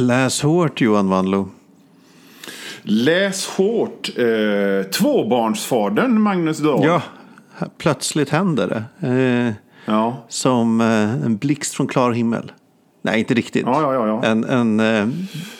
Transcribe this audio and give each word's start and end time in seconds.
Läs 0.00 0.42
hårt 0.42 0.80
Johan 0.80 1.08
Wanlo. 1.08 1.48
Läs 2.82 3.46
hårt. 3.46 4.10
Eh, 4.16 4.90
tvåbarnsfadern 4.90 6.20
Magnus 6.20 6.58
Dahl. 6.58 6.86
Ja, 6.86 7.02
plötsligt 7.78 8.30
händer 8.30 8.68
det. 8.68 9.08
Eh, 9.08 9.52
ja. 9.84 10.24
som 10.28 10.80
eh, 10.80 11.24
en 11.24 11.36
blixt 11.36 11.74
från 11.74 11.86
klar 11.86 12.12
himmel. 12.12 12.52
Nej, 13.02 13.18
inte 13.18 13.34
riktigt. 13.34 13.62
Ja, 13.66 13.94
ja. 13.94 14.24
En, 14.24 14.44
en, 14.44 14.80
eh, 14.80 15.08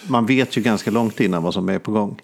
man 0.09 0.27
vet 0.27 0.57
ju 0.57 0.63
ganska 0.63 0.91
långt 0.91 1.21
innan 1.21 1.43
vad 1.43 1.55
som 1.55 1.69
är 1.69 1.79
på 1.79 1.93
gång. 1.93 2.21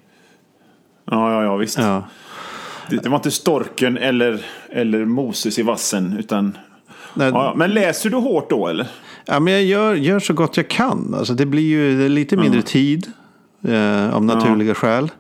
Ja, 1.05 1.33
ja, 1.33 1.45
ja 1.45 1.57
visst. 1.57 1.77
Det, 1.77 2.97
det 3.03 3.09
var 3.09 3.17
inte 3.17 3.31
storken 3.31 3.99
eller, 3.99 4.47
eller 4.69 5.05
Moses 5.05 5.59
i 5.59 5.63
vassen. 5.63 6.17
Utan... 6.19 6.59
Nej, 7.17 7.29
Ja, 7.29 7.45
ja. 7.45 7.53
Men 7.57 7.75
läser 7.75 8.11
du 8.11 8.17
hårt 8.17 8.51
då 8.51 8.69
eller? 8.69 8.87
Ja, 9.27 9.41
men 9.41 9.53
jag 9.53 9.63
gör, 9.65 9.95
gör 9.95 10.19
så 10.21 10.33
gott 10.35 10.57
jag 10.57 10.69
kan. 10.69 11.15
Alltså, 11.19 11.35
det 11.35 11.47
blir 11.47 11.63
ju 11.63 12.09
lite 12.09 12.37
mindre 12.37 12.63
tid 12.63 13.07
eh, 13.69 14.15
av 14.15 14.25
naturliga 14.25 14.75
skäl. 14.75 15.11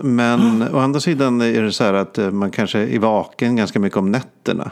Men 0.00 0.64
å 0.72 0.78
andra 0.78 1.00
sidan 1.00 1.40
är 1.40 1.62
det 1.62 1.72
så 1.72 1.84
här 1.84 1.94
att 1.94 2.18
eh, 2.18 2.30
man 2.30 2.50
kanske 2.50 2.78
är 2.78 2.98
vaken 2.98 3.56
ganska 3.56 3.78
mycket 3.78 3.98
om 3.98 4.10
nätterna. 4.12 4.70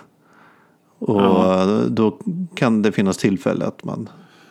Och 0.98 1.90
då 1.90 2.18
kan 2.54 2.82
det 2.82 2.92
finnas 2.92 3.16
tillfälle 3.16 3.64
att 3.66 3.84
man 3.84 4.08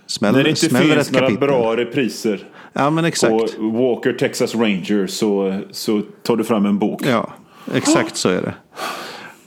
smäller, 0.08 0.38
När 0.38 0.44
det 0.44 0.50
inte 0.50 0.62
smäller 0.70 0.96
finns 0.96 1.08
ett 1.08 1.14
några 1.14 1.26
kapitel. 1.28 1.48
bra 1.48 1.78
repriser 1.78 2.48
Ja, 2.74 2.90
men 2.90 3.06
exakt. 3.06 3.58
på 3.58 3.64
Walker 3.70 4.14
Texas 4.14 4.56
Ranger 4.56 5.08
så, 5.08 5.60
så 5.72 6.02
tar 6.24 6.36
du 6.36 6.44
fram 6.44 6.66
en 6.66 6.80
bok. 6.80 7.02
Ja, 7.06 7.30
exakt 7.74 8.18
så 8.18 8.30
är 8.30 8.42
det. 8.42 8.54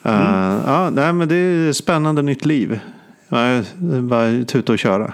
Uh, 0.07 0.63
ja, 0.67 0.91
nej, 0.91 1.13
men 1.13 1.29
det 1.29 1.37
är 1.37 1.73
spännande 1.73 2.23
nytt 2.23 2.45
liv. 2.45 2.81
Ja, 3.29 3.63
bara 4.01 4.45
tuta 4.45 4.73
och 4.73 4.79
köra. 4.79 5.13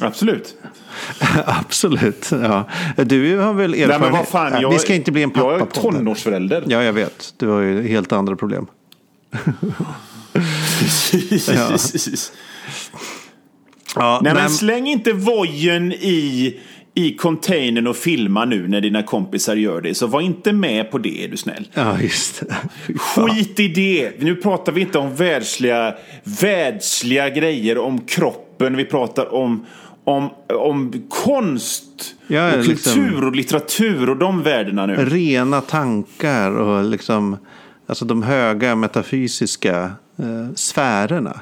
Absolut. 0.00 0.56
Absolut. 1.46 2.30
Ja. 2.30 2.64
Du 2.96 3.38
har 3.38 3.54
väl 3.54 3.74
erfarenhet? 3.74 4.00
Nej, 4.00 4.10
men 4.10 4.18
vad 4.18 4.28
fan, 4.28 4.52
Ja, 4.52 4.60
jag, 4.60 4.70
vi 4.70 4.78
ska 4.78 4.94
inte 4.94 5.12
bli 5.12 5.22
en 5.22 5.30
pappa 5.30 5.52
Jag 5.52 5.60
är 5.60 5.66
tonårsförälder. 5.66 6.64
Ja, 6.66 6.82
jag 6.82 6.92
vet. 6.92 7.34
Du 7.36 7.48
har 7.48 7.60
ju 7.60 7.88
helt 7.88 8.12
andra 8.12 8.36
problem. 8.36 8.66
Precis. 10.80 11.48
Ja, 13.96 14.20
Nej, 14.22 14.34
men 14.34 14.50
släng 14.50 14.86
inte 14.86 15.12
vojen 15.12 15.92
i, 15.92 16.60
i 16.94 17.14
containern 17.14 17.86
och 17.86 17.96
filma 17.96 18.44
nu 18.44 18.68
när 18.68 18.80
dina 18.80 19.02
kompisar 19.02 19.56
gör 19.56 19.80
det. 19.80 19.94
Så 19.94 20.06
var 20.06 20.20
inte 20.20 20.52
med 20.52 20.90
på 20.90 20.98
det, 20.98 21.24
är 21.24 21.28
du 21.28 21.36
snäll. 21.36 21.68
ja 21.74 22.00
just 22.00 22.40
det. 22.40 22.56
Skit 22.98 23.60
i 23.60 23.68
det. 23.68 24.22
Nu 24.22 24.36
pratar 24.36 24.72
vi 24.72 24.80
inte 24.80 24.98
om 24.98 25.14
världsliga, 25.14 25.94
världsliga 26.24 27.30
grejer, 27.30 27.78
om 27.78 27.98
kroppen. 28.00 28.76
Vi 28.76 28.84
pratar 28.84 29.34
om, 29.34 29.66
om, 30.04 30.30
om 30.54 31.04
konst, 31.08 31.84
Ja, 32.26 32.52
och 32.56 32.64
liksom- 32.64 32.94
kultur 32.94 33.24
och 33.24 33.36
litteratur 33.36 34.10
och 34.10 34.16
de 34.16 34.42
värdena 34.42 34.86
nu. 34.86 34.96
Rena 34.96 35.60
tankar 35.60 36.50
och 36.50 36.84
liksom 36.84 37.36
alltså 37.86 38.04
de 38.04 38.22
höga 38.22 38.74
metafysiska 38.74 39.92
eh, 40.18 40.54
sfärerna. 40.54 41.40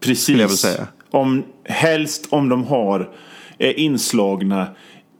Precis. 0.00 0.66
Om, 1.10 1.42
helst 1.64 2.26
om 2.30 2.48
de 2.48 2.64
har 2.64 3.10
är 3.58 3.78
inslagna 3.78 4.66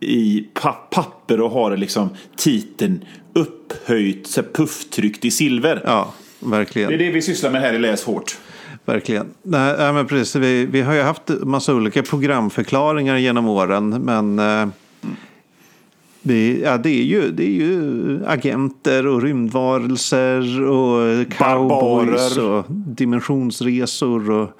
i 0.01 0.47
pa- 0.55 0.73
papper 0.91 1.41
och 1.41 1.51
har 1.51 1.77
liksom 1.77 2.09
titeln 2.37 3.05
upphöjt, 3.33 4.27
så 4.27 4.43
pufftryckt 4.43 5.25
i 5.25 5.31
silver. 5.31 5.83
Ja, 5.85 6.15
verkligen. 6.41 6.89
Det 6.89 6.95
är 6.95 6.99
det 6.99 7.11
vi 7.11 7.23
sysslar 7.23 7.51
med 7.51 7.61
här 7.61 7.73
i 7.75 7.79
Läs 7.79 8.05
hårt. 8.05 8.39
Verkligen. 8.85 9.27
Nej, 9.43 9.75
nej, 9.79 9.93
men 9.93 10.07
precis. 10.07 10.37
Vi, 10.37 10.67
vi 10.67 10.81
har 10.81 10.95
ju 10.95 11.01
haft 11.03 11.29
massa 11.29 11.75
olika 11.75 12.03
programförklaringar 12.03 13.17
genom 13.17 13.49
åren. 13.49 13.89
Men 13.89 14.39
eh, 14.39 14.69
det, 16.23 16.59
ja, 16.65 16.77
det, 16.79 16.91
är 16.91 17.05
ju, 17.05 17.31
det 17.31 17.45
är 17.45 17.55
ju 17.55 18.21
agenter 18.27 19.07
och 19.07 19.23
rymdvarelser 19.23 20.63
och 20.63 21.27
cowboys 21.33 22.37
Barbarer. 22.37 22.51
och 22.51 22.65
dimensionsresor 22.69 24.31
och 24.31 24.51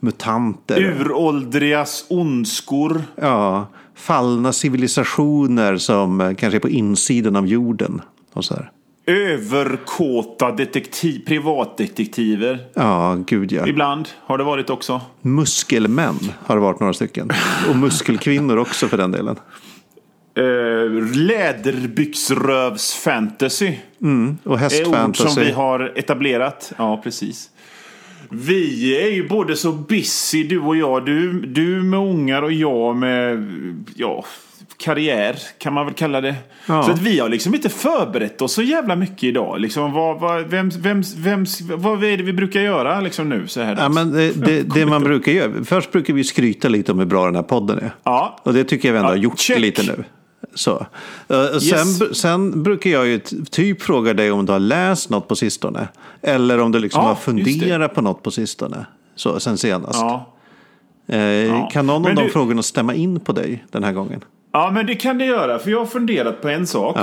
mutanter. 0.00 0.80
Uråldrigas 0.80 2.04
ondskor. 2.08 3.02
Ja, 3.16 3.66
fallna 3.94 4.52
civilisationer 4.52 5.76
som 5.76 6.20
eh, 6.20 6.34
kanske 6.34 6.56
är 6.56 6.60
på 6.60 6.68
insidan 6.68 7.36
av 7.36 7.46
jorden. 7.46 8.02
Och 8.32 8.44
så 8.44 8.54
här. 8.54 8.70
Överkåta 9.06 10.52
detektiv, 10.52 11.24
privatdetektiver. 11.26 12.58
Ja, 12.74 13.18
gud 13.26 13.52
ja. 13.52 13.66
Ibland 13.66 14.08
har 14.20 14.38
det 14.38 14.44
varit 14.44 14.70
också. 14.70 15.00
Muskelmän 15.20 16.18
har 16.46 16.56
det 16.56 16.62
varit 16.62 16.80
några 16.80 16.92
stycken. 16.92 17.30
Och 17.68 17.76
muskelkvinnor 17.76 18.56
också 18.56 18.88
för 18.88 18.96
den 18.96 19.12
delen. 19.12 19.36
Uh, 20.38 20.44
Läderbyxrövs-fantasy. 21.16 23.74
Och 23.74 23.76
är 24.06 24.08
ord 24.08 24.36
som 24.42 24.58
hästfantasy. 24.58 25.44
vi 25.44 25.52
har 25.52 25.92
etablerat. 25.96 26.72
Ja, 26.78 27.00
precis. 27.02 27.50
Vi 28.30 28.96
är 29.02 29.10
ju 29.10 29.28
både 29.28 29.56
så 29.56 29.72
busy, 29.72 30.44
du 30.44 30.58
och 30.58 30.76
jag. 30.76 31.06
Du, 31.06 31.32
du 31.40 31.82
med 31.82 32.00
ungar 32.00 32.42
och 32.42 32.52
jag 32.52 32.96
med 32.96 33.46
ja, 33.94 34.24
karriär, 34.76 35.36
kan 35.58 35.72
man 35.72 35.86
väl 35.86 35.94
kalla 35.94 36.20
det. 36.20 36.34
Ja. 36.66 36.82
Så 36.82 36.90
att 36.90 37.02
vi 37.02 37.18
har 37.18 37.28
liksom 37.28 37.54
inte 37.54 37.68
förberett 37.68 38.42
oss 38.42 38.52
så 38.52 38.62
jävla 38.62 38.96
mycket 38.96 39.24
idag. 39.24 39.60
Liksom, 39.60 39.92
vad, 39.92 40.20
vad, 40.20 40.46
vems, 40.46 40.76
vems, 40.76 41.16
vems, 41.16 41.60
vad 41.60 42.04
är 42.04 42.16
det 42.16 42.22
vi 42.22 42.32
brukar 42.32 42.60
göra 42.60 43.00
liksom 43.00 43.28
nu 43.28 43.46
så 43.46 43.60
här 43.60 43.76
Ja, 43.78 43.88
men 43.88 44.12
det, 44.12 44.32
det, 44.46 44.62
det 44.62 44.86
man 44.86 45.02
brukar 45.02 45.32
göra. 45.32 45.64
Först 45.64 45.92
brukar 45.92 46.14
vi 46.14 46.24
skryta 46.24 46.68
lite 46.68 46.92
om 46.92 46.98
hur 46.98 47.06
bra 47.06 47.26
den 47.26 47.34
här 47.36 47.42
podden 47.42 47.78
är. 47.78 47.90
Ja. 48.04 48.40
Och 48.42 48.54
det 48.54 48.64
tycker 48.64 48.88
jag 48.88 48.92
vi 48.92 48.98
ändå 48.98 49.10
Ja, 49.10 49.12
har 49.12 49.22
gjort 49.22 49.38
check. 49.38 49.58
lite 49.58 49.82
nu. 49.82 50.04
Så. 50.54 50.86
Eh, 51.28 51.58
Sen, 51.58 51.88
Yes. 52.08 52.18
sen 52.20 52.62
brukar 52.62 52.90
jag 52.90 53.06
ju 53.06 53.18
typ 53.50 53.82
fråga 53.82 54.14
dig 54.14 54.30
om 54.30 54.46
du 54.46 54.52
har 54.52 54.58
läst 54.58 55.10
något 55.10 55.28
på 55.28 55.36
sistone. 55.36 55.88
Eller 56.22 56.58
om 56.60 56.72
du 56.72 56.78
liksom 56.78 57.02
Ja, 57.02 57.08
har 57.08 57.14
funderat 57.14 57.94
på 57.94 58.02
något 58.02 58.22
på 58.22 58.30
sistone. 58.30 58.86
Så, 59.14 59.40
sen 59.40 59.58
senast. 59.58 60.00
Ja. 60.00 60.34
Eh, 61.16 61.68
Kan 61.70 61.86
någon 61.86 61.96
av 61.96 62.02
Men 62.02 62.16
de 62.16 62.22
du- 62.22 62.28
frågorna 62.30 62.62
stämma 62.62 62.94
in 62.94 63.20
på 63.20 63.32
dig 63.32 63.64
den 63.70 63.84
här 63.84 63.92
gången? 63.92 64.24
ja, 64.52 64.70
men 64.74 64.86
det 64.86 64.94
kan 64.94 65.18
det 65.18 65.24
göra. 65.24 65.58
För 65.58 65.70
jag 65.70 65.78
har 65.78 65.86
funderat 65.86 66.42
på 66.42 66.48
en 66.48 66.66
sak. 66.66 66.96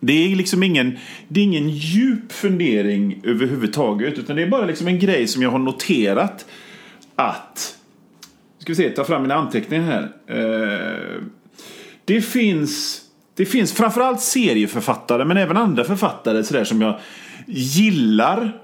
Det 0.00 0.12
är 0.32 0.36
liksom 0.36 0.62
ingen, 0.62 0.96
det 1.28 1.40
är 1.40 1.44
ingen 1.44 1.68
djup 1.68 2.32
fundering 2.32 3.20
överhuvudtaget. 3.24 4.18
Utan 4.18 4.36
det 4.36 4.42
är 4.42 4.46
bara 4.48 4.64
liksom 4.66 4.86
en 4.88 4.98
grej 4.98 5.26
som 5.26 5.42
jag 5.42 5.50
har 5.50 5.58
noterat. 5.58 6.46
Att, 7.16 7.74
ska 8.58 8.72
vi 8.72 8.76
se, 8.76 8.90
ta 8.90 9.04
fram 9.04 9.22
mina 9.22 9.34
anteckningar 9.34 9.84
här. 9.84 10.02
Eh, 10.28 11.22
det 12.06 12.20
finns, 12.20 13.00
det 13.34 13.46
finns 13.46 13.72
framförallt 13.72 14.20
serieförfattare 14.20 15.24
men 15.24 15.36
även 15.36 15.56
andra 15.56 15.84
författare 15.84 16.44
sådär 16.44 16.64
som 16.64 16.82
jag 16.82 17.00
gillar. 17.46 18.60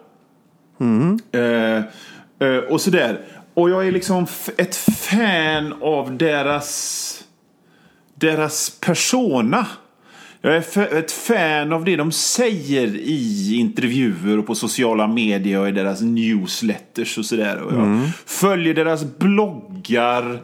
Eh, 1.32 1.76
eh, 2.48 2.58
och 2.68 2.80
sådär. 2.80 3.20
Och 3.54 3.70
jag 3.70 3.86
är 3.86 3.92
liksom 3.92 4.26
ett 4.56 4.76
fan 4.76 5.74
av 5.80 6.16
deras, 6.16 7.24
deras 8.14 8.70
persona. 8.80 9.66
Jag 10.40 10.56
är 10.56 10.94
ett 10.94 11.12
fan 11.12 11.72
av 11.72 11.84
det 11.84 11.96
de 11.96 12.12
säger 12.12 12.96
i 12.96 13.54
intervjuer 13.54 14.38
och 14.38 14.46
på 14.46 14.54
sociala 14.54 15.06
medier 15.06 15.60
och 15.60 15.68
i 15.68 15.72
deras 15.72 16.00
newsletters 16.00 17.18
och 17.18 17.24
sådär. 17.24 17.58
Och 17.58 17.72
jag 17.72 18.10
följer 18.26 18.74
deras 18.74 19.04
bloggar 19.04 20.42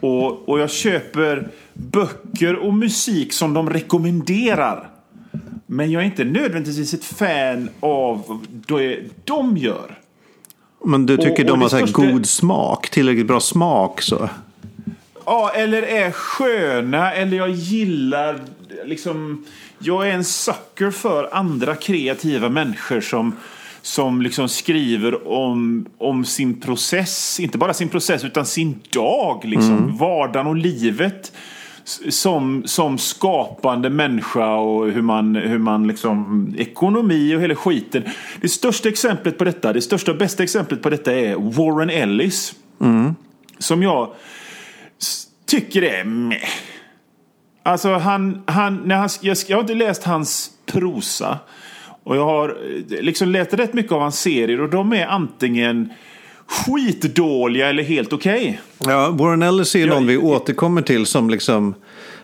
och, 0.00 0.48
och 0.48 0.60
jag 0.60 0.70
köper 0.70 1.48
böcker 1.74 2.56
och 2.56 2.74
musik 2.74 3.32
som 3.32 3.54
de 3.54 3.70
rekommenderar. 3.70 4.88
Men 5.66 5.90
jag 5.90 6.02
är 6.02 6.06
inte 6.06 6.24
nödvändigtvis 6.24 6.94
ett 6.94 7.04
fan 7.04 7.68
av 7.80 8.44
det 8.68 9.00
de 9.24 9.56
gör. 9.56 9.98
Men 10.84 11.06
du 11.06 11.16
tycker 11.16 11.30
Och- 11.32 11.38
och 11.40 11.46
de 11.46 11.62
har 11.62 11.68
så 11.68 11.76
största- 11.76 12.12
god 12.12 12.26
smak? 12.26 12.90
Tillräckligt 12.90 13.26
bra 13.26 13.40
smak 13.40 14.02
så? 14.02 14.28
Ja, 15.26 15.50
eller 15.54 15.82
är 15.82 16.10
sköna, 16.10 17.12
eller 17.12 17.36
jag 17.36 17.50
gillar 17.50 18.40
liksom... 18.84 19.44
Jag 19.78 20.08
är 20.08 20.12
en 20.12 20.24
sucker 20.24 20.90
för 20.90 21.28
andra 21.34 21.74
kreativa 21.74 22.48
människor 22.48 23.00
som, 23.00 23.32
som 23.82 24.22
liksom 24.22 24.48
skriver 24.48 25.28
om, 25.28 25.86
om 25.98 26.24
sin 26.24 26.60
process. 26.60 27.40
Inte 27.40 27.58
bara 27.58 27.74
sin 27.74 27.88
process, 27.88 28.24
utan 28.24 28.46
sin 28.46 28.80
dag. 28.92 29.40
Liksom. 29.44 29.96
Vardagen 29.96 30.46
och 30.46 30.56
livet. 30.56 31.32
Som, 32.08 32.62
som 32.66 32.98
skapande 32.98 33.90
människa 33.90 34.54
och 34.54 34.90
hur 34.90 35.02
man, 35.02 35.34
hur 35.34 35.58
man 35.58 35.86
liksom... 35.86 36.54
Ekonomi 36.58 37.36
och 37.36 37.40
hela 37.40 37.54
skiten. 37.54 38.02
Det 38.40 38.48
största 38.48 38.88
exemplet 38.88 39.38
på 39.38 39.44
detta, 39.44 39.72
det 39.72 39.80
största 39.80 40.10
och 40.10 40.18
bästa 40.18 40.42
exemplet 40.42 40.82
på 40.82 40.90
detta 40.90 41.12
är 41.12 41.36
Warren 41.36 41.90
Ellis. 41.90 42.54
Som 43.58 43.82
jag 43.82 44.08
tycker 45.46 45.82
är 45.82 46.04
meh. 46.04 46.38
Alltså 47.62 47.92
han, 47.92 48.42
han, 48.46 48.82
när 48.84 48.96
han, 48.96 49.08
jag, 49.20 49.36
jag 49.48 49.56
har 49.56 49.60
inte 49.60 49.74
läst 49.74 50.04
hans 50.04 50.50
prosa. 50.66 51.38
Och 52.04 52.16
jag 52.16 52.24
har 52.24 52.48
eh, 52.48 53.02
liksom 53.02 53.28
läst 53.28 53.54
rätt 53.54 53.74
mycket 53.74 53.92
av 53.92 54.00
hans 54.00 54.20
serier 54.20 54.60
och 54.60 54.70
de 54.70 54.92
är 54.92 55.06
antingen 55.06 55.92
skitdåliga 56.46 57.68
eller 57.68 57.82
helt 57.82 58.12
okej. 58.12 58.60
Ja, 58.78 59.10
Warren 59.10 59.42
Ellis 59.42 59.74
är 59.74 59.78
ju 59.78 59.86
någon 59.86 60.06
vi 60.06 60.16
återkommer 60.16 60.82
till 60.82 61.06
som 61.06 61.30
liksom, 61.30 61.74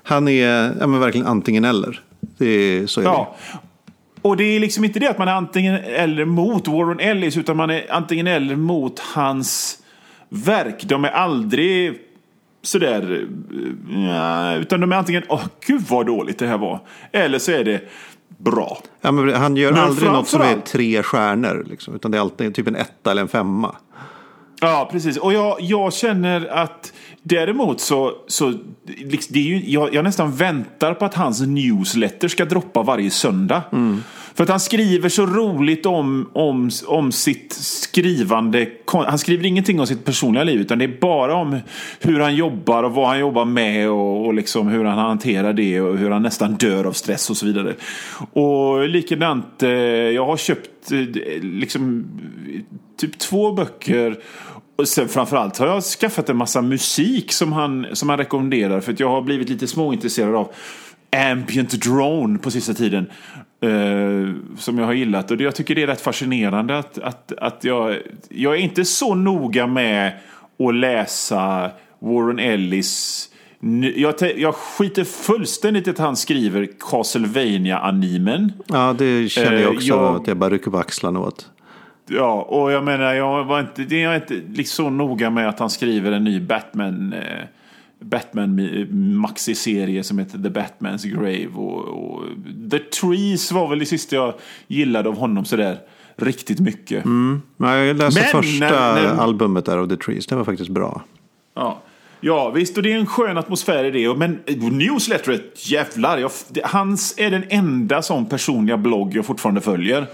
han 0.02 0.28
är 0.28 0.74
ja, 0.80 0.86
men 0.86 1.00
verkligen 1.00 1.26
antingen 1.26 1.64
eller. 1.64 2.00
Det 2.38 2.46
är, 2.46 2.86
så 2.86 3.00
är 3.00 3.04
Ja. 3.04 3.36
Och 4.22 4.36
det 4.36 4.44
är 4.44 4.60
liksom 4.60 4.84
inte 4.84 4.98
det 4.98 5.10
att 5.10 5.18
man 5.18 5.28
är 5.28 5.32
antingen 5.32 5.74
eller 5.74 6.24
mot 6.24 6.68
Warren 6.68 7.00
Ellis 7.00 7.36
utan 7.36 7.56
man 7.56 7.70
är 7.70 7.86
antingen 7.92 8.26
eller 8.26 8.56
mot 8.56 8.98
hans 8.98 9.78
verk. 10.28 10.84
De 10.84 11.04
är 11.04 11.08
aldrig 11.10 11.98
sådär... 12.62 13.26
eh, 13.52 14.06
Ja, 14.06 14.54
utan 14.54 14.80
de 14.80 14.92
är 14.92 14.96
antingen 14.96 15.22
åh 15.28 15.44
gud 15.66 15.82
vad 15.88 16.06
dåligt 16.06 16.38
det 16.38 16.46
här 16.46 16.58
var. 16.58 16.80
Eller 17.12 17.38
så 17.38 17.52
är 17.52 17.64
det 17.64 17.80
bra. 18.38 18.78
det. 19.00 19.08
Ja, 19.08 19.36
han 19.38 19.56
gör 19.56 19.72
Men 19.72 19.80
aldrig 19.80 20.10
något 20.10 20.28
som 20.28 20.40
är 20.40 20.60
tre 20.66 21.02
stjärnor. 21.02 21.66
Liksom, 21.70 21.94
utan 21.94 22.10
det 22.10 22.18
är 22.18 22.20
alltid 22.20 22.54
typ 22.54 22.66
en 22.66 22.76
etta 22.76 23.10
eller 23.10 23.22
en 23.22 23.28
femma. 23.28 23.76
Ja, 24.60 24.88
precis. 24.92 25.16
Och 25.16 25.32
jag, 25.32 25.56
jag 25.60 25.92
känner 25.92 26.46
att 26.46 26.92
däremot 27.22 27.80
så, 27.80 28.12
så 28.26 28.54
liksom, 28.86 29.34
det 29.34 29.38
är 29.38 29.44
ju, 29.44 29.70
jag, 29.70 29.94
jag 29.94 30.04
nästan 30.04 30.32
väntar 30.32 30.94
på 30.94 31.04
att 31.04 31.14
hans 31.14 31.40
newsletter 31.40 32.28
ska 32.28 32.44
droppa 32.44 32.82
varje 32.82 33.10
söndag. 33.10 33.62
Mm. 33.72 34.02
För 34.34 34.42
att 34.42 34.50
han 34.50 34.60
skriver 34.60 35.08
så 35.08 35.26
roligt 35.26 35.86
om, 35.86 36.30
om, 36.32 36.70
om 36.86 37.12
sitt 37.12 37.52
skrivande. 37.52 38.66
Han 38.86 39.18
skriver 39.18 39.46
ingenting 39.46 39.80
om 39.80 39.86
sitt 39.86 40.04
personliga 40.04 40.44
liv 40.44 40.60
utan 40.60 40.78
det 40.78 40.84
är 40.84 41.00
bara 41.00 41.34
om 41.34 41.58
hur 42.00 42.20
han 42.20 42.36
jobbar 42.36 42.82
och 42.82 42.92
vad 42.92 43.08
han 43.08 43.18
jobbar 43.18 43.44
med 43.44 43.90
och, 43.90 44.26
och 44.26 44.34
liksom 44.34 44.68
hur 44.68 44.84
han 44.84 44.98
hanterar 44.98 45.52
det 45.52 45.80
och 45.80 45.98
hur 45.98 46.10
han 46.10 46.22
nästan 46.22 46.54
dör 46.54 46.84
av 46.84 46.92
stress 46.92 47.30
och 47.30 47.36
så 47.36 47.46
vidare. 47.46 47.74
Och 48.32 48.88
likadant, 48.88 49.62
eh, 49.62 49.70
jag 49.70 50.26
har 50.26 50.36
köpt 50.36 50.92
eh, 50.92 50.98
liksom 51.42 52.06
typ 53.00 53.18
två 53.18 53.52
böcker 53.52 54.16
och 54.80 54.88
sen 54.88 55.08
framförallt 55.08 55.58
har 55.58 55.66
jag 55.66 55.82
skaffat 55.82 56.28
en 56.28 56.36
massa 56.36 56.62
musik 56.62 57.32
som 57.32 57.52
han, 57.52 57.86
som 57.92 58.08
han 58.08 58.18
rekommenderar. 58.18 58.80
För 58.80 58.92
att 58.92 59.00
jag 59.00 59.08
har 59.08 59.22
blivit 59.22 59.48
lite 59.48 59.66
småintresserad 59.66 60.34
av 60.34 60.52
ambient 61.30 61.70
drone 61.82 62.38
på 62.38 62.50
sista 62.50 62.74
tiden. 62.74 63.06
Eh, 63.62 64.34
som 64.58 64.78
jag 64.78 64.86
har 64.86 64.92
gillat. 64.92 65.30
Och 65.30 65.40
jag 65.40 65.54
tycker 65.54 65.74
det 65.74 65.82
är 65.82 65.86
rätt 65.86 66.00
fascinerande 66.00 66.78
att, 66.78 66.98
att, 66.98 67.32
att 67.38 67.64
jag, 67.64 67.96
jag 68.28 68.54
är 68.54 68.58
inte 68.58 68.84
så 68.84 69.14
noga 69.14 69.66
med 69.66 70.12
att 70.58 70.74
läsa 70.74 71.70
Warren 71.98 72.38
Ellis 72.38 73.26
jag, 73.96 74.14
jag 74.36 74.54
skiter 74.54 75.04
fullständigt 75.04 75.86
i 75.86 75.90
att 75.90 75.98
han 75.98 76.16
skriver 76.16 76.68
Castlevania-animen. 76.90 78.52
Ja, 78.66 78.94
det 78.98 79.28
känner 79.28 79.52
jag 79.52 79.62
Eh, 79.62 79.68
också 79.68 79.86
jag- 79.88 80.16
att 80.16 80.26
jag 80.26 80.36
bara 80.36 80.50
rycker 80.50 80.70
på 80.70 80.78
axlarna 80.78 81.20
åt. 81.20 81.50
Ja, 82.08 82.42
och 82.42 82.72
jag 82.72 82.84
menar, 82.84 83.14
jag 83.14 83.44
var 83.44 83.60
inte, 83.60 83.82
det 83.82 84.02
är 84.02 84.14
inte 84.14 84.34
liksom 84.34 84.84
så 84.84 84.90
noga 84.90 85.30
med 85.30 85.48
att 85.48 85.58
han 85.58 85.70
skriver 85.70 86.12
en 86.12 86.24
ny 86.24 86.40
Batman, 86.40 87.12
eh, 87.12 87.20
Batman 88.00 88.60
maxi-serie 89.20 90.02
som 90.04 90.18
heter 90.18 90.38
The 90.38 90.48
Batman's 90.48 91.06
Grave. 91.14 91.48
Och, 91.54 91.78
och 91.88 92.22
The 92.70 92.78
Trees 92.78 93.52
var 93.52 93.68
väl 93.68 93.78
det 93.78 93.86
sista 93.86 94.16
jag 94.16 94.34
gillade 94.66 95.08
av 95.08 95.16
honom 95.16 95.44
sådär 95.44 95.78
riktigt 96.16 96.60
mycket. 96.60 97.04
Nej, 97.56 97.86
jag 97.86 97.96
läste 97.96 98.20
Men 98.32 98.42
första 98.42 98.64
när- 98.66 98.94
när- 99.02 99.22
albumet 99.22 99.64
där 99.64 99.78
av 99.78 99.88
The 99.88 99.96
Trees. 99.96 100.26
Det 100.26 100.34
var 100.36 100.44
faktiskt 100.44 100.70
bra. 100.70 101.02
Ja. 101.54 101.82
ja, 102.20 102.50
visst, 102.50 102.76
och 102.76 102.82
det 102.82 102.92
är 102.92 102.98
en 102.98 103.06
skön 103.06 103.38
atmosfär 103.38 103.84
i 103.84 103.90
det. 103.90 104.14
Men 104.16 104.38
newsletteret, 104.70 105.70
jävlar. 105.70 106.18
Jag, 106.18 106.30
hans 106.64 107.14
är 107.16 107.30
den 107.30 107.44
enda 107.48 108.02
sån 108.02 108.26
personliga 108.26 108.76
blogg 108.76 109.16
jag 109.16 109.26
fortfarande 109.26 109.60
följer. 109.60 110.06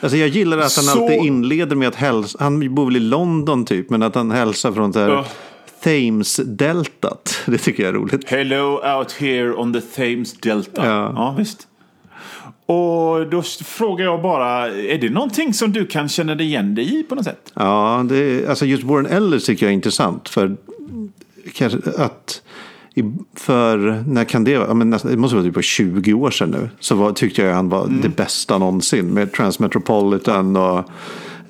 Alltså 0.00 0.16
jag 0.16 0.28
gillar 0.28 0.56
att 0.58 0.62
han 0.62 0.70
Så- 0.84 1.02
alltid 1.02 1.18
inleder 1.24 1.76
med 1.76 1.88
att 1.88 1.94
hälsa. 1.94 2.38
Han 2.40 2.74
bor 2.74 2.84
väl 2.86 2.96
i 2.96 3.00
London 3.00 3.64
typ. 3.64 3.90
Men 3.90 4.02
att 4.02 4.14
han 4.14 4.30
hälsar 4.30 4.72
från 4.72 4.90
det 4.92 5.00
här 5.00 5.08
Ja. 5.08 5.24
Thames-deltat. 5.82 7.38
Det 7.46 7.58
tycker 7.58 7.82
jag 7.82 7.90
är 7.90 7.94
roligt. 7.98 8.30
Hello 8.30 8.80
out 8.98 9.12
here 9.12 9.54
on 9.54 9.72
the 9.72 9.80
Thames 9.80 10.32
Delta. 10.32 10.86
Ja. 10.86 11.12
Ja, 11.16 11.34
visst. 11.38 11.66
Och 12.66 13.26
då 13.30 13.42
frågar 13.64 14.04
jag 14.04 14.22
bara, 14.22 14.68
är 14.68 14.98
det 14.98 15.10
någonting 15.10 15.54
som 15.54 15.72
du 15.72 15.86
kan 15.86 16.08
känna 16.08 16.34
dig 16.34 16.46
igen 16.46 16.74
dig 16.74 17.00
i 17.00 17.02
på 17.02 17.14
något 17.14 17.24
sätt? 17.24 17.52
Ja, 17.54 18.04
det, 18.08 18.48
alltså 18.48 18.66
just 18.66 18.84
Warren 18.84 19.06
Ellis 19.06 19.44
tycker 19.44 19.66
jag 19.66 19.70
är 19.70 19.74
intressant. 19.74 20.28
För 20.28 20.56
kanske 21.54 21.78
att 21.98 22.42
för 23.36 24.04
när 24.06 24.24
kan 24.24 24.44
det 24.44 24.58
vara? 24.58 24.68
Ja, 24.68 24.74
men 24.74 24.90
nästan, 24.90 25.10
det 25.10 25.16
måste 25.16 25.36
vara 25.36 25.44
typ 25.46 25.54
på 25.54 25.62
20 25.62 26.12
år 26.12 26.30
sedan 26.30 26.50
nu. 26.50 26.68
Så 26.80 26.94
var, 26.94 27.12
tyckte 27.12 27.42
jag 27.42 27.54
han 27.54 27.68
var 27.68 27.84
Mm. 27.84 28.00
det 28.00 28.08
bästa 28.08 28.58
någonsin. 28.58 29.06
Med 29.06 29.32
Transmetropolitan 29.32 30.56
och 30.56 30.84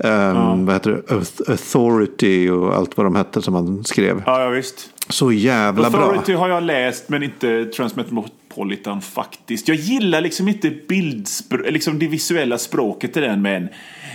ehm, 0.04 0.66
vad 0.66 0.74
heter 0.74 0.90
det? 0.90 1.14
Auth- 1.14 1.50
Authority 1.50 2.48
och 2.50 2.74
allt 2.76 2.96
vad 2.96 3.06
de 3.06 3.16
hette 3.16 3.42
som 3.42 3.54
han 3.54 3.84
skrev. 3.84 4.22
Ja, 4.26 4.42
ja 4.42 4.48
visst. 4.48 4.90
Så 5.08 5.32
jävla 5.32 5.90
bra. 5.90 6.00
Authority 6.00 6.32
har 6.32 6.48
jag 6.48 6.62
läst 6.62 7.08
men 7.08 7.22
inte 7.22 7.64
Transmetropolitan 7.64 9.00
faktiskt. 9.00 9.68
Jag 9.68 9.76
gillar 9.76 10.20
liksom 10.20 10.48
inte 10.48 10.68
bildspr- 10.70 11.70
liksom 11.70 11.98
det 11.98 12.06
visuella 12.08 12.58
språket 12.58 13.16
i 13.16 13.20
den 13.20 13.42
med 13.42 13.56
en, 13.56 13.68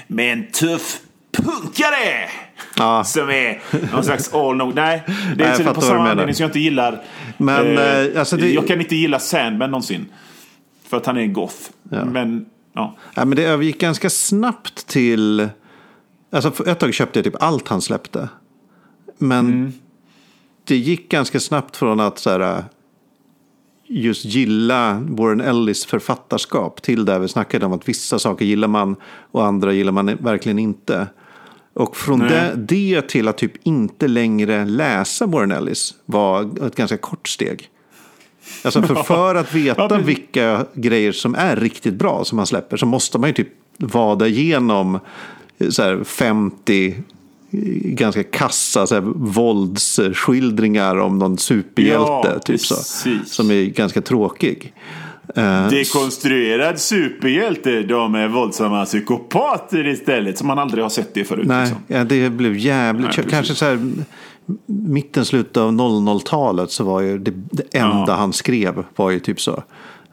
med 0.07 0.33
en 0.33 0.47
tuff 0.51 0.99
punkare. 1.37 2.29
Ja. 2.77 3.03
Som 3.03 3.29
är 3.29 3.59
någon 3.93 4.03
slags 4.03 4.33
all 4.33 4.55
no 4.55 4.71
Nej, 4.75 5.03
det 5.07 5.13
Nej, 5.37 5.47
är 5.47 5.55
fattar 5.57 5.73
på 5.73 5.81
samma 5.81 6.09
anledning 6.09 6.35
som 6.35 6.43
jag 6.43 6.49
inte 6.49 6.59
gillar. 6.59 7.03
Men, 7.37 7.77
eh, 7.77 8.19
alltså 8.19 8.37
det- 8.37 8.49
Jag 8.53 8.67
kan 8.67 8.81
inte 8.81 8.95
gilla 8.95 9.19
Sandman 9.19 9.71
någonsin. 9.71 10.05
För 10.87 10.97
att 10.97 11.05
han 11.05 11.17
är 11.17 11.27
goth. 11.27 11.55
Men, 12.05 12.45
ja. 12.73 12.95
Ja, 13.15 13.25
men 13.25 13.35
det 13.35 13.43
övergick 13.43 13.79
ganska 13.79 14.09
snabbt 14.09 14.87
till... 14.87 15.49
Alltså 16.35 16.67
ett 16.67 16.79
tag 16.79 16.93
köpte 16.93 17.19
jag 17.19 17.23
typ 17.23 17.43
allt 17.43 17.67
han 17.67 17.81
släppte. 17.81 18.29
Men 19.17 19.47
Mm. 19.47 19.73
det 20.63 20.77
gick 20.77 21.09
ganska 21.09 21.39
snabbt 21.39 21.77
från 21.77 21.99
att 21.99 22.19
så 22.19 22.29
här, 22.29 22.63
just 23.87 24.25
gilla 24.25 25.03
Warren 25.07 25.41
Ellis 25.41 25.85
författarskap 25.85 26.81
till 26.81 27.05
där 27.05 27.19
vi 27.19 27.27
snackade 27.27 27.65
om 27.65 27.73
att 27.73 27.89
vissa 27.89 28.19
saker 28.19 28.45
gillar 28.45 28.67
man 28.67 28.95
och 29.31 29.45
andra 29.45 29.73
gillar 29.73 29.91
man 29.91 30.05
verkligen 30.05 30.59
inte. 30.59 31.07
Och 31.73 31.97
från 31.97 32.19
det, 32.19 32.53
det 32.55 33.01
till 33.01 33.27
att 33.27 33.37
typ 33.37 33.53
inte 33.63 34.07
längre 34.07 34.65
läsa 34.65 35.25
Warren 35.25 35.51
Ellis 35.51 35.93
var 36.05 36.65
ett 36.67 36.75
ganska 36.75 36.97
kort 36.97 37.27
steg. 37.27 37.69
Alltså 38.63 38.81
för, 38.81 38.95
för 39.03 39.35
att 39.35 39.53
veta 39.53 39.97
vilka 39.97 40.65
grejer 40.73 41.11
som 41.11 41.35
är 41.35 41.55
riktigt 41.55 41.93
bra 41.93 42.25
som 42.25 42.37
han 42.37 42.47
släpper 42.47 42.77
så 42.77 42.85
måste 42.85 43.17
man 43.17 43.29
ju 43.29 43.33
typ 43.33 43.49
vada 43.77 44.27
igenom 44.27 44.99
så 45.69 45.83
här 45.83 46.03
50 46.03 46.87
eh, 46.87 46.93
ganska 47.83 48.23
kassa 48.23 48.87
så 48.87 48.95
här, 48.95 49.01
våldsskildringar 49.15 50.95
om 50.99 51.19
någon 51.19 51.37
superhjälte. 51.37 52.29
Ja, 52.33 52.39
typ 52.45 52.61
så, 52.61 52.75
som 53.25 53.51
är 53.51 53.63
ganska 53.65 54.01
tråkig. 54.01 54.73
Eh, 55.35 55.67
Dekonstruerad 55.69 56.79
superhjälte. 56.79 57.81
De 57.81 58.15
är 58.15 58.27
våldsamma 58.27 58.85
psykopater 58.85 59.87
istället. 59.87 60.37
Som 60.37 60.47
man 60.47 60.59
aldrig 60.59 60.83
har 60.83 60.89
sett 60.89 61.13
det 61.13 61.23
förut. 61.23 61.47
Nej, 61.47 61.61
Liksom. 61.61 61.77
ja, 61.87 62.03
det 62.03 62.29
blev 62.29 62.57
jävligt... 62.57 63.17
Nej, 63.17 63.25
kanske 63.29 63.55
så 63.55 63.65
här, 63.65 63.79
mitten, 64.65 65.25
slutet 65.25 65.57
av 65.57 65.71
00-talet 65.71 66.71
så 66.71 66.83
var 66.83 67.01
ju 67.01 67.17
det, 67.19 67.31
det 67.51 67.77
enda 67.77 68.05
Ja. 68.07 68.13
han 68.15 68.33
skrev 68.33 68.83
var 68.95 69.11
ju 69.11 69.19
typ 69.19 69.41
så. 69.41 69.63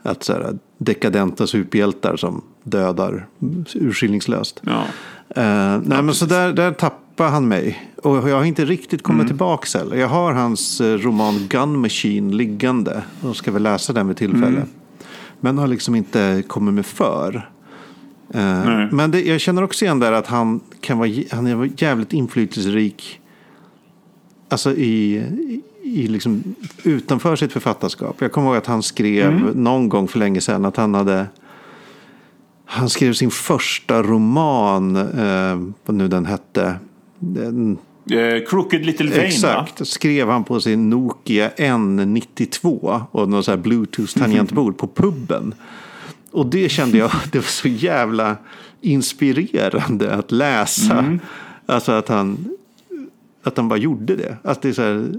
Att 0.03 0.23
så 0.23 0.33
här, 0.33 0.57
dekadenta 0.77 1.47
superhjältar 1.47 2.15
som 2.17 2.41
dödar 2.63 3.27
urskillningslöst. 3.75 4.61
Ja. 4.65 4.83
Eh, 5.29 5.81
nej, 5.83 6.03
men 6.03 6.13
så 6.13 6.25
där, 6.25 6.53
där 6.53 6.71
tappade 6.71 7.29
han 7.29 7.47
mig. 7.47 7.91
Och 8.03 8.29
jag 8.29 8.35
har 8.37 8.43
inte 8.43 8.65
riktigt 8.65 9.03
kommit 9.03 9.19
Mm. 9.19 9.27
tillbaka 9.27 9.79
heller. 9.79 9.95
Jag 9.95 10.07
har 10.07 10.33
hans 10.33 10.81
eh, 10.81 10.97
roman 10.97 11.47
Gun 11.49 11.79
Machine 11.79 12.37
liggande. 12.37 13.03
Och 13.21 13.35
ska 13.35 13.51
väl 13.51 13.63
läsa 13.63 13.93
den 13.93 14.07
vid 14.07 14.17
tillfälle. 14.17 14.47
Mm. 14.47 14.69
Men 15.39 15.57
har 15.57 15.67
liksom 15.67 15.95
inte 15.95 16.43
kommit 16.47 16.73
med 16.73 16.85
för. 16.85 17.49
Nej. 18.27 18.87
men 18.91 19.11
det, 19.11 19.21
jag 19.21 19.41
känner 19.41 19.63
också 19.63 19.85
igen 19.85 19.99
där 19.99 20.11
att 20.11 20.27
han 20.27 20.59
kan 20.81 20.97
vara, 20.97 21.09
han 21.31 21.47
är 21.47 21.69
jävligt 21.77 22.13
inflytelserik. 22.13 23.19
Alltså 24.49 24.71
i, 24.71 25.23
i- 25.93 26.07
liksom, 26.07 26.43
utanför 26.83 27.35
sitt 27.35 27.53
författarskap. 27.53 28.15
Jag 28.19 28.31
kommer 28.31 28.47
ihåg 28.47 28.57
att 28.57 28.65
han 28.67 28.83
skrev 28.83 29.27
Mm. 29.31 29.63
någon 29.63 29.89
gång 29.89 30.07
för 30.07 30.19
länge 30.19 30.41
sedan 30.41 30.65
att 30.65 30.77
han 30.77 30.93
hade 30.93 31.25
han 32.65 32.89
skrev 32.89 33.13
sin 33.13 33.31
första 33.31 34.03
roman, 34.03 34.95
eh, 34.95 35.61
vad 35.85 35.95
nu 35.95 36.07
den 36.07 36.25
hette. 36.25 36.75
Den, 37.19 37.77
Eh, 38.11 38.43
Crooked 38.49 38.85
Little 38.85 39.09
Vein, 39.09 39.19
va? 39.21 39.25
exakt, 39.27 39.87
skrev 39.87 40.29
han 40.29 40.43
på 40.43 40.59
sin 40.61 40.89
Nokia 40.89 41.49
N92 41.57 43.01
och 43.11 43.29
någon 43.29 43.43
så 43.43 43.51
här 43.51 43.57
Bluetooth-tangentbord 43.57 44.77
på 44.77 44.87
puben. 44.87 45.53
Och 46.31 46.45
det 46.45 46.69
kände 46.69 46.97
jag, 46.97 47.11
det 47.31 47.37
var 47.37 47.43
så 47.45 47.67
jävla 47.67 48.37
inspirerande 48.81 50.13
att 50.15 50.31
läsa. 50.31 51.17
Alltså 51.65 51.91
att 51.91 52.07
han, 52.07 52.49
att 53.43 53.57
han 53.57 53.67
bara 53.69 53.79
gjorde 53.79 54.15
det. 54.15 54.37
Att 54.43 54.61
det 54.61 54.69
är 54.69 54.73
så 54.73 54.81
här, 54.81 55.09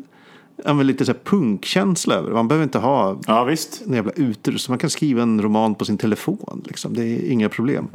ja, 0.64 0.75
men 0.75 0.87
lite 0.87 1.04
så 1.04 1.12
här 1.12 1.18
punkkänsla 1.25 2.14
över. 2.14 2.30
Man 2.32 2.49
behöver 2.49 2.62
inte 2.64 2.78
ha 2.78 3.20
Ja, 3.26 3.44
visst. 3.44 3.82
en 3.87 3.92
jävla 3.94 4.12
utrustning. 4.12 4.73
Man 4.73 4.78
kan 4.78 4.90
skriva 4.90 5.23
en 5.23 5.42
roman 5.42 5.75
på 5.75 5.84
sin 5.84 5.99
telefon. 5.99 6.62
Liksom. 6.66 6.94
Det 6.94 7.04
är 7.04 7.30
inga 7.30 7.49
problem. 7.49 7.88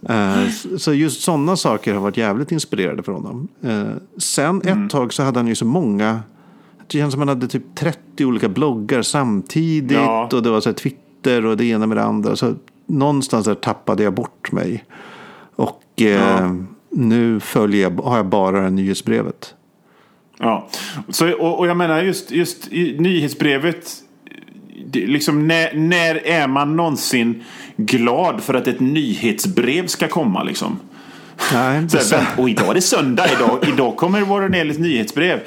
Ja. 0.00 0.14
Eh, 0.14 0.48
Så 0.78 0.92
just 0.94 1.20
sådana 1.22 1.56
saker 1.56 1.94
har 1.94 2.00
varit 2.00 2.16
jävligt 2.16 2.52
inspirerade 2.52 3.02
från 3.02 3.14
honom. 3.14 3.48
Eh, 3.62 3.82
Sen 4.18 4.62
ett 4.62 4.90
tag 4.90 5.12
så 5.12 5.22
hade 5.22 5.38
han 5.38 5.46
ju 5.46 5.54
så 5.54 5.64
många. 5.64 6.20
Det 6.86 6.98
känns 6.98 7.12
som 7.12 7.20
han 7.20 7.28
hade 7.28 7.48
typ 7.48 7.74
30 7.74 8.24
olika 8.24 8.48
bloggar 8.48 9.02
samtidigt. 9.02 9.92
Ja. 9.98 10.28
Och 10.32 10.42
det 10.42 10.50
var 10.50 10.60
så 10.60 10.68
här 10.68 10.74
Twitter 10.74 11.44
och 11.46 11.56
det 11.56 11.64
ena 11.64 11.86
med 11.86 11.96
det 11.96 12.04
andra. 12.04 12.36
Så 12.36 12.54
någonstans 12.86 13.46
där 13.46 13.54
tappade 13.54 14.02
jag 14.02 14.14
bort 14.14 14.52
mig. 14.52 14.84
Och 15.56 15.82
eh, 15.96 16.06
Ja. 16.06 16.56
nu 16.90 17.40
följer 17.40 17.82
jag, 17.82 18.00
har 18.04 18.16
jag 18.16 18.26
bara 18.26 18.70
nyhetsbrevet. 18.70 19.54
Ja, 20.40 20.68
så, 21.08 21.32
och, 21.32 21.58
och 21.58 21.66
jag 21.66 21.76
menar 21.76 22.02
just, 22.02 22.30
just 22.30 22.72
i 22.72 22.96
nyhetsbrevet. 22.98 23.94
Liksom 24.92 25.48
när, 25.48 25.74
när 25.74 26.26
är 26.26 26.46
man 26.46 26.76
någonsin 26.76 27.44
glad 27.76 28.42
för 28.42 28.54
att 28.54 28.66
ett 28.66 28.80
nyhetsbrev 28.80 29.86
ska 29.86 30.08
komma 30.08 30.42
liksom? 30.42 30.78
Nej, 31.52 31.88
Så 31.88 32.16
här, 32.16 32.26
och 32.36 32.50
idag 32.50 32.70
är 32.70 32.74
det 32.74 32.80
söndag, 32.80 33.26
idag, 33.36 33.58
idag 33.68 33.96
kommer 33.96 34.20
Warren 34.20 34.54
Ellis 34.54 34.78
nyhetsbrev. 34.78 35.40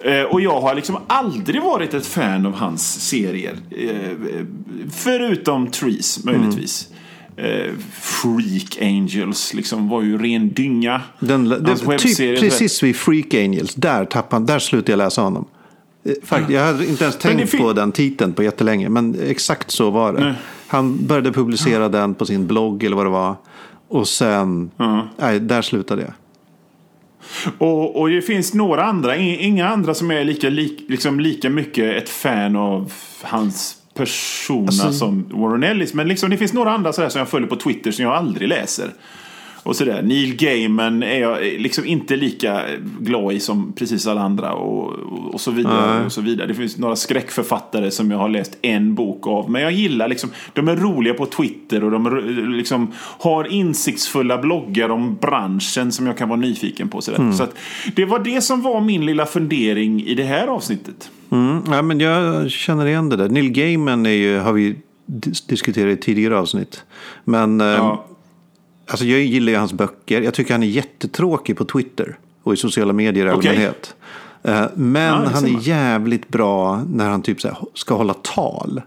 Eh, 0.00 0.22
och 0.22 0.40
jag 0.40 0.60
har 0.60 0.74
liksom 0.74 0.98
aldrig 1.06 1.62
varit 1.62 1.94
ett 1.94 2.06
fan 2.06 2.46
av 2.46 2.54
hans 2.54 3.08
serier. 3.08 3.56
Eh, 3.70 4.44
förutom 4.92 5.70
Trees 5.70 6.24
möjligtvis. 6.24 6.88
Eh, 7.42 7.72
Freak 7.92 8.78
Angels 8.80 9.54
liksom 9.54 9.88
var 9.88 10.02
ju 10.02 10.18
ren 10.18 10.48
dynga. 10.48 11.02
den, 11.18 11.48
det, 11.48 11.76
typ 11.76 12.40
precis 12.40 12.82
vid 12.82 12.96
Freak 12.96 13.34
Angels, 13.34 13.74
där, 13.74 14.04
tappade, 14.04 14.46
där 14.46 14.58
slutade 14.58 14.92
jag 14.92 14.98
läsa 14.98 15.22
honom. 15.22 15.44
Eh, 16.04 16.12
Fakt, 16.22 16.50
jag 16.50 16.64
hade 16.64 16.86
inte 16.86 17.04
ens 17.04 17.18
tänkt 17.18 17.58
på 17.58 17.72
den 17.72 17.92
titeln 17.92 18.32
på 18.32 18.42
jättelänge, 18.42 18.88
men 18.88 19.16
exakt 19.26 19.70
så 19.70 19.90
var 19.90 20.12
det. 20.12 20.20
Nej. 20.20 20.34
Han 20.66 21.06
började 21.06 21.32
publicera 21.32 21.88
den 21.88 22.14
på 22.14 22.26
sin 22.26 22.46
blogg 22.46 22.84
eller 22.84 22.96
vad 22.96 23.06
det 23.06 23.10
var. 23.10 23.36
Och 23.88 24.08
sen, 24.08 24.70
nej, 25.16 25.40
där 25.40 25.62
slutade 25.62 26.02
jag. 26.02 26.12
Och, 27.58 28.00
och 28.00 28.08
det 28.08 28.22
finns 28.22 28.54
några 28.54 28.84
andra, 28.84 29.16
inga 29.16 29.68
andra 29.68 29.94
som 29.94 30.10
är 30.10 30.24
lika, 30.24 30.48
lik, 30.48 30.84
liksom 30.88 31.20
lika 31.20 31.50
mycket 31.50 32.02
ett 32.02 32.08
fan 32.08 32.56
av 32.56 32.92
hans 33.22 33.79
persona 33.94 34.66
Alltså- 34.66 34.92
som 34.92 35.24
Warren 35.32 35.62
Ellis. 35.62 35.94
Men 35.94 36.08
liksom, 36.08 36.30
det 36.30 36.36
finns 36.36 36.52
några 36.52 36.70
andra 36.72 36.92
sådär 36.92 37.08
som 37.08 37.18
jag 37.18 37.28
följer 37.28 37.48
på 37.48 37.56
Twitter 37.56 37.90
som 37.90 38.04
jag 38.04 38.14
aldrig 38.14 38.48
läser. 38.48 38.90
Och 39.62 39.76
sådär. 39.76 40.02
Neil 40.02 40.36
Gaiman 40.36 41.02
är 41.02 41.20
jag 41.20 41.38
liksom 41.58 41.84
inte 41.84 42.16
lika 42.16 42.62
glad 43.00 43.32
i 43.32 43.40
som 43.40 43.72
precis 43.72 44.06
alla 44.06 44.20
andra 44.20 44.52
och, 44.52 44.92
och, 44.92 45.34
och 45.34 45.40
så 45.40 45.50
vidare. 45.50 46.04
Och 46.04 46.12
så 46.12 46.20
vidare. 46.20 46.46
Det 46.46 46.54
finns 46.54 46.78
några 46.78 46.96
skräckförfattare 46.96 47.90
som 47.90 48.10
jag 48.10 48.18
har 48.18 48.28
läst 48.28 48.58
en 48.62 48.94
bok 48.94 49.26
av. 49.26 49.50
Men 49.50 49.62
jag 49.62 49.72
gillar 49.72 50.08
liksom, 50.08 50.30
de 50.52 50.68
är 50.68 50.76
roliga 50.76 51.14
på 51.14 51.26
Twitter 51.26 51.84
och 51.84 51.90
de 51.90 52.24
liksom, 52.56 52.92
har 53.18 53.52
insiktsfulla 53.52 54.38
bloggar 54.38 54.88
om 54.88 55.16
branschen 55.20 55.92
som 55.92 56.06
jag 56.06 56.18
kan 56.18 56.28
vara 56.28 56.40
nyfiken 56.40 56.88
på. 56.88 57.00
Sådär. 57.00 57.32
Så 57.32 57.42
att, 57.42 57.54
det 57.96 58.04
var 58.04 58.18
det 58.18 58.40
som 58.40 58.62
var 58.62 58.80
min 58.80 59.06
lilla 59.06 59.26
fundering 59.26 60.02
i 60.06 60.14
det 60.14 60.24
här 60.24 60.46
avsnittet. 60.46 61.10
Mm, 61.30 61.62
ja, 61.70 61.82
men 61.82 62.00
jag 62.00 62.50
känner 62.50 62.86
igen 62.86 63.08
det 63.08 63.16
där. 63.16 63.28
Neil 63.28 63.50
Gaiman 63.50 64.06
är 64.06 64.10
ju, 64.10 64.38
har 64.38 64.52
vi 64.52 64.76
dis- 65.06 65.48
diskuterat 65.48 65.98
i 65.98 66.00
tidigare 66.00 66.38
avsnitt. 66.38 66.84
Men 67.24 67.60
eh, 67.60 67.66
Ja. 67.66 68.06
Alltså, 68.90 69.04
jag 69.06 69.20
gillar 69.20 69.52
ju 69.52 69.58
hans 69.58 69.72
böcker. 69.72 70.22
Jag 70.22 70.34
tycker 70.34 70.54
han 70.54 70.62
är 70.62 70.66
jättetråkig 70.66 71.56
på 71.56 71.64
Twitter 71.64 72.18
och 72.42 72.52
i 72.54 72.56
sociala 72.56 72.92
medier 72.92 73.26
i 73.26 73.30
Okej. 73.30 73.48
allmänhet. 73.50 73.94
Eh, 74.42 74.62
men 74.74 75.02
Ja, 75.02 75.20
det 75.20 75.28
han 75.28 75.44
är 75.44 75.68
jävligt 75.68 76.28
bra 76.28 76.82
när 76.92 77.08
han 77.10 77.22
typ 77.22 77.40
så 77.40 77.68
ska 77.74 77.94
hålla 77.94 78.14
tal. 78.14 78.82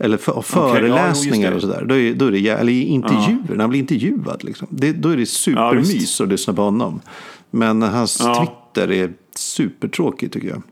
Eller 0.00 0.16
för, 0.16 0.32
ja, 0.32 0.42
föreläsningar 0.42 1.50
jo, 1.50 1.56
och 1.56 1.62
just 1.62 1.66
det. 1.66 1.72
sådär. 1.74 1.84
Då 1.88 1.96
är, 1.96 2.14
då 2.14 2.26
är 2.26 2.30
det, 2.32 2.48
eller 2.48 2.72
intervjuer, 2.72 3.48
när 3.48 3.58
han 3.60 3.70
blir 3.70 3.80
intervjuad. 3.80 4.44
Liksom. 4.44 4.66
Det, 4.70 4.92
då 4.92 5.08
är 5.08 5.16
det 5.16 5.26
supermys 5.26 5.94
visst. 5.94 6.20
att 6.20 6.28
lyssna 6.28 6.52
på 6.54 6.62
honom. 6.62 7.00
Men 7.50 7.82
hans 7.82 8.20
Ja. 8.24 8.34
Twitter 8.74 8.90
är 8.92 9.12
supertråkig 9.36 10.32
tycker 10.32 10.48
jag. 10.48 10.62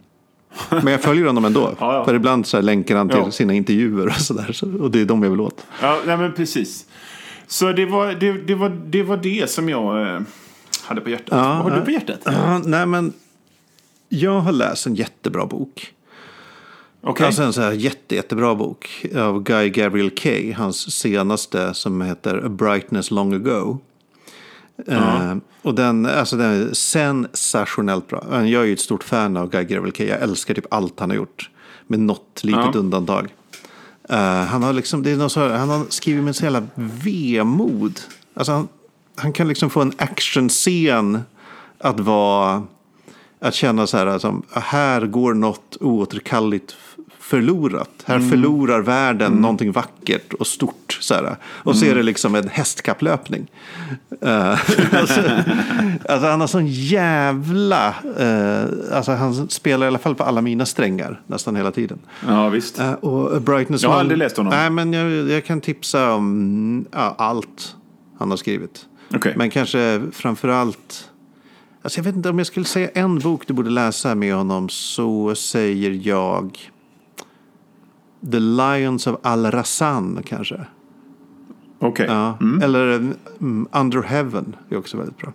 Men 0.71 0.87
jag 0.93 1.01
följer 1.03 1.27
honom 1.27 1.45
ändå. 1.45 1.61
Ja, 1.81 1.95
ja. 1.95 2.05
För 2.05 2.15
ibland 2.15 2.47
så 2.47 2.61
länkar 2.61 2.97
han 2.97 3.09
till 3.09 3.19
Ja. 3.19 3.31
sina 3.31 3.55
intervjuer 3.55 4.07
och 4.07 4.13
sådär. 4.13 4.53
Så, 4.53 4.79
och 4.83 4.91
det 4.91 5.01
är 5.01 5.05
de 5.05 5.23
jag 5.23 5.31
vill 5.31 5.41
åt. 5.41 5.67
Ja, 5.83 5.99
nej, 6.07 6.17
men 6.17 6.33
precis. 6.33 6.86
Så 7.47 7.73
det 7.73 7.87
var 7.87 8.13
det, 8.13 8.33
det, 8.33 8.55
var, 8.55 8.69
det, 8.69 9.03
var 9.03 9.17
det 9.17 9.51
som 9.51 9.69
jag 9.69 10.15
eh, 10.15 10.21
hade 10.85 11.01
på 11.01 11.11
hjärtat. 11.11 11.29
Ja, 11.31 11.63
Vad 11.63 11.73
har 11.73 11.79
du 11.79 11.85
på 11.85 11.91
hjärtat? 11.91 12.21
Ja, 12.25 12.59
nej 12.59 12.87
men 12.87 13.13
jag 14.09 14.41
har 14.41 14.53
läst 14.53 14.87
en 14.87 14.95
jättebra 14.95 15.47
bok. 15.47 15.93
Okej. 17.01 17.27
Alltså 17.27 17.43
en 17.43 17.53
så 17.53 17.61
här 17.61 17.73
jätte, 17.73 18.15
jättebra 18.15 18.55
bok 18.55 19.07
av 19.17 19.43
Guy 19.43 19.71
Gabriel 19.71 20.11
Kay. 20.11 20.53
Hans 20.53 20.93
senaste 20.99 21.75
som 21.75 22.03
heter 22.03 22.43
A 22.47 22.49
Brightness 22.49 23.11
Long 23.11 23.35
Ago. 23.35 23.79
Eh, 24.87 25.35
och 25.63 25.75
den, 25.75 26.07
alltså 26.07 26.37
den 26.37 26.51
är 26.69 26.73
sensationellt 26.75 28.09
bra. 28.09 28.25
Jag 28.31 28.63
är 28.63 28.65
ju 28.65 28.73
ett 28.73 28.81
stort 28.81 29.05
fan 29.05 29.37
av 29.37 29.51
Guy 29.51 29.65
Gabriel 29.65 29.93
Kay. 29.93 30.07
Jag 30.07 30.23
älskar 30.23 30.55
typ 30.55 30.67
allt 30.71 31.01
han 31.01 31.11
har 31.11 31.17
gjort. 31.17 31.51
Med 31.87 32.01
något 32.01 32.41
litet 32.45 32.75
Ja. 32.75 32.81
undantag. 32.81 33.35
Eh, 34.09 34.45
han 34.45 34.63
har 34.63 34.73
liksom, 34.73 35.03
det 35.03 35.11
är 35.11 35.17
något 35.17 35.33
så 35.33 35.41
här, 35.41 35.59
han 35.59 35.69
har 35.69 35.87
skrivit 35.89 36.25
med 36.25 36.37
så 36.37 36.45
jävla 36.45 36.67
vemod. 36.77 38.01
Alltså 38.35 38.53
han, 38.53 38.69
han 39.17 39.33
kan 39.33 39.49
liksom 39.49 39.71
få 39.71 39.81
en 39.81 39.93
actionscen 39.99 41.21
att 41.79 42.01
vara, 42.01 42.63
att 43.41 43.55
känna 43.55 43.87
så 43.87 43.97
här, 43.97 44.07
alltså, 44.07 44.43
här 44.53 45.07
går 45.07 45.35
något 45.35 45.77
oåterkalleligt 45.81 46.77
förlorat. 47.27 47.91
Här 48.05 48.21
förlorar 48.21 48.81
världen 48.81 49.33
någonting 49.33 49.73
vackert 49.73 50.33
och 50.33 50.47
stort. 50.47 50.99
Så 51.01 51.15
här. 51.15 51.37
Och 51.45 51.77
så 51.77 51.85
är 51.85 51.95
det 51.95 52.03
liksom 52.03 52.35
en 52.35 52.49
hästkapplöpning. 52.49 53.51
Eh, 54.21 54.49
alltså, 54.93 55.21
alltså 56.09 56.27
han 56.27 56.41
har 56.41 56.47
sån 56.47 56.67
jävla, 56.67 57.95
eh, 58.19 58.97
alltså 58.97 59.13
han 59.13 59.49
spelar 59.49 59.87
i 59.87 59.89
alla 59.89 59.99
fall 59.99 60.15
på 60.15 60.25
alla 60.25 60.41
mina 60.41 60.67
strängar 60.67 61.21
nästan 61.27 61.57
hela 61.57 61.71
tiden. 61.71 61.99
Ja, 62.27 62.49
visst. 62.49 62.79
Eh, 62.79 62.93
och 62.93 63.43
Brightness 63.43 63.83
Jag 63.83 63.91
har 63.91 64.01
aldrig 64.01 64.19
läst 64.19 64.37
honom. 64.37 64.51
Nej, 64.51 64.71
men 64.71 64.93
jag, 64.93 65.31
jag 65.31 65.45
kan 65.45 65.61
tipsa 65.61 66.15
om 66.15 66.87
ja, 66.93 67.15
allt 67.19 67.77
han 68.19 68.31
har 68.31 68.37
skrivit. 68.37 68.87
Okej. 69.15 69.35
Men 69.37 69.51
kanske 69.51 70.03
framför 70.13 70.49
allt... 70.49 71.11
Alltså 71.83 71.99
jag 71.99 72.05
vet 72.05 72.17
inte 72.17 72.29
om 72.29 72.39
jag 72.39 72.47
skulle 72.47 72.67
säga 72.67 72.89
en 72.95 73.19
bok 73.19 73.47
du 73.47 73.55
borde 73.55 73.71
läsa 73.71 74.15
med 74.15 74.35
honom 74.35 74.69
så 74.69 75.35
säger 75.35 76.01
jag 76.03 76.71
The 78.33 78.41
Lions 78.41 79.07
of 79.07 79.17
Al-Rassan 79.23 80.23
kanske. 80.27 80.67
Okej. 81.79 82.07
Ja. 82.09 82.39
Eller 82.63 82.95
mm, 83.41 83.69
Under 83.73 84.03
Heaven 84.03 84.57
är 84.71 84.77
också 84.77 84.97
väldigt 84.97 85.19
bra. 85.19 85.33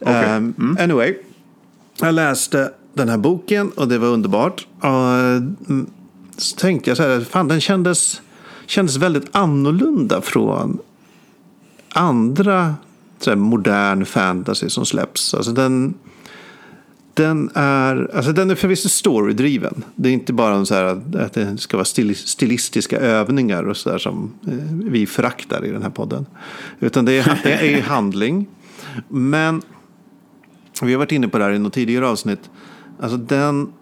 Okej. 0.00 0.14
Ehm, 0.14 0.76
Anyway, 0.80 1.14
jag 2.00 2.14
läste 2.14 2.72
den 2.94 3.08
här 3.08 3.18
boken 3.18 3.70
och 3.70 3.88
det 3.88 3.98
var 3.98 4.08
underbart. 4.08 4.66
Och, 4.80 4.88
mm, 4.88 5.86
så 6.36 6.56
tänkte 6.56 6.90
jag 6.90 6.96
så 6.96 7.02
här, 7.02 7.20
fan 7.20 7.48
den 7.48 7.60
kändes, 7.60 8.22
kändes 8.66 8.96
väldigt 8.96 9.36
annorlunda 9.36 10.20
från 10.20 10.78
andra 11.92 12.74
så 13.18 13.30
här, 13.30 13.36
modern 13.36 14.04
fantasy 14.04 14.68
som 14.68 14.86
släpps. 14.86 15.34
Alltså 15.34 15.52
den, 15.52 15.94
den 17.16 17.50
är, 17.54 18.10
alltså 18.14 18.32
den 18.32 18.50
är 18.50 18.54
förvisso 18.54 18.88
storydriven. 18.88 19.84
Det 19.94 20.08
är 20.08 20.12
inte 20.12 20.32
bara 20.32 20.64
så 20.64 20.74
att, 20.74 21.14
att 21.14 21.32
det 21.32 21.58
ska 21.58 21.76
vara 21.76 21.84
stil, 21.84 22.16
stilistiska 22.16 22.98
övningar 22.98 23.62
och 23.62 23.76
så 23.76 23.90
där 23.90 23.98
som 23.98 24.34
eh, 24.46 24.90
vi 24.90 25.06
föraktar 25.06 25.64
i 25.64 25.70
den 25.70 25.82
här 25.82 25.90
podden. 25.90 26.26
Utan 26.80 27.04
det 27.04 27.12
är, 27.12 27.40
det 27.44 27.74
är 27.74 27.82
handling. 27.82 28.46
Men 29.08 29.62
vi 30.82 30.92
har 30.92 30.98
varit 30.98 31.12
inne 31.12 31.28
på 31.28 31.38
det 31.38 31.44
här 31.44 31.52
i 31.52 31.58
något 31.58 31.72
tidigare 31.72 32.08
avsnitt. 32.08 32.50
Alltså 33.00 33.16
den, 33.16 33.72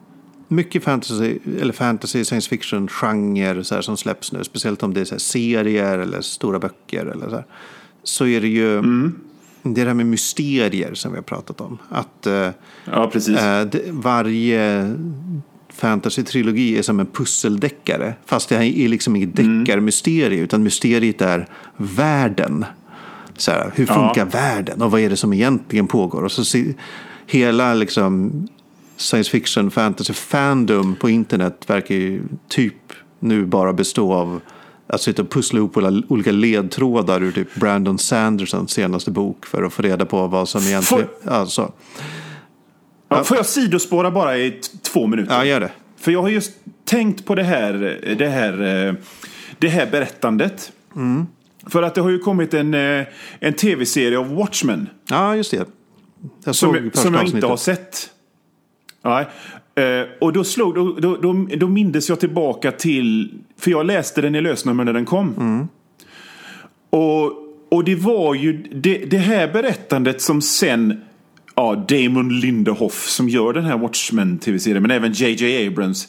mycket 0.48 0.84
fantasy, 0.84 1.38
eller 1.60 1.72
fantasy 1.72 2.24
science 2.24 2.48
fiction 2.48 2.88
genre 2.88 3.64
så 3.64 3.74
här, 3.74 3.82
som 3.82 3.96
släpps 3.96 4.32
nu, 4.32 4.44
speciellt 4.44 4.82
om 4.82 4.94
det 4.94 5.12
är 5.12 5.18
serier 5.18 5.98
eller 5.98 6.20
stora 6.20 6.58
böcker 6.58 7.06
eller 7.06 7.28
så 7.28 7.34
här, 7.34 7.46
så 8.02 8.26
är 8.26 8.40
det 8.40 8.48
ju 8.48 8.82
det 9.64 9.80
är 9.80 9.84
det 9.84 9.90
här 9.90 9.94
med 9.94 10.06
mysterier 10.06 10.94
som 10.94 11.12
vi 11.12 11.16
har 11.18 11.22
pratat 11.22 11.60
om. 11.60 11.78
Att 11.88 12.26
eh, 12.26 12.48
Ja, 12.84 13.10
precis. 13.12 13.34
det, 13.70 13.82
varje 13.90 14.94
fantasy-trilogi 15.72 16.78
är 16.78 16.82
som 16.82 17.00
en 17.00 17.06
pusseldeckare. 17.06 18.14
Fast 18.26 18.48
det 18.48 18.56
är 18.56 18.88
liksom 18.88 19.16
inget 19.16 19.36
deckarmysterie, 19.36 20.40
utan 20.40 20.62
mysteriet 20.62 21.22
är 21.22 21.48
världen. 21.76 22.64
Så 23.36 23.50
här, 23.50 23.72
hur 23.74 23.86
Ja. 23.88 23.94
funkar 23.94 24.24
världen 24.24 24.82
och 24.82 24.90
vad 24.90 25.00
är 25.00 25.10
det 25.10 25.16
som 25.16 25.32
egentligen 25.32 25.86
pågår? 25.86 26.22
Och 26.24 26.32
så 26.32 26.44
se, 26.44 26.74
hela 27.26 27.74
liksom 27.74 28.32
science 28.96 29.30
fiction, 29.30 29.70
fantasy, 29.70 30.12
fandom 30.12 30.94
på 31.00 31.10
internet 31.10 31.64
verkar 31.66 31.94
ju 31.94 32.22
typ 32.48 32.92
nu 33.20 33.46
bara 33.46 33.72
bestå 33.72 34.12
av 34.12 34.40
att 34.94 35.00
sitta 35.00 35.22
och 35.22 35.30
pussla 35.30 35.58
ihop 35.58 35.76
olika 36.08 36.32
ledtrådar 36.32 37.22
ur 37.22 37.32
typ 37.32 37.54
Brandon 37.54 37.98
Sandersons 37.98 38.70
senaste 38.70 39.10
bok 39.10 39.46
för 39.46 39.62
att 39.62 39.72
få 39.72 39.82
reda 39.82 40.06
på 40.06 40.26
vad 40.26 40.48
som 40.48 40.62
egentligen... 40.62 41.08
Alltså, 41.24 41.72
Ja, 43.08 43.24
får 43.24 43.36
jag 43.36 43.46
sidospåra 43.46 44.10
bara 44.10 44.38
i 44.38 44.60
två 44.82 45.06
minuter? 45.06 45.34
Ja, 45.34 45.44
gör 45.44 45.60
det. 45.60 45.70
För 45.96 46.12
jag 46.12 46.22
har 46.22 46.28
just 46.28 46.52
tänkt 46.84 47.24
på 47.24 47.34
det 47.34 47.42
här, 47.42 47.72
det 48.18 48.28
här, 48.28 48.86
eh, 48.86 48.94
det 49.58 49.68
här 49.68 49.86
berättandet. 49.86 50.72
Mm. 50.96 51.26
För 51.66 51.82
att 51.82 51.94
det 51.94 52.00
har 52.00 52.10
ju 52.10 52.18
kommit 52.18 52.54
en, 52.54 52.74
eh, 52.74 53.06
en 53.38 53.54
tv-serie 53.54 54.18
av 54.18 54.34
Watchmen. 54.34 54.88
Ja, 55.08 55.36
just 55.36 55.50
det. 55.50 55.68
Jag 56.44 56.54
som, 56.54 56.90
som 56.94 57.14
jag 57.14 57.26
inte 57.26 57.46
har 57.46 57.56
sett. 57.56 58.10
Ja, 59.74 60.06
och 60.20 60.32
då, 60.32 60.44
slog, 60.44 60.74
då, 60.74 60.92
då, 60.92 61.16
då, 61.16 61.46
då 61.56 61.68
mindes 61.68 62.08
jag 62.08 62.20
tillbaka 62.20 62.72
till... 62.72 63.34
För 63.58 63.70
jag 63.70 63.86
läste 63.86 64.20
den 64.20 64.34
i 64.34 64.40
lösnummer 64.40 64.84
när 64.84 64.92
den 64.92 65.04
kom. 65.04 65.34
Mm. 65.38 65.68
Och, 66.90 67.32
och 67.68 67.84
det 67.84 67.94
var 67.94 68.34
ju 68.34 68.52
det, 68.72 68.98
det 68.98 69.18
här 69.18 69.52
berättandet 69.52 70.20
som 70.20 70.42
sen 70.42 71.00
ja, 71.54 71.84
Damon 71.88 72.40
Lindehoff 72.40 73.08
som 73.08 73.28
gör 73.28 73.52
den 73.52 73.64
här 73.64 73.78
Watchmen-tv-serien, 73.78 74.82
men 74.82 74.90
även 74.90 75.12
JJ 75.12 75.66
Abrams, 75.66 76.08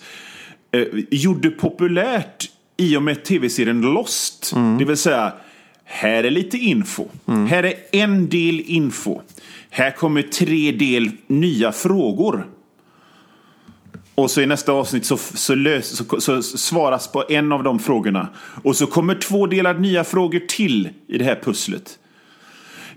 eh, 0.71 0.83
gjorde 1.11 1.49
populärt 1.49 2.49
i 2.77 2.97
och 2.97 3.03
med 3.03 3.23
tv-serien 3.23 3.81
Lost. 3.81 4.51
Mm. 4.55 4.77
Det 4.77 4.85
vill 4.85 4.97
säga, 4.97 5.33
här 5.83 6.23
är 6.23 6.31
lite 6.31 6.57
info. 6.57 7.05
Mm. 7.27 7.47
Här 7.47 7.63
är 7.63 7.73
en 7.91 8.29
del 8.29 8.59
info. 8.59 9.21
Här 9.69 9.91
kommer 9.91 10.21
tre 10.21 10.71
del 10.71 11.11
nya 11.27 11.71
frågor. 11.71 12.47
Och 14.15 14.31
så 14.31 14.41
i 14.41 14.45
nästa 14.45 14.71
avsnitt 14.71 15.05
så, 15.05 15.17
så, 15.17 15.55
lös, 15.55 15.97
så, 15.97 16.21
så, 16.21 16.41
svaras 16.41 17.07
på 17.07 17.23
en 17.29 17.51
av 17.51 17.63
de 17.63 17.79
frågorna. 17.79 18.27
Och 18.63 18.75
så 18.75 18.87
kommer 18.87 19.15
två 19.15 19.47
delar 19.47 19.73
nya 19.73 20.03
frågor 20.03 20.39
till 20.39 20.89
i 21.07 21.17
det 21.17 21.25
här 21.25 21.39
pusslet. 21.43 21.99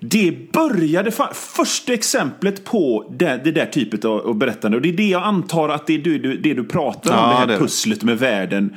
Det 0.01 0.53
började, 0.53 1.11
första 1.33 1.93
exemplet 1.93 2.65
på 2.65 3.13
det, 3.17 3.41
det 3.45 3.53
där 3.53 3.67
typet 3.67 4.05
av, 4.05 4.27
av, 4.27 4.35
berättande. 4.35 4.77
Och 4.77 4.83
det 4.83 4.89
är 4.89 4.97
det 4.97 5.09
jag 5.09 5.23
antar 5.23 5.69
att 5.69 5.87
det 5.87 5.95
är 5.95 5.99
du, 5.99 6.19
det 6.19 6.55
du 6.55 6.65
pratar 6.65 7.11
om, 7.11 7.17
ja, 7.17 7.31
det 7.31 7.37
här 7.37 7.47
det 7.47 7.59
pusslet 7.59 8.03
med 8.03 8.19
världen. 8.19 8.77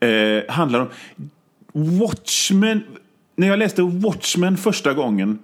Eh, 0.00 0.52
handlar 0.54 0.80
om. 0.80 0.88
Watchmen, 1.72 2.82
när 3.36 3.48
jag 3.48 3.58
läste 3.58 3.82
Watchmen 3.82 4.56
första 4.56 4.94
gången 4.94 5.38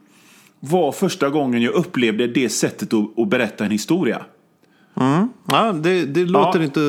var 0.60 0.92
första 0.92 1.30
gången 1.30 1.62
jag 1.62 1.74
upplevde 1.74 2.26
det 2.26 2.48
sättet 2.48 2.92
att, 2.92 3.18
att 3.18 3.28
berätta 3.28 3.64
en 3.64 3.70
historia. 3.70 4.24
Mm. 5.00 5.28
Ja, 5.46 5.72
det, 5.72 6.04
det 6.04 6.24
låter 6.24 6.58
ja, 6.58 6.64
inte 6.64 6.80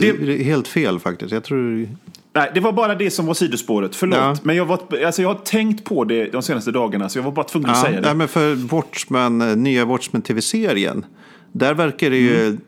det, 0.00 0.42
helt 0.44 0.68
fel 0.68 0.98
faktiskt. 0.98 1.32
Jag 1.32 1.44
tror... 1.44 1.88
Nej, 2.32 2.50
det 2.54 2.60
var 2.60 2.72
bara 2.72 2.94
det 2.94 3.10
som 3.10 3.26
var 3.26 3.34
sidospåret. 3.34 3.96
Förlåt. 3.96 4.18
Ja. 4.18 4.36
Men 4.42 4.56
jag, 4.56 4.66
var, 4.66 4.80
alltså 5.06 5.22
jag 5.22 5.28
har 5.28 5.40
tänkt 5.44 5.84
på 5.84 6.04
det 6.04 6.32
de 6.32 6.42
senaste 6.42 6.70
dagarna 6.70 7.08
så 7.08 7.18
jag 7.18 7.22
var 7.22 7.32
bara 7.32 7.46
tvungen 7.46 7.68
ja, 7.68 7.74
att 7.74 7.80
säga 7.80 8.00
det. 8.00 8.06
Nej, 8.06 8.16
men 8.16 8.28
för 8.28 8.54
Watchmen, 8.54 9.40
eh, 9.40 9.56
nya 9.56 9.84
Watchmen 9.84 10.22
tv-serien. 10.22 11.04
Där 11.52 11.74
verkar 11.74 12.10
det 12.10 12.16
ju... 12.16 12.46
Mm. 12.46 12.60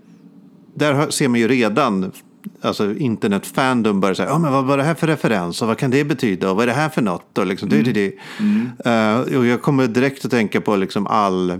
Där 0.75 1.11
ser 1.11 1.29
man 1.29 1.41
ju 1.41 1.49
redan 1.49 2.13
alltså 2.61 2.95
internet-fandom 2.95 4.01
börjar 4.01 4.15
säga, 4.15 4.33
oh, 4.33 4.39
men 4.39 4.53
vad 4.53 4.65
var 4.65 4.77
det 4.77 4.83
här 4.83 4.95
för 4.95 5.07
referens 5.07 5.63
och 5.63 5.69
vad 5.69 5.79
kan 5.79 5.91
det 5.91 6.05
betyda 6.05 6.51
och 6.51 6.57
vad 6.57 6.63
är 6.63 6.67
det 6.67 6.73
här 6.73 6.89
för 6.89 7.03
något? 7.03 7.39
Och, 7.39 7.47
liksom, 7.47 7.69
mm. 7.69 7.85
det, 7.85 7.93
det, 7.93 8.13
mm. 8.39 9.27
Uh, 9.27 9.39
och 9.39 9.47
jag 9.47 9.63
kommer 9.63 9.87
direkt 9.87 10.25
att 10.25 10.31
tänka 10.31 10.61
på 10.61 10.77
liksom 10.77 11.07
all, 11.07 11.59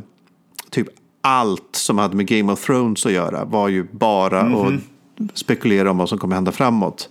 typ 0.71 0.89
allt 1.21 1.69
som 1.73 1.99
hade 1.99 2.17
med 2.17 2.27
Game 2.27 2.53
of 2.53 2.65
Thrones 2.65 3.07
att 3.07 3.13
göra 3.13 3.45
var 3.45 3.69
ju 3.69 3.87
bara 3.91 4.41
mm 4.41 4.53
-hmm. 4.55 4.79
att 5.31 5.39
spekulera 5.39 5.91
om 5.91 5.99
vad 5.99 6.09
som 6.09 6.19
kommer 6.19 6.35
hända 6.35 6.53
framåt. 6.53 7.09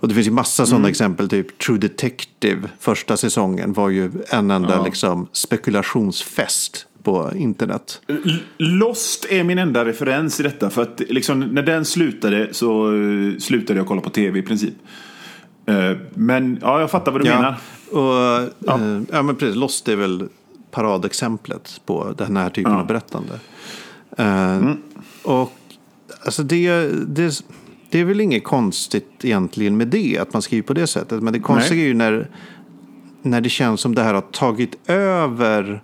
Och 0.00 0.08
det 0.08 0.14
finns 0.14 0.26
ju 0.26 0.30
massa 0.30 0.66
sådana 0.66 0.82
mm. 0.82 0.90
exempel, 0.90 1.28
typ 1.28 1.58
True 1.58 1.78
Detective, 1.78 2.68
första 2.80 3.16
säsongen 3.16 3.72
var 3.72 3.88
ju 3.88 4.10
en 4.28 4.50
enda 4.50 4.74
ja. 4.76 4.84
liksom, 4.84 5.28
spekulationsfest 5.32 6.86
på 7.02 7.32
internet. 7.36 8.00
Lost 8.58 9.26
är 9.30 9.44
min 9.44 9.58
enda 9.58 9.84
referens 9.84 10.40
i 10.40 10.42
detta. 10.42 10.70
För 10.70 10.82
att 10.82 11.00
liksom, 11.08 11.40
när 11.40 11.62
den 11.62 11.84
slutade 11.84 12.48
så 12.54 12.90
uh, 12.90 13.38
slutade 13.38 13.80
jag 13.80 13.86
kolla 13.86 14.00
på 14.00 14.10
tv 14.10 14.38
i 14.38 14.42
princip. 14.42 14.74
Uh, 15.70 15.96
men 16.14 16.58
ja, 16.62 16.80
jag 16.80 16.90
fattar 16.90 17.12
vad 17.12 17.20
du 17.20 17.26
ja. 17.26 17.36
menar. 17.36 17.56
Och, 17.90 18.50
ja. 18.58 18.78
Uh, 18.78 19.02
ja, 19.12 19.22
men 19.22 19.36
precis. 19.36 19.56
Lost 19.56 19.88
är 19.88 19.96
väl 19.96 20.28
paradexemplet 20.74 21.80
på 21.86 22.14
den 22.18 22.36
här 22.36 22.50
typen 22.50 22.72
ja. 22.72 22.80
av 22.80 22.86
berättande. 22.86 23.40
Mm. 24.16 24.76
Och 25.22 25.52
alltså 26.24 26.42
det, 26.42 26.88
det, 27.06 27.44
det 27.90 28.00
är 28.00 28.04
väl 28.04 28.20
inget 28.20 28.44
konstigt 28.44 29.10
egentligen 29.22 29.76
med 29.76 29.88
det, 29.88 30.18
att 30.18 30.32
man 30.32 30.42
skriver 30.42 30.62
på 30.62 30.74
det 30.74 30.86
sättet. 30.86 31.22
Men 31.22 31.32
det 31.32 31.40
konstiga 31.40 31.82
är 31.82 31.86
ju 31.86 31.94
när, 31.94 32.30
när 33.22 33.40
det 33.40 33.48
känns 33.48 33.80
som 33.80 33.94
det 33.94 34.02
här 34.02 34.14
har 34.14 34.20
tagit 34.20 34.90
över 34.90 35.82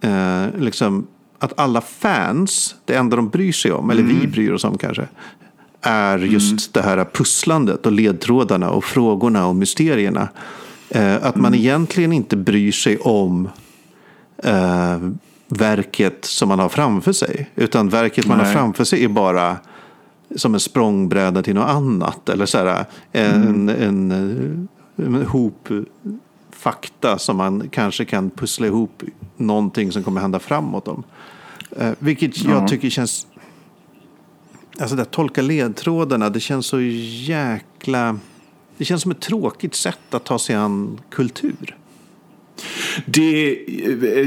eh, 0.00 0.46
liksom, 0.58 1.06
att 1.38 1.58
alla 1.58 1.80
fans, 1.80 2.74
det 2.84 2.94
enda 2.94 3.16
de 3.16 3.28
bryr 3.28 3.52
sig 3.52 3.72
om, 3.72 3.84
mm. 3.84 3.90
eller 3.90 4.08
vi 4.08 4.18
mm. 4.18 4.30
bryr 4.30 4.52
oss 4.52 4.64
om 4.64 4.78
kanske, 4.78 5.08
är 5.80 6.18
just 6.18 6.76
mm. 6.76 6.84
det 6.86 6.90
här 6.90 7.04
pusslandet 7.04 7.86
och 7.86 7.92
ledtrådarna 7.92 8.70
och 8.70 8.84
frågorna 8.84 9.46
och 9.46 9.56
mysterierna. 9.56 10.28
Eh, 10.90 11.14
att 11.14 11.36
man 11.36 11.54
mm. 11.54 11.60
egentligen 11.60 12.12
inte 12.12 12.36
bryr 12.36 12.72
sig 12.72 12.98
om 12.98 13.48
eh, 14.42 14.98
verket 15.48 16.24
som 16.24 16.48
man 16.48 16.58
har 16.58 16.68
framför 16.68 17.12
sig. 17.12 17.50
Utan 17.54 17.88
verket 17.88 18.26
man 18.26 18.38
har 18.38 18.52
framför 18.52 18.84
sig 18.84 19.04
är 19.04 19.08
bara 19.08 19.56
som 20.36 20.54
en 20.54 20.60
språngbräda 20.60 21.42
till 21.42 21.54
något 21.54 21.68
annat. 21.68 22.28
Eller 22.28 22.46
så 22.46 22.58
här, 22.58 22.84
en, 23.12 23.42
mm. 23.42 23.68
en, 23.68 24.10
en, 24.10 24.68
en 24.96 25.26
hop 25.26 25.68
fakta 26.50 27.18
som 27.18 27.36
man 27.36 27.68
kanske 27.68 28.04
kan 28.04 28.30
pussla 28.30 28.66
ihop 28.66 29.02
någonting 29.36 29.92
som 29.92 30.02
kommer 30.02 30.20
hända 30.20 30.38
framåt 30.38 30.88
om. 30.88 31.04
Eh, 31.76 31.92
vilket 31.98 32.44
ja. 32.44 32.50
jag 32.50 32.68
tycker 32.68 32.90
känns... 32.90 33.26
Alltså 34.80 34.96
det 34.96 35.02
att 35.02 35.10
tolka 35.10 35.42
ledtrådarna, 35.42 36.30
det 36.30 36.40
känns 36.40 36.66
så 36.66 36.80
jäkla... 36.80 38.18
Det 38.76 38.84
känns 38.84 39.02
som 39.02 39.10
ett 39.10 39.20
tråkigt 39.20 39.74
sätt 39.74 40.14
att 40.14 40.24
ta 40.24 40.38
sig 40.38 40.56
an 40.56 41.00
kultur. 41.10 41.76
Det, 43.04 43.58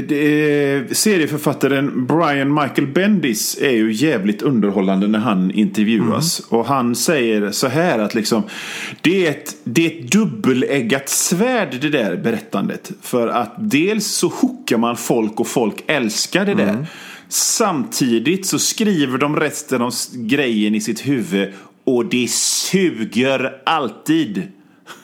det, 0.08 0.96
serieförfattaren 0.96 2.06
Brian 2.06 2.54
Michael 2.54 2.86
Bendis 2.86 3.58
är 3.60 3.70
ju 3.70 3.92
jävligt 3.92 4.42
underhållande 4.42 5.08
när 5.08 5.18
han 5.18 5.50
intervjuas. 5.50 6.40
Mm. 6.40 6.60
Och 6.60 6.66
han 6.66 6.94
säger 6.94 7.50
så 7.50 7.68
här 7.68 7.98
att 7.98 8.14
liksom 8.14 8.42
det 9.00 9.26
är, 9.26 9.30
ett, 9.30 9.56
det 9.64 9.86
är 9.86 9.90
ett 9.90 10.12
dubbeleggat 10.12 11.08
svärd 11.08 11.78
det 11.80 11.88
där 11.88 12.16
berättandet. 12.16 12.92
För 13.02 13.28
att 13.28 13.54
dels 13.58 14.06
så 14.06 14.28
hookar 14.28 14.76
man 14.76 14.96
folk 14.96 15.40
och 15.40 15.48
folk 15.48 15.84
älskar 15.86 16.44
det 16.44 16.54
där. 16.54 16.68
Mm. 16.68 16.84
Samtidigt 17.28 18.46
så 18.46 18.58
skriver 18.58 19.18
de 19.18 19.36
resten 19.36 19.82
av 19.82 19.92
grejen 20.14 20.74
i 20.74 20.80
sitt 20.80 21.08
huvud 21.08 21.52
och 21.84 22.06
det 22.06 22.30
suger 22.30 23.62
alltid. 23.64 24.42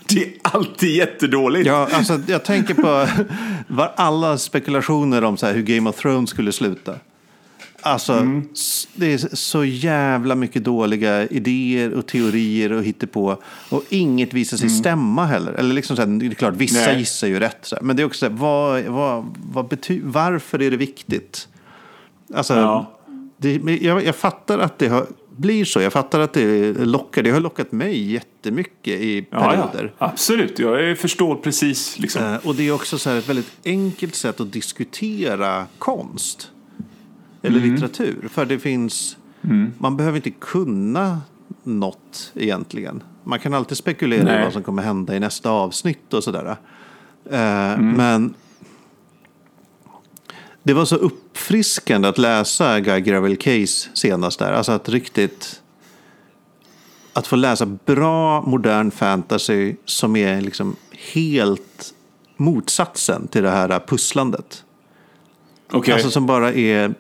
Det 0.09 0.25
är 0.25 0.33
alltid 0.43 0.91
jättedåligt. 0.91 1.67
Ja, 1.67 1.89
alltså, 1.93 2.21
jag 2.27 2.45
tänker 2.45 2.75
på 2.75 3.09
var 3.75 3.93
alla 3.97 4.39
spekulationer 4.39 5.25
om 5.25 5.37
så 5.37 5.47
här, 5.47 5.55
hur 5.55 5.63
Game 5.63 5.91
of 5.91 5.97
Thrones 5.97 6.31
skulle 6.31 6.53
sluta. 6.53 6.95
Alltså, 7.81 8.13
mm. 8.13 8.49
det 8.95 9.13
är 9.13 9.37
så 9.37 9.65
jävla 9.65 10.35
mycket 10.35 10.65
dåliga 10.65 11.27
idéer 11.27 11.95
och 11.95 12.07
teorier 12.07 12.73
och 12.73 12.85
hittepå. 12.85 13.43
Och 13.69 13.85
inget 13.89 14.35
visar 14.35 14.57
sig 14.57 14.67
mm. 14.67 14.79
stämma 14.79 15.27
heller. 15.27 15.53
Eller 15.53 15.75
liksom 15.75 15.97
så 15.97 16.03
här, 16.03 16.09
det 16.09 16.27
är 16.27 16.31
klart, 16.31 16.55
vissa 16.55 16.81
Nej. 16.81 16.99
gissar 16.99 17.29
ju 17.29 17.39
rätt. 17.39 17.59
Så 17.63 17.77
här. 17.77 17.83
Men 17.83 17.97
det 17.97 18.03
är 18.03 18.07
också 18.07 18.19
så 18.19 18.27
här, 18.27 18.33
vad, 18.33 18.85
vad, 18.85 19.37
vad 19.53 19.67
bety- 19.67 20.01
varför 20.05 20.63
är 20.63 20.71
det 20.71 20.77
viktigt? 20.77 21.49
Alltså, 22.35 22.55
ja. 22.55 22.99
det, 23.37 23.61
jag, 23.81 24.05
jag 24.05 24.17
fattar 24.17 24.59
att 24.59 24.79
det 24.79 24.89
har 24.89 25.07
blir 25.39 25.65
så. 25.65 25.81
Jag 25.81 25.93
fattar 25.93 26.21
att 26.21 26.33
det 26.33 26.73
lockar. 26.73 27.23
Det 27.23 27.31
har 27.31 27.41
lockat 27.41 27.73
mig 27.73 28.13
jättemycket 28.13 29.01
i 29.01 29.23
perioder. 29.23 29.93
Ja, 29.99 30.07
absolut, 30.07 30.59
jag 30.59 30.99
förstår 30.99 31.35
precis. 31.35 31.99
Liksom. 31.99 32.23
Eh, 32.23 32.47
och 32.47 32.55
det 32.55 32.69
är 32.69 32.73
också 32.73 32.99
så 32.99 33.11
ett 33.11 33.29
väldigt 33.29 33.53
enkelt 33.65 34.15
sätt 34.15 34.41
att 34.41 34.53
diskutera 34.53 35.67
konst. 35.79 36.51
Eller 37.43 37.59
mm. 37.59 37.75
litteratur. 37.75 38.29
För 38.31 38.47
det 38.47 38.59
finns... 38.59 39.17
Mm. 39.45 39.73
Man 39.79 39.97
behöver 39.97 40.17
inte 40.17 40.31
kunna 40.31 41.21
något 41.63 42.33
egentligen. 42.35 43.03
Man 43.25 43.39
kan 43.39 43.55
alltid 43.55 43.79
spekulera 43.79 44.41
i 44.41 44.45
vad 44.45 44.53
som 44.53 44.63
kommer 44.63 44.83
hända 44.83 45.17
i 45.17 45.21
nästa 45.21 45.51
avsnitt 45.51 46.15
och 46.15 46.25
sådär. 46.25 46.57
Eh, 47.31 47.73
mm. 47.73 47.93
Men 47.93 48.35
det 50.63 50.73
var 50.73 50.85
så 50.85 50.97
uppfriskande 50.97 52.09
att 52.09 52.19
läsa 52.19 52.81
Guy 52.81 53.01
Gravel 53.01 53.37
Case 53.37 53.89
senast 53.95 54.39
där. 54.39 54.53
Alltså 54.53 54.73
att 54.73 54.89
riktigt... 54.89 55.63
Att 57.13 57.27
få 57.27 57.37
läsa 57.37 57.67
bra 57.67 58.43
modern 58.43 58.91
fantasy 58.91 59.75
som 59.85 60.17
är 60.17 60.41
liksom 60.41 60.77
helt 61.15 61.95
motsatsen 62.37 63.29
till 63.29 63.43
det 63.43 63.51
här 63.51 63.81
pusslandet. 63.87 64.65
Okay. 65.73 65.95
Alltså 65.95 66.11
som 66.11 66.27
bara 66.27 66.53
är... 66.53 66.95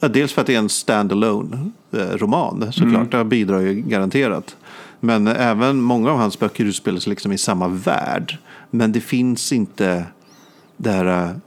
Ja, 0.00 0.08
dels 0.08 0.32
för 0.32 0.40
att 0.40 0.46
det 0.46 0.54
är 0.54 0.58
en 0.58 0.68
standalone 0.68 1.70
eh, 1.92 1.98
roman 1.98 2.72
såklart. 2.72 2.94
Mm. 2.94 3.08
Det 3.10 3.24
bidrar 3.24 3.60
ju 3.60 3.74
garanterat. 3.74 4.56
Men 5.00 5.26
även 5.26 5.80
många 5.80 6.10
av 6.10 6.18
hans 6.18 6.38
böcker 6.38 6.64
utspelar 6.64 7.00
sig 7.00 7.10
liksom 7.10 7.32
i 7.32 7.38
samma 7.38 7.68
värld. 7.68 8.38
Men 8.70 8.92
det 8.92 9.00
finns 9.00 9.52
inte 9.52 10.06
det 10.76 10.90
här 10.90 11.40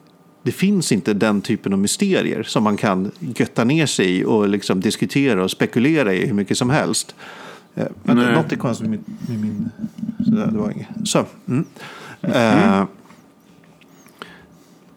det 0.47 0.51
finns 0.51 0.91
inte 0.91 1.13
den 1.13 1.41
typen 1.41 1.73
av 1.73 1.79
mysterier 1.79 2.43
som 2.43 2.63
man 2.63 2.77
kan 2.77 3.12
götta 3.19 3.63
ner 3.63 3.86
sig 3.86 4.17
i 4.19 4.23
och 4.25 4.49
liksom 4.49 4.79
diskutera 4.81 5.43
och 5.43 5.51
spekulera 5.51 6.13
i 6.13 6.25
hur 6.25 6.33
mycket 6.33 6.57
som 6.57 6.69
helst. 6.69 7.15
Eh, 7.75 7.86
Men 8.03 8.17
Nej. 8.17 8.33
något 8.33 8.51
är 8.51 8.55
konstigt 8.55 8.89
med, 8.89 8.99
min- 9.07 9.17
med 9.27 9.39
min... 9.39 9.69
Sådär, 10.25 10.47
det 10.51 10.57
var 10.57 10.71
inget. 10.71 10.88
Så. 11.05 11.25
Mm. 11.47 11.65
Eh, 12.21 12.86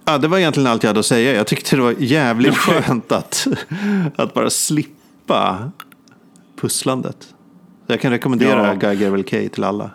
ja, 0.04 0.18
det 0.18 0.28
var 0.28 0.38
egentligen 0.38 0.66
allt 0.66 0.82
jag 0.82 0.88
hade 0.88 1.00
att 1.00 1.06
säga. 1.06 1.34
Jag 1.34 1.46
tyckte 1.46 1.76
det 1.76 1.82
var 1.82 1.94
jävligt 1.98 2.56
skönt 2.56 3.12
att, 3.12 3.46
att 4.16 4.34
bara 4.34 4.50
slippa 4.50 5.70
pusslandet. 6.60 7.34
Jag 7.86 8.00
kan 8.00 8.10
rekommendera 8.10 8.66
Ja. 8.66 8.74
Guy 8.74 8.94
Gervil 8.94 9.24
Kay 9.24 9.48
till 9.48 9.64
alla. 9.64 9.90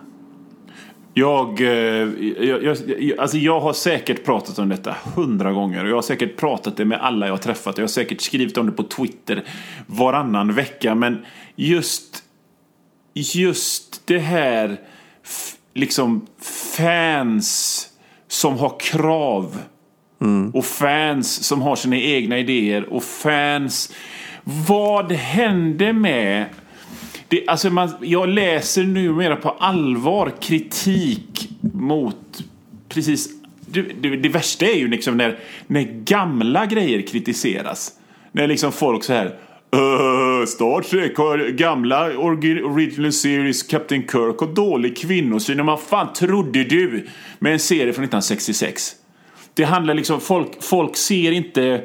Jag, 1.18 1.60
eh, 1.60 1.68
jag, 1.68 2.64
jag, 2.64 2.76
jag, 2.98 3.18
alltså 3.18 3.36
jag 3.36 3.60
har 3.60 3.72
säkert 3.72 4.24
pratat 4.24 4.58
om 4.58 4.68
detta 4.68 4.96
hundra 5.14 5.52
gånger. 5.52 5.84
Och 5.84 5.90
jag 5.90 5.94
har 5.94 6.02
säkert 6.02 6.36
pratat 6.36 6.76
det 6.76 6.84
med 6.84 7.00
alla 7.00 7.26
jag 7.26 7.32
har 7.32 7.38
träffat. 7.38 7.78
Jag 7.78 7.82
har 7.82 7.88
säkert 7.88 8.20
skrivit 8.20 8.58
om 8.58 8.66
det 8.66 8.72
på 8.72 8.82
Twitter 8.82 9.44
varannan 9.86 10.54
vecka. 10.54 10.94
Men 10.94 11.24
just, 11.54 12.22
just 13.14 14.06
det 14.06 14.18
här, 14.18 14.80
liksom 15.74 16.26
fans 16.76 17.88
som 18.28 18.58
har 18.58 18.80
krav. 18.80 19.58
Och 20.52 20.64
fans 20.64 21.44
som 21.44 21.62
har 21.62 21.76
sina 21.76 21.96
egna 21.96 22.38
idéer. 22.38 22.92
Och 22.92 23.04
fans... 23.04 23.92
Vad 24.68 25.12
hände 25.12 25.92
med 25.92 26.46
det, 27.28 27.48
alltså 27.48 27.70
man, 27.70 27.90
jag 28.00 28.28
läser 28.28 28.84
numera 28.84 29.36
på 29.36 29.50
allvar 29.50 30.32
kritik 30.40 31.48
mot 31.74 32.44
precis... 32.88 33.28
Det, 33.68 33.82
det, 33.82 34.16
det 34.16 34.28
värsta 34.28 34.66
är 34.66 34.76
ju 34.76 34.88
liksom 34.88 35.16
när, 35.16 35.38
när 35.66 35.82
gamla 36.04 36.66
grejer 36.66 37.02
kritiseras. 37.02 37.92
När 38.32 38.46
liksom 38.46 38.72
folk 38.72 39.04
så 39.04 39.12
här... 39.12 39.26
"Öh, 39.72 40.46
Star 40.46 40.80
Trek 40.82 41.16
har 41.16 41.38
gamla 41.38 42.18
original 42.18 43.12
series 43.12 43.62
Captain 43.62 44.02
Kirk 44.02 44.38
har 44.38 44.54
dålig 44.54 44.96
kvinnosyn. 44.96 45.60
Och 45.60 45.66
vad 45.66 45.80
fan 45.80 46.12
trodde 46.12 46.64
du 46.64 47.06
med 47.38 47.52
en 47.52 47.58
serie 47.58 47.92
från 47.92 48.04
1966? 48.04 48.92
Det 49.54 49.64
handlar 49.64 49.94
liksom... 49.94 50.20
Folk, 50.20 50.62
folk 50.62 50.96
ser 50.96 51.32
inte... 51.32 51.82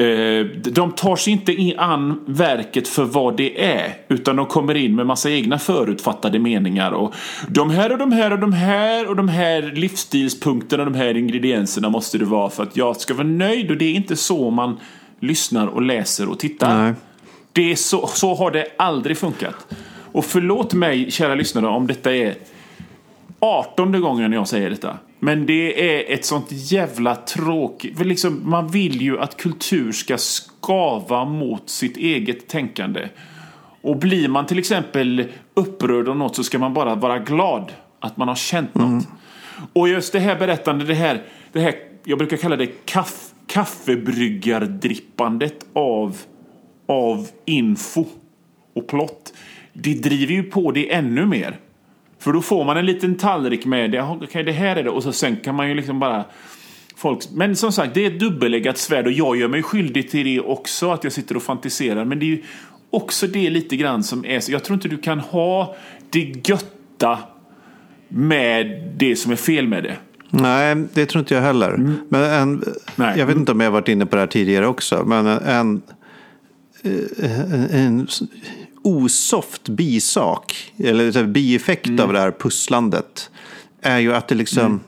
Eh, 0.00 0.46
de 0.46 0.92
tar 0.92 1.16
sig 1.16 1.32
inte 1.32 1.52
in 1.52 1.78
an 1.78 2.20
verket 2.26 2.88
för 2.88 3.04
vad 3.04 3.36
det 3.36 3.64
är. 3.64 3.94
Utan 4.08 4.36
de 4.36 4.46
kommer 4.46 4.74
in 4.74 4.96
med 4.96 5.06
massa 5.06 5.30
egna 5.30 5.58
förutfattade 5.58 6.38
meningar. 6.38 6.92
Och 6.92 7.14
de 7.48 7.70
här 7.70 7.92
och 7.92 7.98
de 7.98 8.12
här 8.12 8.32
och 8.32 8.38
de 8.38 8.52
här 8.52 9.08
och 9.08 9.16
de 9.16 9.28
här 9.28 9.62
livsstilspunkterna 9.62 10.82
och 10.82 10.90
de 10.92 10.98
här 10.98 11.16
ingredienserna 11.16 11.88
måste 11.88 12.18
det 12.18 12.24
vara 12.24 12.50
för 12.50 12.62
att 12.62 12.76
jag 12.76 12.96
ska 12.96 13.14
vara 13.14 13.26
nöjd. 13.26 13.70
Och 13.70 13.76
det 13.76 13.84
är 13.84 13.94
inte 13.94 14.16
så 14.16 14.50
man 14.50 14.80
lyssnar 15.20 15.66
och 15.66 15.82
läser 15.82 16.28
och 16.28 16.38
tittar. 16.38 16.82
Nej. 16.82 16.94
Det 17.52 17.72
är 17.72 17.76
så, 17.76 18.06
så 18.06 18.34
har 18.34 18.50
det 18.50 18.66
aldrig 18.76 19.18
funkat. 19.18 19.74
Och 20.12 20.24
förlåt 20.24 20.74
mig, 20.74 21.10
kära 21.10 21.34
lyssnare, 21.34 21.66
om 21.66 21.86
detta 21.86 22.14
är 22.14 22.34
18 23.40 24.00
gången 24.00 24.32
jag 24.32 24.48
säger 24.48 24.70
detta. 24.70 24.98
Men 25.20 25.46
det 25.46 25.90
är 25.90 26.14
ett 26.14 26.24
sånt 26.24 26.46
jävla 26.50 27.16
tråkigt... 27.16 28.06
Liksom, 28.06 28.40
man 28.44 28.68
vill 28.68 29.02
ju 29.02 29.20
att 29.20 29.36
kultur 29.36 29.92
ska 29.92 30.18
skava 30.18 31.24
mot 31.24 31.70
sitt 31.70 31.96
eget 31.96 32.48
tänkande. 32.48 33.08
Och 33.82 33.96
blir 33.96 34.28
man 34.28 34.46
till 34.46 34.58
exempel 34.58 35.28
upprörd 35.54 36.08
av 36.08 36.16
något 36.16 36.36
så 36.36 36.44
ska 36.44 36.58
man 36.58 36.74
bara 36.74 36.94
vara 36.94 37.18
glad 37.18 37.72
att 38.00 38.16
man 38.16 38.28
har 38.28 38.34
känt 38.34 38.74
något. 38.74 39.08
Och 39.72 39.88
just 39.88 40.12
det 40.12 40.18
här 40.18 40.38
berättande, 40.38 40.84
det 40.84 40.94
här, 40.94 41.22
det 41.52 41.60
här 41.60 41.74
jag 42.04 42.18
brukar 42.18 42.36
kalla 42.36 42.56
det 42.56 42.66
kaff, 42.84 43.30
kaffebryggardrippandet 43.46 45.66
av, 45.72 46.16
av 46.86 47.28
info 47.44 48.04
och 48.74 48.88
plott. 48.88 49.32
Det 49.72 49.94
driver 49.94 50.34
ju 50.34 50.42
på 50.42 50.72
det 50.72 50.92
ännu 50.92 51.26
mer. 51.26 51.58
För 52.20 52.32
då 52.32 52.42
får 52.42 52.64
man 52.64 52.76
en 52.76 52.86
liten 52.86 53.16
tallrik 53.16 53.66
med 53.66 53.90
det. 53.90 54.02
Okej, 54.02 54.44
det 54.44 54.52
här 54.52 54.76
är 54.76 54.84
det. 54.84 54.90
Och 54.90 55.02
så 55.02 55.12
sen 55.12 55.36
kan 55.36 55.54
man 55.54 55.68
ju 55.68 55.74
liksom 55.74 56.00
bara... 56.00 56.24
Folk, 56.96 57.18
men 57.32 57.56
som 57.56 57.72
sagt, 57.72 57.94
det 57.94 58.06
är 58.06 58.10
ett 58.10 58.20
dubbeleggat 58.20 58.78
svärd 58.78 59.06
och 59.06 59.12
jag 59.12 59.36
gör 59.36 59.48
mig 59.48 59.62
skyldig 59.62 60.10
till 60.10 60.26
det 60.26 60.40
också. 60.40 60.90
Att 60.90 61.04
jag 61.04 61.12
sitter 61.12 61.36
och 61.36 61.42
fantiserar. 61.42 62.04
Men 62.04 62.18
det 62.18 62.24
är 62.24 62.28
ju 62.28 62.42
också 62.90 63.26
det 63.26 63.50
lite 63.50 63.76
grann 63.76 64.02
som 64.02 64.24
är. 64.24 64.50
Jag 64.50 64.64
tror 64.64 64.74
inte 64.74 64.88
du 64.88 64.98
kan 64.98 65.20
ha 65.20 65.76
det 66.10 66.48
götta 66.48 67.18
med 68.08 68.92
det 68.96 69.16
som 69.16 69.32
är 69.32 69.36
fel 69.36 69.68
med 69.68 69.82
det. 69.82 69.96
Nej, 70.30 70.76
det 70.94 71.06
tror 71.06 71.20
inte 71.20 71.34
jag 71.34 71.42
heller. 71.42 71.96
Men 72.08 72.22
en, 72.22 72.64
Nej. 72.96 73.18
Jag 73.18 73.26
vet 73.26 73.36
inte 73.36 73.52
om 73.52 73.60
jag 73.60 73.66
har 73.66 73.72
varit 73.72 73.88
inne 73.88 74.06
på 74.06 74.16
det 74.16 74.22
här 74.22 74.26
tidigare 74.26 74.66
också. 74.66 75.04
Men 75.06 75.26
en, 75.26 75.82
en, 76.82 77.70
en 77.70 78.06
osoft 78.82 79.68
bisak, 79.68 80.72
eller 80.78 81.26
bieffekt 81.26 82.00
av 82.00 82.12
det 82.12 82.20
här 82.20 82.30
pusslandet, 82.30 83.30
är 83.82 83.98
ju 83.98 84.14
att 84.14 84.28
det 84.28 84.34
liksom... 84.34 84.80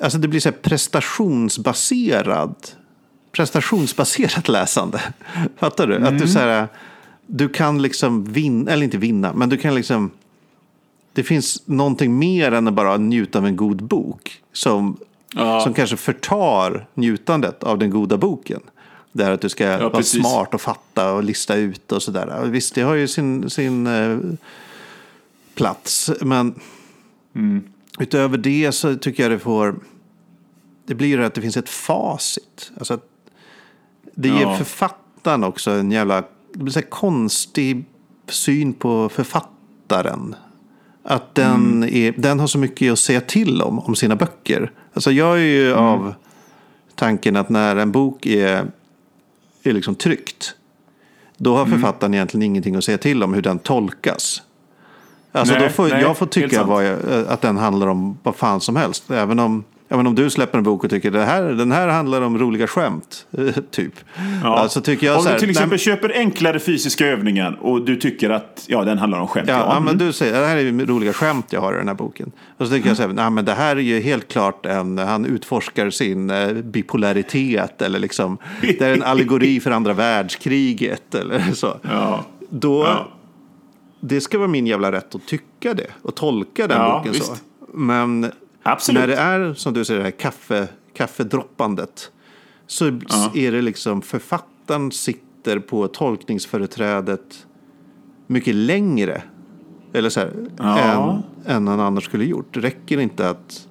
Alltså 0.00 0.18
det 0.18 0.28
blir 0.28 0.40
så 0.40 0.52
prestationsbaserad, 0.52 2.54
prestationsbaserat 3.32 4.48
läsande. 4.48 5.00
Fattar 5.56 5.86
du? 5.86 6.06
Att 6.06 6.18
du 6.18 6.28
så 6.28 6.38
här, 6.38 6.68
du 7.26 7.48
kan 7.48 7.82
liksom 7.82 8.24
vinna, 8.24 8.70
eller 8.70 8.84
inte 8.84 8.98
vinna, 8.98 9.32
men 9.32 9.48
du 9.48 9.56
kan 9.56 9.74
liksom 9.74 10.10
det 11.12 11.24
finns 11.24 11.62
någonting 11.66 12.18
mer 12.18 12.52
än 12.52 12.68
att 12.68 12.74
bara 12.74 12.96
njuta 12.96 13.38
av 13.38 13.46
en 13.46 13.56
god 13.56 13.82
bok 13.82 14.42
som, 14.52 14.96
Ja. 15.34 15.60
som 15.60 15.74
kanske 15.74 15.96
förtar 15.96 16.86
njutandet 16.94 17.64
av 17.64 17.78
den 17.78 17.90
goda 17.90 18.16
boken. 18.16 18.60
Det 19.12 19.24
är 19.24 19.30
att 19.30 19.40
du 19.40 19.48
ska 19.48 19.78
vara 19.78 19.90
precis. 19.90 20.20
smart 20.20 20.54
och 20.54 20.60
fatta 20.60 21.12
och 21.12 21.24
lista 21.24 21.54
ut 21.54 21.92
och 21.92 22.02
sådär. 22.02 22.44
Visst, 22.46 22.74
det 22.74 22.82
har 22.82 22.94
ju 22.94 23.08
sin, 23.08 23.50
sin 23.50 23.86
eh, 23.86 24.18
plats, 25.54 26.10
men 26.20 26.54
Mm. 27.34 27.62
utöver 27.98 28.38
det 28.38 28.72
så 28.72 28.94
tycker 28.96 29.22
jag 29.22 29.32
det 29.32 29.38
får... 29.38 29.74
Det 30.86 30.94
blir 30.94 31.08
ju 31.08 31.24
att 31.24 31.34
det 31.34 31.40
finns 31.40 31.56
ett 31.56 31.68
facit. 31.68 32.70
Alltså 32.78 32.94
att 32.94 33.04
det 34.14 34.28
ger 34.28 34.40
Ja. 34.42 34.56
författaren 34.56 35.44
också 35.44 35.70
en 35.70 35.90
jävla 35.92 36.20
det 36.52 36.58
blir 36.58 36.72
så 36.72 36.78
här 36.80 36.86
konstig 36.86 37.84
syn 38.28 38.72
på 38.72 39.08
författaren. 39.08 40.34
Att 41.02 41.34
den, 41.34 41.84
är, 41.84 42.12
den 42.16 42.40
har 42.40 42.46
så 42.46 42.58
mycket 42.58 42.92
att 42.92 42.98
säga 42.98 43.20
till 43.20 43.62
om, 43.62 43.78
om 43.78 43.94
sina 43.96 44.16
böcker. 44.16 44.72
Alltså 44.92 45.12
jag 45.12 45.34
är 45.38 45.42
ju 45.44 45.74
av 45.74 46.14
tanken 46.94 47.36
att 47.36 47.48
när 47.48 47.76
en 47.76 47.92
bok 47.92 48.26
är, 48.26 48.66
är 49.68 49.72
liksom 49.72 49.94
tryckt. 49.94 50.54
Då 51.36 51.56
har 51.56 51.66
författaren 51.66 52.14
egentligen 52.14 52.42
ingenting 52.42 52.76
att 52.76 52.84
säga 52.84 52.98
till 52.98 53.22
om 53.22 53.34
hur 53.34 53.42
den 53.42 53.58
tolkas. 53.58 54.42
Alltså 55.32 55.54
Nej, 55.54 55.62
då 55.62 55.68
får, 55.68 55.88
nej, 55.88 56.02
jag 56.02 56.18
får 56.18 56.26
tycka 56.26 56.56
jag, 56.56 57.26
att 57.28 57.40
den 57.40 57.56
handlar 57.56 57.86
om 57.86 58.18
vad 58.22 58.36
fan 58.36 58.60
som 58.60 58.76
helst. 58.76 59.10
Även 59.10 59.38
om, 59.38 59.64
även 59.88 60.06
om 60.06 60.14
du 60.14 60.30
släpper 60.30 60.58
en 60.58 60.64
bok 60.64 60.84
och 60.84 60.90
tycker 60.90 61.10
det 61.10 61.24
här, 61.24 61.42
den 61.42 61.72
här 61.72 61.88
handlar 61.88 62.22
om 62.22 62.38
roliga 62.38 62.66
skämt. 62.66 63.26
typ. 63.70 63.92
Ja. 64.42 64.58
Alltså 64.58 64.80
tycker 64.80 65.06
jag 65.06 65.16
Om 65.16 65.22
så 65.22 65.28
här, 65.28 65.34
du 65.34 65.38
till 65.38 65.46
nej, 65.48 65.52
exempel 65.52 65.78
köper 65.78 66.12
enklare 66.14 66.58
fysiska 66.60 67.06
övningar 67.06 67.58
och 67.60 67.84
du 67.84 67.96
tycker 67.96 68.30
att 68.30 68.64
ja, 68.66 68.84
den 68.84 68.98
handlar 68.98 69.20
om 69.20 69.28
skämt. 69.28 69.48
Ja, 69.48 69.58
ja, 69.58 69.72
mm. 69.72 69.84
men 69.84 69.98
du 69.98 70.12
säger 70.12 70.40
det 70.40 70.46
här 70.46 70.56
är 70.56 70.86
roliga 70.86 71.12
skämt 71.12 71.46
jag 71.50 71.60
har 71.60 71.74
i 71.74 71.76
den 71.76 71.88
här 71.88 71.94
boken. 71.94 72.32
Och 72.56 72.66
så 72.66 72.72
tycker 72.72 72.88
jag 72.88 72.96
så 72.96 73.02
här, 73.02 73.12
nej 73.12 73.30
men 73.30 73.44
det 73.44 73.54
här 73.54 73.76
är 73.76 73.80
ju 73.80 74.00
helt 74.00 74.28
klart 74.28 74.66
en, 74.66 74.98
han 74.98 75.26
utforskar 75.26 75.90
sin 75.90 76.30
eh, 76.30 76.52
bipolaritet 76.52 77.82
eller 77.82 77.98
liksom, 77.98 78.38
det 78.60 78.80
är 78.80 78.92
en 78.92 79.02
allegori 79.02 79.60
för 79.60 79.70
andra 79.70 79.92
världskriget 79.92 81.14
eller 81.14 81.40
så. 81.54 81.76
Ja. 81.82 82.24
Då, 82.50 82.84
Ja. 82.84 83.08
det 84.00 84.20
ska 84.20 84.38
vara 84.38 84.48
min 84.48 84.66
jävla 84.66 84.92
rätt 84.92 85.14
att 85.14 85.26
tycka 85.26 85.74
det 85.74 85.86
och 86.02 86.14
tolka 86.14 86.66
den 86.66 86.80
Ja, 86.80 86.98
boken 86.98 87.14
så. 87.14 87.32
visst. 87.32 87.44
Men 87.74 88.32
Absolut. 88.72 89.00
när 89.00 89.06
det 89.08 89.16
är 89.16 89.54
som 89.54 89.74
du 89.74 89.84
säger 89.84 89.98
det 90.00 90.04
här 90.04 90.10
kaffe, 90.10 90.68
kaffedroppandet 90.94 92.10
så 92.66 92.86
är 93.34 93.52
det 93.52 93.62
liksom 93.62 94.02
författaren 94.02 94.92
sitter 94.92 95.58
på 95.58 95.88
tolkningsföreträdet 95.88 97.46
mycket 98.26 98.54
längre 98.54 99.22
eller 99.92 100.10
så 100.10 100.20
här, 100.20 100.32
Ja. 100.58 101.22
än, 101.44 101.56
än 101.56 101.68
han 101.68 101.80
annars 101.80 102.04
skulle 102.04 102.24
gjort. 102.24 102.54
Det 102.54 102.60
räcker 102.60 103.00
inte 103.00 103.30
att... 103.30 103.64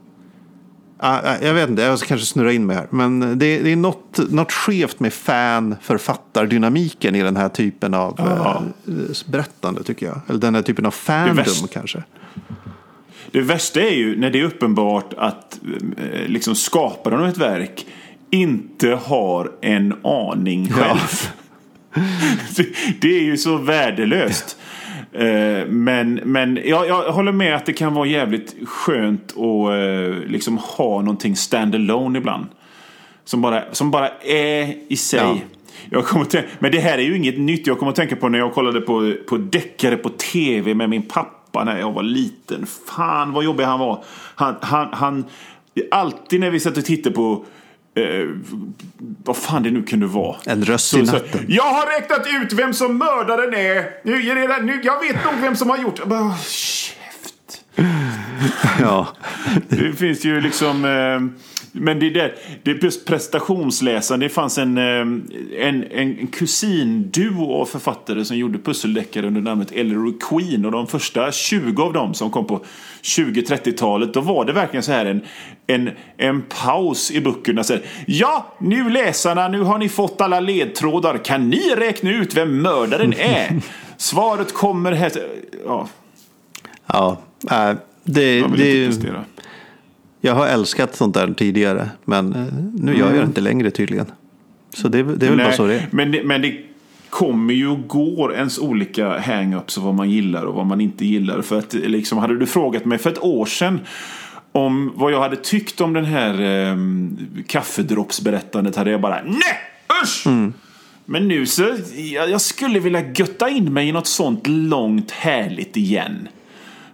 Ah, 1.00 1.20
ah, 1.24 1.36
jag 1.42 1.54
vet 1.54 1.70
inte, 1.70 1.82
jag 1.82 2.00
ska 2.00 2.08
kanske 2.08 2.28
snurra 2.28 2.52
in 2.54 2.66
mig 2.66 2.76
här. 2.76 2.88
Men 2.90 3.20
det, 3.20 3.36
det 3.60 3.72
är 3.72 3.76
något, 3.76 4.20
något 4.30 4.52
skevt 4.52 5.00
med 5.00 5.14
fan-författardynamiken 5.14 7.16
i 7.16 7.24
den 7.24 7.36
här 7.36 7.50
typen 7.50 7.94
av 7.94 8.14
Ja. 8.18 8.64
eh, 8.88 8.94
berättande 9.32 9.84
tycker 9.84 10.06
jag. 10.06 10.22
Eller 10.28 10.40
den 10.40 10.56
här 10.56 10.62
typen 10.62 10.86
av 10.86 10.92
fandom 10.92 11.68
kanske. 11.72 12.04
Det 13.32 13.42
värsta 13.42 13.82
är 13.82 13.96
ju 13.96 14.18
när 14.18 14.30
det 14.30 14.40
är 14.40 14.44
uppenbart 14.44 15.14
att 15.18 15.60
eh, 15.98 16.28
liksom 16.28 16.56
skaparen 16.56 17.20
av 17.20 17.28
ett 17.28 17.38
verk 17.38 17.86
inte 18.30 18.90
har 18.90 19.52
en 19.62 19.96
aning 20.04 20.72
själv. 20.72 21.30
det, 22.56 22.68
det 23.02 23.18
är 23.18 23.24
ju 23.24 23.38
så 23.38 23.58
värdelöst. 23.58 24.58
Eh, 25.14 25.68
Men, 25.68 26.14
men 26.14 26.60
jag, 26.66 26.88
jag 26.88 27.12
håller 27.12 27.32
med 27.32 27.56
att 27.56 27.66
det 27.66 27.74
kan 27.74 27.94
vara 27.94 28.08
jävligt 28.08 28.56
skönt 28.68 29.32
att 29.32 29.38
eh, 29.38 30.30
liksom 30.30 30.58
ha 30.58 31.02
någonting 31.02 31.36
stand-alone 31.36 32.18
ibland. 32.18 32.46
Som 33.26 33.42
bara, 33.42 33.64
som 33.72 33.92
bara 33.92 34.10
är 34.22 34.76
i 34.88 34.96
sig. 34.96 35.20
Ja. 35.20 35.38
Jag 35.90 36.06
kommer 36.06 36.26
tänka, 36.26 36.48
men 36.60 36.72
det 36.72 36.80
här 36.80 36.98
är 36.98 37.02
ju 37.02 37.18
inget 37.18 37.40
nytt. 37.40 37.68
Jag 37.68 37.80
kommer 37.80 37.90
att 37.90 37.96
tänka 37.96 38.16
på 38.16 38.30
när 38.30 38.40
jag 38.40 38.54
kollade 38.54 38.82
på, 38.82 39.14
på 39.28 39.38
deckare 39.38 39.98
på 39.98 40.10
tv 40.10 40.74
med 40.74 40.90
min 40.90 41.02
pappa 41.02 41.37
när 41.64 41.80
jag 41.80 41.92
var 41.92 42.04
liten. 42.04 42.66
Fan 42.98 43.32
vad 43.34 43.44
jobbig 43.44 43.64
han 43.64 43.80
var. 43.80 44.04
Han, 44.36 44.56
han, 44.62 44.88
han, 44.94 45.26
alltid 45.92 46.40
när 46.40 46.50
vi 46.50 46.60
satt 46.60 46.78
och 46.78 46.86
tittade 46.86 47.16
på 47.16 47.46
Eh, 47.96 48.28
vad 49.24 49.38
fan 49.38 49.64
det 49.64 49.72
nu 49.72 49.84
kunde 49.84 50.06
vara. 50.08 50.36
En 50.46 50.66
röst 50.66 50.88
Så- 50.88 51.00
i 51.00 51.08
så- 51.08 51.14
natten. 51.14 51.46
Jag 51.48 51.64
har 51.64 52.00
räknat 52.00 52.28
ut 52.42 52.54
vem 52.54 52.74
som 52.74 52.98
mördaren 52.98 53.54
är. 53.54 53.90
Nu, 54.04 54.12
nu, 54.66 54.82
jag 54.84 55.00
vet 55.02 55.26
nog 55.26 55.34
vem 55.42 55.56
som 55.56 55.70
har 55.70 55.78
gjort 55.78 55.96
det. 55.96 56.32
Ja. 58.80 59.08
Det 59.70 59.94
finns 59.94 60.26
ju 60.26 60.42
liksom... 60.42 60.86
Eh, 60.86 61.48
men 61.72 62.00
det 62.00 62.08
är 62.08 62.36
det 62.64 62.72
är 62.72 62.84
just 62.84 63.06
prestationsläsaren. 63.06 64.20
Det 64.20 64.30
fanns 64.30 64.58
en, 64.58 64.78
eh, 64.78 64.84
en, 64.84 65.24
en, 65.58 65.84
en 65.92 66.28
kusinduo 66.28 67.54
av 67.62 67.66
författare 67.66 68.26
som 68.26 68.38
gjorde 68.38 68.60
pusseldeckare 68.60 69.28
under 69.28 69.42
namnet 69.42 69.72
Ellery 69.72 70.14
Queen. 70.20 70.66
Och 70.66 70.72
de 70.72 70.88
första 70.88 71.32
20 71.32 71.84
av 71.84 71.94
dem 71.94 72.14
som 72.14 72.32
kom 72.32 72.48
på 72.48 72.62
20-30-talet, 73.02 74.14
då 74.14 74.22
var 74.22 74.46
det 74.46 74.54
verkligen 74.54 74.84
så 74.84 74.92
här 74.92 75.06
en, 75.06 75.22
en, 75.68 75.90
en 76.18 76.42
paus 76.42 77.12
i 77.12 77.22
böckerna. 77.22 77.64
Så 77.64 77.74
här, 77.74 77.82
ja, 78.06 78.56
nu 78.60 78.90
läsarna, 78.90 79.48
nu 79.48 79.62
har 79.62 79.78
ni 79.78 79.90
fått 79.90 80.22
alla 80.22 80.40
ledtrådar. 80.40 81.18
Kan 81.18 81.50
ni 81.50 81.76
räkna 81.76 82.12
ut 82.12 82.38
vem 82.38 82.62
mördaren 82.62 83.14
är? 83.14 83.62
Svaret 83.98 84.54
kommer 84.54 84.92
här. 84.92 85.12
Ja, 85.66 85.88
Ja. 86.94 87.18
Äh, 87.52 87.78
det, 88.04 88.38
jag 88.38 88.50
vill 88.50 88.60
det, 88.60 88.86
inte 88.86 88.98
prestera. 88.98 89.26
jag 90.22 90.36
har 90.36 90.48
älskat 90.48 90.96
sånt 90.96 91.14
där 91.14 91.34
tidigare. 91.34 91.90
Men 92.06 92.34
eh, 92.34 92.54
nu 92.74 92.98
gör 92.98 93.08
jag 93.08 93.16
det 93.20 93.24
inte 93.24 93.42
längre 93.42 93.72
tydligen. 93.72 94.06
Så 94.74 94.88
det, 94.88 95.04
det 95.04 95.26
är 95.26 95.30
väl 95.30 95.38
bara 95.38 95.54
så 95.54 95.68
det 95.68 95.76
är. 95.76 95.88
Men, 95.92 96.12
det, 96.12 96.24
men 96.24 96.42
det 96.42 96.58
kommer 97.10 97.54
ju 97.54 97.68
och 97.68 97.88
går 97.88 98.36
ens 98.36 98.60
olika 98.60 99.18
hang-ups 99.20 99.78
och 99.78 99.84
vad 99.84 99.96
man 99.96 100.10
gillar 100.10 100.44
och 100.44 100.56
vad 100.56 100.66
man 100.66 100.82
inte 100.82 101.06
gillar. 101.06 101.42
För 101.42 101.58
att 101.58 101.74
liksom, 101.74 102.18
hade 102.18 102.38
du 102.38 102.46
frågat 102.46 102.86
mig 102.86 102.98
för 102.98 103.10
ett 103.10 103.24
år 103.24 103.46
sedan 103.46 103.80
om 104.52 104.92
vad 104.96 105.12
jag 105.12 105.22
hade 105.22 105.36
tyckt 105.36 105.82
om 105.82 105.94
den 105.94 106.06
här 106.06 106.42
eh, 106.42 106.78
kaffedroppsberättandet 107.48 108.76
hade 108.76 108.92
jag 108.92 109.02
bara 109.02 109.22
nej, 109.24 109.60
usch! 110.04 110.28
Mm. 110.28 110.54
Men 111.06 111.28
nu 111.28 111.46
så, 111.46 111.76
jag, 111.96 112.30
jag 112.30 112.42
skulle 112.42 112.80
vilja 112.80 113.12
götta 113.12 113.50
in 113.50 113.74
mig 113.74 113.88
i 113.88 113.92
något 113.92 114.08
sånt 114.08 114.48
långt 114.48 115.12
härligt 115.12 115.78
igen. 115.78 116.28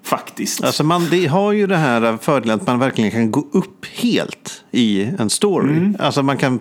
Faktiskt. 0.03 0.63
Alltså 0.63 0.83
man 0.83 1.07
det 1.11 1.25
har 1.27 1.51
ju 1.51 1.67
det 1.67 1.77
här 1.77 2.17
fördelen 2.21 2.59
att 2.59 2.67
man 2.67 2.79
verkligen 2.79 3.11
kan 3.11 3.31
gå 3.31 3.47
upp 3.51 3.85
helt 3.85 4.63
i 4.71 5.03
en 5.19 5.29
story. 5.29 5.77
Mm. 5.77 5.95
Alltså 5.99 6.23
man 6.23 6.37
kan, 6.37 6.59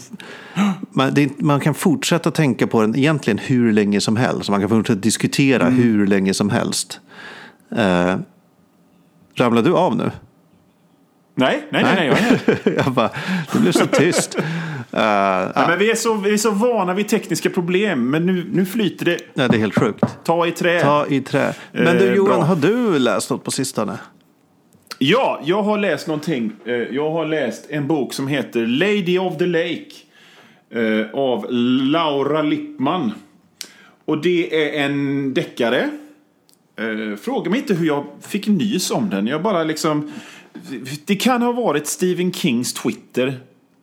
man, 0.90 1.14
det, 1.14 1.40
man 1.40 1.60
kan 1.60 1.74
fortsätta 1.74 2.30
tänka 2.30 2.66
på 2.66 2.80
den 2.80 2.96
egentligen 2.96 3.38
hur 3.38 3.72
länge 3.72 4.00
som 4.00 4.16
helst. 4.16 4.50
Man 4.50 4.60
kan 4.60 4.68
fortsätta 4.68 5.00
diskutera 5.00 5.66
Mm. 5.66 5.82
hur 5.82 6.06
länge 6.06 6.34
som 6.34 6.50
helst. 6.50 7.00
Uh, 7.78 8.16
ramlar 9.34 9.62
du 9.62 9.74
av 9.74 9.96
nu? 9.96 10.10
nej, 11.34 11.62
nej, 11.70 11.82
nej, 11.82 11.94
nej, 11.94 12.38
här. 12.64 12.74
jag 12.84 12.92
bara, 12.92 13.10
det 13.52 13.58
blev 13.58 13.72
så 13.72 13.86
tyst. 13.86 14.36
Uh, 14.94 14.98
Nej, 15.56 15.68
men 15.68 15.78
vi, 15.78 15.90
är 15.90 15.94
så, 15.94 16.14
vi 16.14 16.32
är 16.32 16.36
så 16.36 16.50
vana 16.50 16.94
vid 16.94 17.08
tekniska 17.08 17.50
problem, 17.50 18.10
men 18.10 18.26
nu, 18.26 18.46
nu 18.52 18.66
flyter 18.66 19.04
det. 19.04 19.18
ja, 19.34 19.48
det 19.48 19.56
är 19.56 19.58
helt 19.58 19.78
sjukt. 19.78 20.00
Ta 20.24 20.46
i 20.46 20.50
trä. 20.52 20.80
Ta 20.80 21.06
i 21.06 21.20
trä. 21.20 21.54
Men 21.72 21.96
du 21.98 22.08
Eh, 22.08 22.14
Johan, 22.14 22.38
bra. 22.38 22.46
har 22.46 22.56
du 22.56 22.98
läst 22.98 23.30
något 23.30 23.44
på 23.44 23.50
sistone? 23.50 23.98
Ja, 24.98 25.40
jag 25.44 25.62
har 25.62 25.78
läst 25.78 26.06
någonting. 26.06 26.52
Eh, 26.64 26.72
Jag 26.74 27.10
har 27.10 27.26
läst 27.26 27.66
en 27.70 27.86
bok 27.86 28.12
som 28.14 28.28
heter 28.28 28.66
Lady 28.66 29.18
of 29.18 29.38
the 29.38 29.46
Lake 29.46 29.90
eh, 30.74 31.06
av 31.14 31.46
Laura 31.82 32.42
Lippman. 32.42 33.12
Och 34.04 34.22
det 34.22 34.64
är 34.78 34.84
en 34.84 35.34
deckare. 35.34 35.90
Eh, 36.78 37.16
Fråga 37.16 37.50
mig 37.50 37.58
inte 37.60 37.74
hur 37.74 37.86
jag 37.86 38.04
fick 38.20 38.46
nys 38.46 38.90
om 38.90 39.10
den. 39.10 39.26
Jag 39.26 39.42
bara 39.42 39.64
liksom... 39.64 40.12
Det 41.06 41.16
kan 41.16 41.42
ha 41.42 41.52
varit 41.52 41.86
Stephen 41.86 42.32
Kings 42.32 42.74
Twitter. 42.74 43.40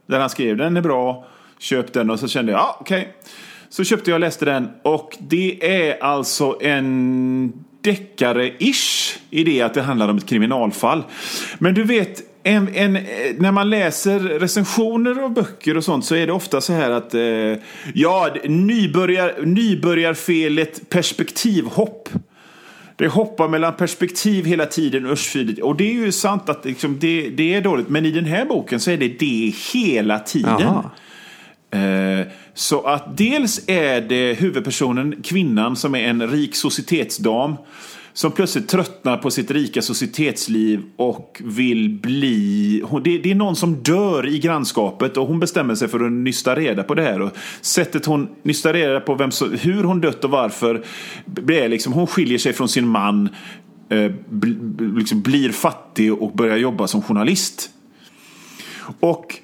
Där 0.10 0.20
han 0.20 0.30
skrev 0.30 0.58
den 0.58 0.78
är 0.78 0.82
bra. 0.82 1.26
Köp 1.60 1.94
den 1.94 2.10
och 2.10 2.20
så 2.20 2.28
kände 2.28 2.52
jag, 2.52 2.60
ja 2.60 2.78
okej. 2.80 3.14
Så 3.70 3.84
köpte 3.84 4.10
jag 4.10 4.16
och 4.16 4.20
läste 4.20 4.46
den. 4.46 4.70
Och 4.84 5.18
det 5.20 5.82
är 5.84 6.04
alltså 6.04 6.58
en 6.62 7.54
deckare-ish 7.82 9.18
i 9.30 9.44
det 9.44 9.62
att 9.62 9.74
det 9.74 9.82
handlar 9.82 10.10
om 10.10 10.18
ett 10.18 10.30
kriminalfall. 10.30 11.04
Men 11.60 11.74
du 11.74 11.84
vet, 11.84 12.22
en, 12.44 12.76
en, 12.76 12.96
eh, 12.96 13.04
när 13.38 13.52
man 13.52 13.70
läser 13.70 14.20
recensioner 14.20 15.24
av 15.24 15.34
böcker 15.34 15.78
och 15.78 15.84
sånt 15.84 16.06
så 16.06 16.16
är 16.16 16.28
det 16.28 16.34
ofta 16.34 16.62
så 16.62 16.74
här 16.74 16.92
att 16.92 17.14
eh, 17.14 17.64
ja, 17.94 18.36
nybörjar, 18.44 19.36
nybörjarfelet 19.44 20.90
perspektivhopp. 20.90 22.10
Det 23.00 23.08
hoppar 23.08 23.48
mellan 23.48 23.74
perspektiv 23.74 24.46
hela 24.46 24.66
tiden. 24.66 25.06
Usch, 25.06 25.36
och 25.62 25.76
det 25.76 25.90
är 25.90 25.94
ju 25.94 26.12
sant 26.12 26.50
att 26.50 26.66
liksom, 26.66 27.00
det, 27.00 27.30
det 27.30 27.54
är 27.54 27.62
dåligt. 27.62 27.90
Men 27.90 28.06
i 28.06 28.12
den 28.12 28.26
här 28.26 28.46
boken 28.46 28.80
så 28.80 28.92
är 28.92 28.98
det 28.98 29.08
det 29.20 29.54
hela 29.74 30.20
tiden. 30.20 30.62
Eh, 31.72 32.28
Så 32.54 32.82
att 32.82 33.18
dels 33.18 33.62
är 33.68 34.02
det 34.02 34.34
huvudpersonen, 34.34 35.16
kvinnan, 35.24 35.76
som 35.76 35.96
är 35.96 36.00
en 36.00 36.28
rik 36.28 36.56
societetsdam. 36.56 37.56
Som 38.20 38.32
plötsligt 38.32 38.68
tröttnar 38.68 39.18
på 39.18 39.32
sitt 39.32 39.52
rika 39.52 39.82
societetsliv 39.82 40.84
och 40.96 41.42
vill 41.46 41.90
bli... 41.90 42.84
Det, 43.04 43.18
det 43.18 43.32
är 43.32 43.36
någon 43.36 43.56
som 43.56 43.84
dör 43.84 44.28
i 44.28 44.40
grannskapet 44.40 45.18
och 45.18 45.28
hon 45.28 45.40
bestämmer 45.40 45.76
sig 45.76 45.88
för 45.88 46.06
att 46.06 46.12
nysta 46.12 46.56
reda 46.56 46.84
på 46.84 46.96
det 46.96 47.02
här. 47.02 47.22
Och 47.22 47.32
sättet 47.62 48.06
hon 48.06 48.30
nystar 48.44 48.74
reda 48.74 49.00
på 49.00 49.16
vem, 49.16 49.30
hur 49.60 49.84
hon 49.84 50.02
dött 50.02 50.24
och 50.24 50.30
varför. 50.30 50.86
Det 51.26 51.60
är 51.60 51.70
liksom, 51.70 51.94
hon 51.94 52.08
skiljer 52.08 52.38
sig 52.38 52.54
från 52.54 52.70
sin 52.70 52.88
man, 52.88 53.30
eh, 53.90 54.12
bl, 54.30 54.54
liksom 54.98 55.22
blir 55.22 55.50
fattig 55.50 56.14
och 56.14 56.32
börjar 56.32 56.58
jobba 56.58 56.88
som 56.88 57.02
journalist. 57.02 57.70
Och 59.00 59.36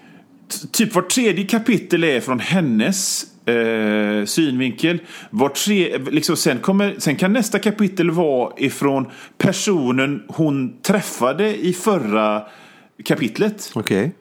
typ 0.72 0.96
var 0.96 1.02
tredje 1.02 1.46
kapitel 1.46 2.04
är 2.04 2.22
från 2.22 2.40
hennes 2.40 3.26
eh, 3.46 4.26
synvinkel. 4.26 5.00
Var 5.30 5.50
tre, 5.50 5.98
liksom, 5.98 6.36
sen, 6.38 6.58
kommer, 6.60 6.96
sen 6.98 7.16
kan 7.16 7.34
nästa 7.34 7.60
kapitel 7.60 8.12
vara 8.12 8.54
ifrån 8.58 9.06
personen 9.38 10.24
hon 10.28 10.82
träffade 10.82 11.66
i 11.66 11.74
förra 11.74 12.44
kapitlet. 13.04 13.72
Okej. 13.76 14.12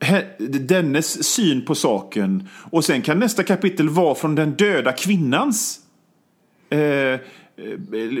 He- 0.00 0.48
Dennes 0.58 1.24
syn 1.34 1.64
på 1.64 1.74
saken. 1.74 2.48
Och 2.70 2.84
sen 2.84 3.02
kan 3.02 3.18
nästa 3.18 3.42
kapitel 3.42 3.88
vara 3.88 4.14
från 4.14 4.34
den 4.34 4.50
döda 4.54 4.92
kvinnans 4.92 5.78
eh, 6.70 6.80
eh, 6.80 7.18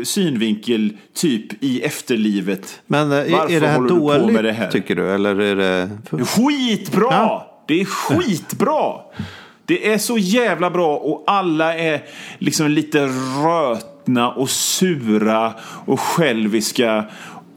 synvinkel, 0.04 0.96
typ 1.14 1.62
i 1.64 1.80
efterlivet. 1.82 2.80
Men 2.86 3.12
eh, 3.12 3.18
är, 3.18 3.30
Varför 3.30 3.54
är 3.54 3.60
det 3.60 3.66
här 3.68 3.80
du 3.80 3.88
dåligt 3.88 4.32
med 4.34 4.44
det 4.44 4.52
här? 4.52 4.70
tycker 4.70 4.94
du? 4.94 5.10
Eller 5.14 5.40
är 5.40 5.56
det... 5.56 5.90
Skitbra! 6.24 7.06
Ja. 7.10 7.64
Det 7.68 7.80
är 7.80 7.84
skitbra! 7.84 8.92
Det 9.68 9.92
är 9.92 9.98
så 9.98 10.18
jävla 10.18 10.70
bra 10.70 10.96
och 10.96 11.24
alla 11.26 11.74
är 11.74 12.02
liksom 12.38 12.70
lite 12.70 13.06
rötna 13.44 14.30
och 14.30 14.50
sura 14.50 15.54
och 15.86 16.00
själviska 16.00 17.04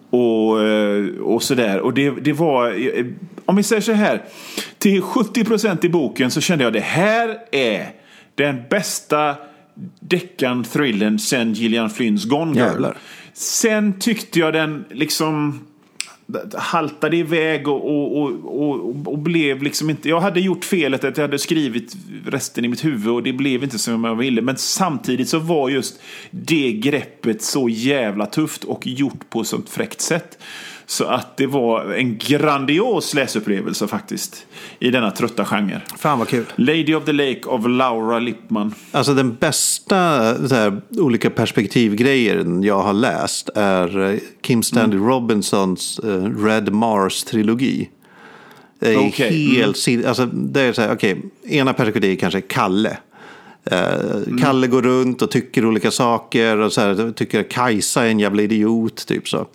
och, 0.09 0.63
eh, 0.63 1.05
och 1.21 1.43
sådär. 1.43 1.79
Och 1.79 1.93
det, 1.93 2.09
det 2.09 2.33
var, 2.33 2.67
eh, 2.67 3.05
om 3.45 3.55
vi 3.55 3.63
säger 3.63 3.81
så 3.81 3.91
här, 3.91 4.21
till 4.77 5.01
70% 5.01 5.85
i 5.85 5.89
boken 5.89 6.31
så 6.31 6.41
kände 6.41 6.63
jag 6.63 6.73
det 6.73 6.79
här 6.79 7.37
är 7.51 7.89
den 8.35 8.63
bästa 8.69 9.35
deckan 9.99 10.63
thrillen 10.63 11.19
sen 11.19 11.53
Gillian 11.53 11.89
Flynns 11.89 12.25
Gone 12.25 12.59
Girl. 12.59 12.67
Jävlar. 12.67 12.97
Sen 13.33 13.99
tyckte 13.99 14.39
jag 14.39 14.53
den 14.53 14.85
liksom 14.89 15.59
haltade 16.53 17.17
iväg 17.17 17.67
och, 17.67 18.21
och, 18.21 18.31
och, 18.43 19.07
och, 19.07 19.19
blev 19.19 19.63
liksom 19.63 19.89
inte... 19.89 20.09
Jag 20.09 20.21
hade 20.21 20.39
gjort 20.39 20.65
felet 20.65 21.03
att 21.03 21.17
jag 21.17 21.23
hade 21.23 21.39
skrivit 21.39 21.95
resten 22.25 22.65
i 22.65 22.67
mitt 22.67 22.85
huvud 22.85 23.13
och 23.13 23.23
det 23.23 23.33
blev 23.33 23.63
inte 23.63 23.79
som 23.79 24.03
jag 24.03 24.15
ville. 24.15 24.41
Men 24.41 24.57
samtidigt 24.57 25.29
så 25.29 25.39
var 25.39 25.69
just 25.69 25.99
det 26.31 26.71
greppet 26.71 27.41
så 27.41 27.69
jävla 27.69 28.25
tufft 28.25 28.63
och 28.63 28.87
gjort 28.87 29.29
på 29.29 29.41
ett 29.41 29.47
sånt 29.47 29.69
fräckt 29.69 30.01
sätt. 30.01 30.37
Så 30.85 31.05
att 31.05 31.37
det 31.37 31.47
var 31.47 31.93
en 31.93 32.17
grandios 32.17 33.13
läsupplevelse 33.13 33.87
faktiskt. 33.87 34.45
I 34.79 34.91
denna 34.91 35.11
trötta 35.11 35.45
genre. 35.45 35.81
Fan 35.97 36.19
vad 36.19 36.27
kul. 36.27 36.45
Lady 36.55 36.93
of 36.95 37.05
the 37.05 37.11
Lake 37.11 37.41
av 37.45 37.69
Laura 37.69 38.19
Lippman. 38.19 38.73
Alltså 38.91 39.13
den 39.13 39.35
bästa 39.35 39.95
här, 39.95 40.81
olika 40.97 41.29
perspektivgrejer 41.29 42.63
jag 42.65 42.81
har 42.81 42.93
läst 42.93 43.49
är 43.55 44.11
eh, 44.13 44.19
Kim 44.41 44.63
Stanley 44.63 44.97
Mm. 44.97 45.09
Robinsons 45.09 45.99
eh, 45.99 46.23
Red 46.43 46.73
Mars-trilogi. 46.73 47.89
Det 48.79 48.89
är 48.93 48.97
mm. 49.29 49.55
helt 49.55 49.77
sin- 49.77 50.05
alltså, 50.05 50.25
det 50.25 50.61
är 50.61 50.73
så 50.73 50.81
här, 50.81 50.93
okej, 50.93 51.21
ena 51.47 51.73
perspektivet 51.73 52.19
kanske 52.19 52.41
Kalle. 52.41 52.97
Eh, 53.65 53.91
Mm. 54.27 54.37
Kalle 54.41 54.67
går 54.67 54.81
runt 54.81 55.21
och 55.21 55.31
tycker 55.31 55.65
olika 55.65 55.91
saker 55.91 56.57
och 56.57 56.73
så 56.73 56.81
här, 56.81 57.11
tycker 57.11 57.39
att 57.39 57.49
Kajsa 57.49 58.05
är 58.05 58.09
en 58.09 58.19
jävla 58.19 58.41
idiot, 58.41 59.07
typ 59.07 59.27
så. 59.29 59.47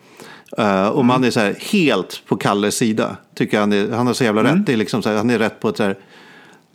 Eh, 0.59 0.89
och 0.89 1.05
man 1.05 1.25
är 1.25 1.31
så 1.31 1.41
här 1.41 1.57
helt 1.73 2.23
på 2.27 2.37
Kalles 2.37 2.77
sida. 2.77 3.17
Tycker 3.35 3.61
han, 3.61 3.73
är, 3.73 3.91
han 3.91 4.07
har 4.07 4.15
så 4.15 4.25
jävla 4.25 4.45
rätt. 4.45 4.67
Det 4.67 4.73
är 4.73 4.77
liksom 4.77 5.03
så 5.03 5.09
här, 5.09 5.17
han 5.17 5.31
är 5.31 5.39
rätt 5.39 5.61
på 5.61 5.69
ett 5.69 5.77
så 5.77 5.83
här 5.83 5.97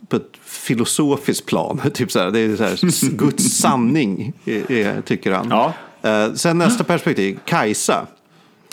på 0.08 0.16
ett 0.16 0.30
filosofiskt 0.44 1.46
plan. 1.46 1.80
Typ 1.94 2.12
så 2.12 2.18
här, 2.18 2.30
det 2.30 2.38
är 2.40 2.56
så 2.56 2.64
här, 2.64 3.10
Guds 3.10 3.44
sanning, 3.60 4.32
är, 4.44 4.72
är, 4.72 5.00
tycker 5.00 5.32
han. 5.32 5.46
Ja. 5.50 5.72
Eh, 6.10 6.32
sen 6.34 6.58
nästa 6.58 6.84
perspektiv, 6.84 7.38
Kajsa. 7.44 8.06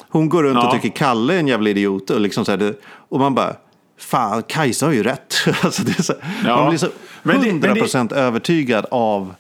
Hon 0.10 0.30
går 0.30 0.44
runt 0.44 0.56
Ja. 0.56 0.68
och 0.76 0.82
tycker 0.82 0.98
Kalle 0.98 1.34
är 1.34 1.40
en 1.40 1.48
jävla 1.48 1.70
idiot. 1.70 2.10
Och, 2.10 2.22
liksom 2.22 2.46
så 2.46 2.56
det, 2.56 2.74
och 2.86 3.20
man 3.20 3.36
bara, 3.36 3.56
fan, 4.00 4.44
Kajsa 4.44 4.86
har 4.86 4.94
ju 4.94 5.04
rätt. 5.04 5.36
alltså 5.62 5.84
det 5.84 6.00
är 6.00 6.04
så, 6.04 6.14
Ja. 6.46 6.56
Man 6.56 6.70
blir 6.70 6.80
så 6.80 6.88
Men 7.24 7.42
det- 7.42 7.54
men 7.54 7.62
det- 7.62 7.82
100% 7.82 8.14
övertygad 8.14 8.86
av 8.92 9.34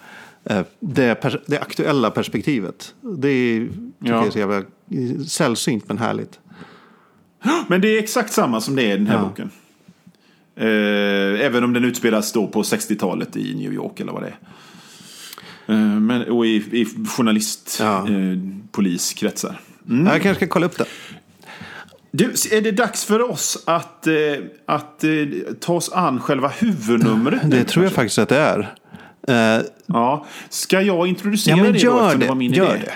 eh, 0.45 0.61
det, 0.79 1.25
det 1.47 1.59
aktuella 1.59 2.11
perspektivet. 2.11 2.93
Det 3.01 3.29
är, 3.29 3.67
tycker 3.99 4.13
Ja. 4.13 4.17
jag 4.17 4.27
är 4.27 4.31
så 4.31 4.39
jävla 4.39 4.63
sällsynt 5.27 5.83
men 5.87 5.97
härligt. 5.97 6.39
Men 7.67 7.81
det 7.81 7.87
är 7.87 7.99
exakt 7.99 8.33
samma 8.33 8.61
som 8.61 8.75
det 8.75 8.83
är 8.83 8.93
i 8.93 8.97
den 8.97 9.07
här 9.07 9.15
Ja. 9.17 9.21
boken. 9.27 9.49
Eh, 10.55 11.45
även 11.45 11.63
om 11.63 11.73
den 11.73 11.83
utspelas 11.85 12.31
då 12.31 12.47
på 12.47 12.61
60-talet 12.63 13.35
i 13.37 13.53
New 13.55 13.73
York 13.73 13.99
eller 13.99 14.11
vad 14.11 14.21
det 14.23 14.27
är. 14.27 14.37
Eh, 15.73 15.79
men, 15.99 16.21
och 16.31 16.45
i, 16.45 16.55
i 16.55 16.85
journalist, 17.07 17.77
Ja. 17.81 17.97
eh, 18.09 18.37
poliskretsar. 18.71 19.59
Jag 19.89 20.07
kanske 20.21 20.35
ska 20.35 20.47
kolla 20.47 20.65
upp 20.65 20.77
det. 20.77 20.85
Du, 22.11 22.25
är 22.51 22.61
det 22.61 22.71
dags 22.71 23.05
för 23.05 23.29
oss 23.31 23.63
att, 23.65 24.07
eh, 24.07 24.13
att 24.65 25.03
ta 25.59 25.73
oss 25.73 25.91
an 25.93 26.19
själva 26.19 26.47
huvudnumret? 26.47 27.43
nu, 27.43 27.49
Det 27.49 27.63
tror 27.63 27.85
jag 27.85 27.93
kanske? 27.93 27.95
faktiskt 27.95 28.19
att 28.19 28.29
det 28.29 28.37
är. 28.37 29.69
Ja. 29.85 30.25
Ska 30.49 30.81
jag 30.81 31.07
introducera 31.07 31.57
ja, 31.57 31.63
men 31.63 31.73
det 31.73 31.79
då? 31.79 31.85
gör 31.85 32.05
eftersom 32.13 32.27
det. 32.37 32.39
min 32.39 32.53
Gör 32.53 32.75
idé? 32.75 32.85
det. 32.85 32.93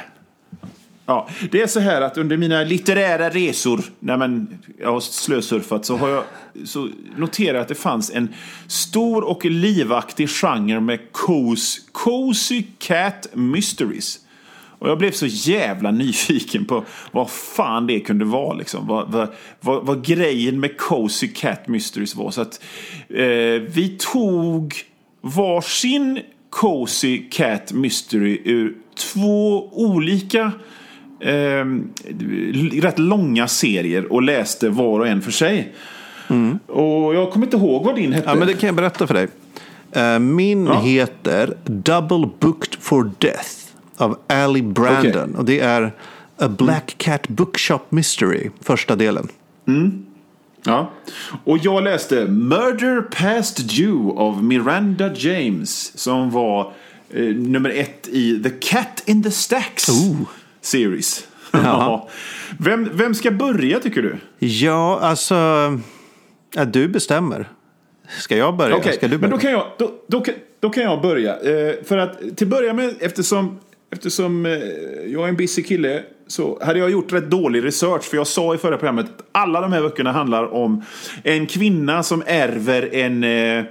Ja, 1.06 1.28
det 1.52 1.62
är 1.62 1.68
så 1.68 1.80
här 1.80 2.02
att 2.02 2.18
under 2.18 2.38
mina 2.38 2.64
litterära 2.64 3.30
resor, 3.30 3.82
när 4.00 4.18
man, 4.18 4.60
jag 4.80 4.92
har 4.92 5.00
slösurfat, 5.00 5.86
så 5.86 5.98
har 5.98 6.10
jag 6.10 6.24
så 6.66 6.90
noterat 7.18 7.62
att 7.62 7.68
det 7.68 7.76
fanns 7.76 8.12
en 8.12 8.34
stor 8.68 9.24
och 9.24 9.46
livaktig 9.46 10.30
genre 10.30 10.80
med 10.80 11.00
cozy, 11.12 11.82
cozy 11.92 12.64
cat 12.80 13.28
mysteries. 13.34 14.20
Och 14.80 14.90
jag 14.90 14.98
blev 14.98 15.12
så 15.12 15.26
jävla 15.26 15.92
nyfiken 15.92 16.66
på 16.66 16.86
vad 17.12 17.30
fan 17.30 17.88
det 17.88 18.00
kunde 18.00 18.26
vara. 18.26 18.54
Liksom. 18.54 18.88
Vad, 18.88 19.12
vad, 19.12 19.30
vad, 19.60 19.86
vad 19.86 20.06
grejen 20.06 20.60
med 20.60 20.78
cozy 20.78 21.28
cat 21.28 21.68
mysteries 21.68 22.16
var. 22.16 22.32
Så 22.32 22.42
att 22.42 22.64
eh, 23.10 23.62
vi 23.68 23.98
tog 24.00 24.76
varsin 25.22 26.20
cozy 26.50 27.30
cat 27.30 27.72
mystery 27.72 28.42
ur 28.44 28.76
två 28.96 29.70
olika 29.72 30.52
eh, 31.24 31.66
rätt 32.82 33.00
långa 33.00 33.48
serier 33.48 34.14
och 34.14 34.22
läste 34.22 34.70
var 34.70 35.00
och 35.00 35.08
en 35.08 35.22
för 35.22 35.32
sig. 35.32 35.74
Och 36.68 37.16
jag 37.16 37.32
kommer 37.32 37.46
inte 37.46 37.58
ihåg 37.58 37.86
vad 37.86 37.96
din 37.96 38.14
hette. 38.14 38.30
Ja, 38.30 38.36
men 38.36 38.48
det 38.48 38.54
kan 38.54 38.68
jag 38.68 38.76
berätta 38.76 39.08
för 39.08 39.14
dig. 39.14 39.28
Eh, 39.92 40.20
Min 40.20 40.66
Ja. 40.66 40.80
heter 40.80 41.58
Double 41.66 42.30
Booked 42.40 42.76
for 42.80 43.12
Death 43.20 43.50
av 43.98 44.18
Ali 44.28 44.62
Brandon. 44.62 45.24
Okej. 45.30 45.38
Och 45.38 45.46
det 45.46 45.60
är 45.60 45.92
A 46.38 46.48
Black 46.50 46.96
Cat 46.98 47.28
Bookshop 47.28 47.80
Mystery, 47.90 48.50
första 48.62 48.96
delen. 48.96 49.28
Ja. 50.66 50.92
Och 51.44 51.58
jag 51.62 51.84
läste 51.84 52.26
Murder 52.26 53.02
Past 53.02 53.58
Due 53.78 54.14
av 54.14 54.44
Miranda 54.44 55.14
James 55.16 55.98
som 56.00 56.32
var 56.32 56.74
eh, 57.14 57.24
nummer 57.26 57.70
ett 57.70 58.08
i 58.08 58.44
The 58.44 58.50
Cat 58.50 59.04
in 59.06 59.24
the 59.24 59.32
Stacks 59.32 59.88
series. 60.66 61.28
Ja. 61.56 62.10
Vem, 62.60 62.90
vem 62.94 63.16
ska 63.16 63.32
börja 63.32 63.80
tycker 63.80 64.02
du? 64.02 64.16
Ja, 64.48 65.00
alltså... 65.02 65.36
Ja, 66.56 66.66
du 66.66 66.88
bestämmer. 66.88 67.50
Ska 68.08 68.38
jag 68.38 68.58
börja? 68.58 68.76
Okej, 68.76 68.94
Ska 68.94 69.08
du 69.08 69.18
men 69.18 69.22
börja? 69.22 69.32
då 69.32 69.38
kan 69.38 69.52
jag, 69.52 69.66
då, 69.78 69.92
då, 70.08 70.24
då 70.60 70.70
kan 70.70 70.84
jag 70.84 71.02
börja. 71.02 71.34
Eh, 71.40 71.76
för 71.84 71.98
att 71.98 72.20
till 72.20 72.48
att 72.48 72.52
börja 72.52 72.74
med, 72.74 72.96
eftersom, 73.00 73.60
eftersom 73.94 74.46
eh, 74.46 74.52
jag 75.08 75.24
är 75.24 75.28
en 75.28 75.36
busy 75.36 75.64
kille 75.64 76.04
så 76.28 76.60
hade 76.64 76.80
jag 76.80 76.90
gjort 76.90 77.14
rätt 77.14 77.30
dålig 77.30 77.66
research. 77.66 78.04
För 78.04 78.18
jag 78.18 78.28
sa 78.28 78.56
i 78.56 78.58
förra 78.58 78.78
programmet 78.78 79.06
att 79.06 79.26
alla 79.32 79.62
de 79.62 79.74
här 79.74 79.82
böckerna 79.82 80.12
handlar 80.12 80.54
om 80.54 80.84
en 81.24 81.48
kvinna 81.48 82.04
som 82.04 82.24
ärver 82.26 82.96
en, 82.96 83.24
eh, 83.24 83.66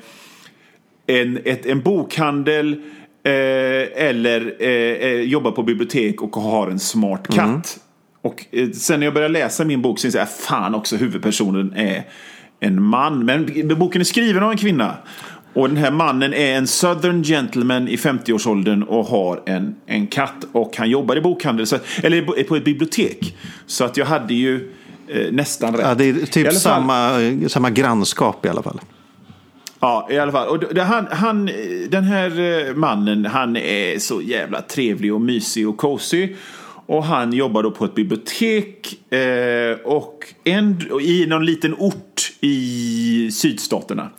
en, 1.06 1.38
ett, 1.44 1.66
en 1.66 1.80
bokhandel 1.82 2.82
eller 3.24 4.54
eh, 4.58 4.68
eh, 4.68 5.20
jobbar 5.20 5.50
på 5.50 5.62
bibliotek 5.62 6.22
och 6.22 6.36
har 6.36 6.70
en 6.70 6.78
smart 6.78 7.28
katt. 7.34 7.78
Och 8.22 8.46
eh, 8.50 8.70
sen 8.70 9.00
när 9.00 9.06
jag 9.06 9.14
började 9.14 9.32
läsa 9.32 9.64
min 9.64 9.82
bok 9.82 9.98
så 9.98 10.06
insåg 10.06 10.20
jag 10.20 10.30
fan 10.30 10.74
också 10.74 10.96
huvudpersonen 10.96 11.72
är 11.76 12.04
en 12.60 12.82
man. 12.82 13.24
Men 13.24 13.68
boken 13.78 14.00
är 14.00 14.04
skriven 14.04 14.42
av 14.42 14.50
en 14.50 14.56
kvinna. 14.56 14.96
Och 15.54 15.68
den 15.68 15.76
här 15.76 15.90
mannen 15.90 16.34
är 16.34 16.54
en 16.54 16.66
southern 16.66 17.22
gentleman 17.22 17.88
i 17.88 17.96
50-årsåldern 17.96 18.82
och 18.82 19.06
har 19.06 19.42
en, 19.46 19.74
en 19.86 20.06
katt. 20.06 20.44
Och 20.52 20.76
han 20.76 20.90
jobbar 20.90 21.16
i 21.16 21.20
bokhandel, 21.20 21.66
så, 21.66 21.78
eller 22.02 22.44
på 22.44 22.56
ett 22.56 22.64
bibliotek. 22.64 23.36
Så 23.66 23.84
att 23.84 23.96
jag 23.96 24.06
hade 24.06 24.34
ju 24.34 24.72
eh, 25.08 25.32
nästan 25.32 25.76
rätt. 25.76 25.86
Ja, 25.86 25.94
det 25.94 26.04
är 26.04 26.26
typ 26.26 26.52
samma, 26.52 27.18
samma 27.48 27.70
grannskap 27.70 28.46
i 28.46 28.48
alla 28.48 28.62
fall. 28.62 28.80
Ja, 29.84 30.08
i 30.10 30.18
alla 30.18 30.32
fall. 30.32 30.48
Och 30.48 30.74
det, 30.74 30.82
han, 30.82 31.06
han, 31.10 31.50
den 31.88 32.04
här 32.04 32.40
eh, 32.40 32.74
mannen, 32.74 33.26
han 33.26 33.56
är 33.56 33.98
så 33.98 34.22
jävla 34.22 34.62
trevlig 34.62 35.14
och 35.14 35.20
mysig 35.20 35.68
och 35.68 35.76
cozy. 35.76 36.34
Och 36.86 37.04
han 37.04 37.32
jobbar 37.32 37.62
då 37.62 37.70
på 37.70 37.84
ett 37.84 37.94
bibliotek 37.94 39.12
eh, 39.12 39.76
och 39.84 40.34
en, 40.44 40.82
i 41.00 41.26
någon 41.26 41.46
liten 41.46 41.74
ort 41.78 42.32
i 42.40 43.30
sydstaterna. 43.32 44.10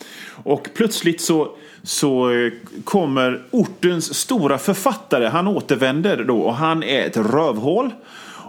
Och 0.43 0.69
plötsligt 0.75 1.21
så, 1.21 1.55
så 1.83 2.31
eh, 2.31 2.51
kommer 2.83 3.41
ortens 3.51 4.13
stora 4.13 4.57
författare. 4.57 5.27
Han 5.27 5.47
återvänder 5.47 6.23
då 6.23 6.41
och 6.41 6.55
han 6.55 6.83
är 6.83 7.05
ett 7.05 7.17
rövhål. 7.17 7.91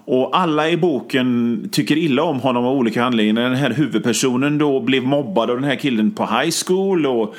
Och 0.07 0.39
alla 0.39 0.71
i 0.71 0.77
boken 0.77 1.69
tycker 1.73 1.97
illa 1.97 2.23
om 2.23 2.41
honom 2.41 2.65
av 2.65 2.77
olika 2.77 3.05
anledningar. 3.05 3.51
Den 3.51 3.59
här 3.59 3.71
huvudpersonen 3.71 4.59
då 4.59 4.81
blev 4.81 5.03
mobbad 5.03 5.51
av 5.51 5.57
den 5.57 5.65
här 5.65 5.77
killen 5.77 6.11
på 6.11 6.23
high 6.27 6.55
school. 6.67 7.07
Och, 7.07 7.35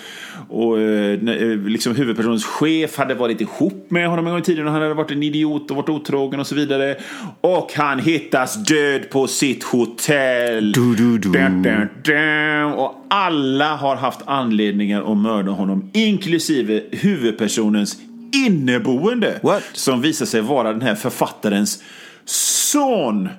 och 0.50 0.80
eh, 0.80 1.20
liksom 1.68 1.96
huvudpersonens 1.96 2.46
chef 2.46 2.98
hade 2.98 3.16
varit 3.16 3.42
ihop 3.42 3.86
med 3.90 4.10
honom 4.10 4.26
en 4.26 4.32
gång 4.32 4.42
i 4.42 4.44
tiden. 4.44 4.66
Och 4.66 4.72
han 4.72 4.82
hade 4.82 4.94
varit 4.94 5.12
en 5.12 5.24
idiot 5.24 5.72
och 5.72 5.78
varit 5.78 5.90
otrogen 5.90 6.40
och 6.40 6.48
så 6.48 6.56
vidare. 6.56 6.96
Och 7.42 7.72
han 7.76 8.00
hittas 8.00 8.66
död 8.66 9.10
på 9.10 9.28
sitt 9.28 9.64
hotell. 9.64 10.72
Du, 10.72 10.96
du, 10.96 11.18
du. 11.18 11.30
Dun, 11.30 11.64
dun, 11.64 11.88
dun. 12.04 12.74
Och 12.74 13.06
alla 13.10 13.76
har 13.76 13.96
haft 13.96 14.20
anledningar 14.26 15.12
att 15.12 15.18
mörda 15.18 15.52
honom. 15.52 15.90
Inklusive 15.94 16.82
huvudpersonens 16.92 17.98
inneboende. 18.46 19.40
What? 19.44 19.64
Som 19.74 20.02
visar 20.02 20.26
sig 20.26 20.42
vara 20.42 20.72
den 20.72 20.82
här 20.82 20.96
författarens 20.96 21.84
son. 22.26 23.30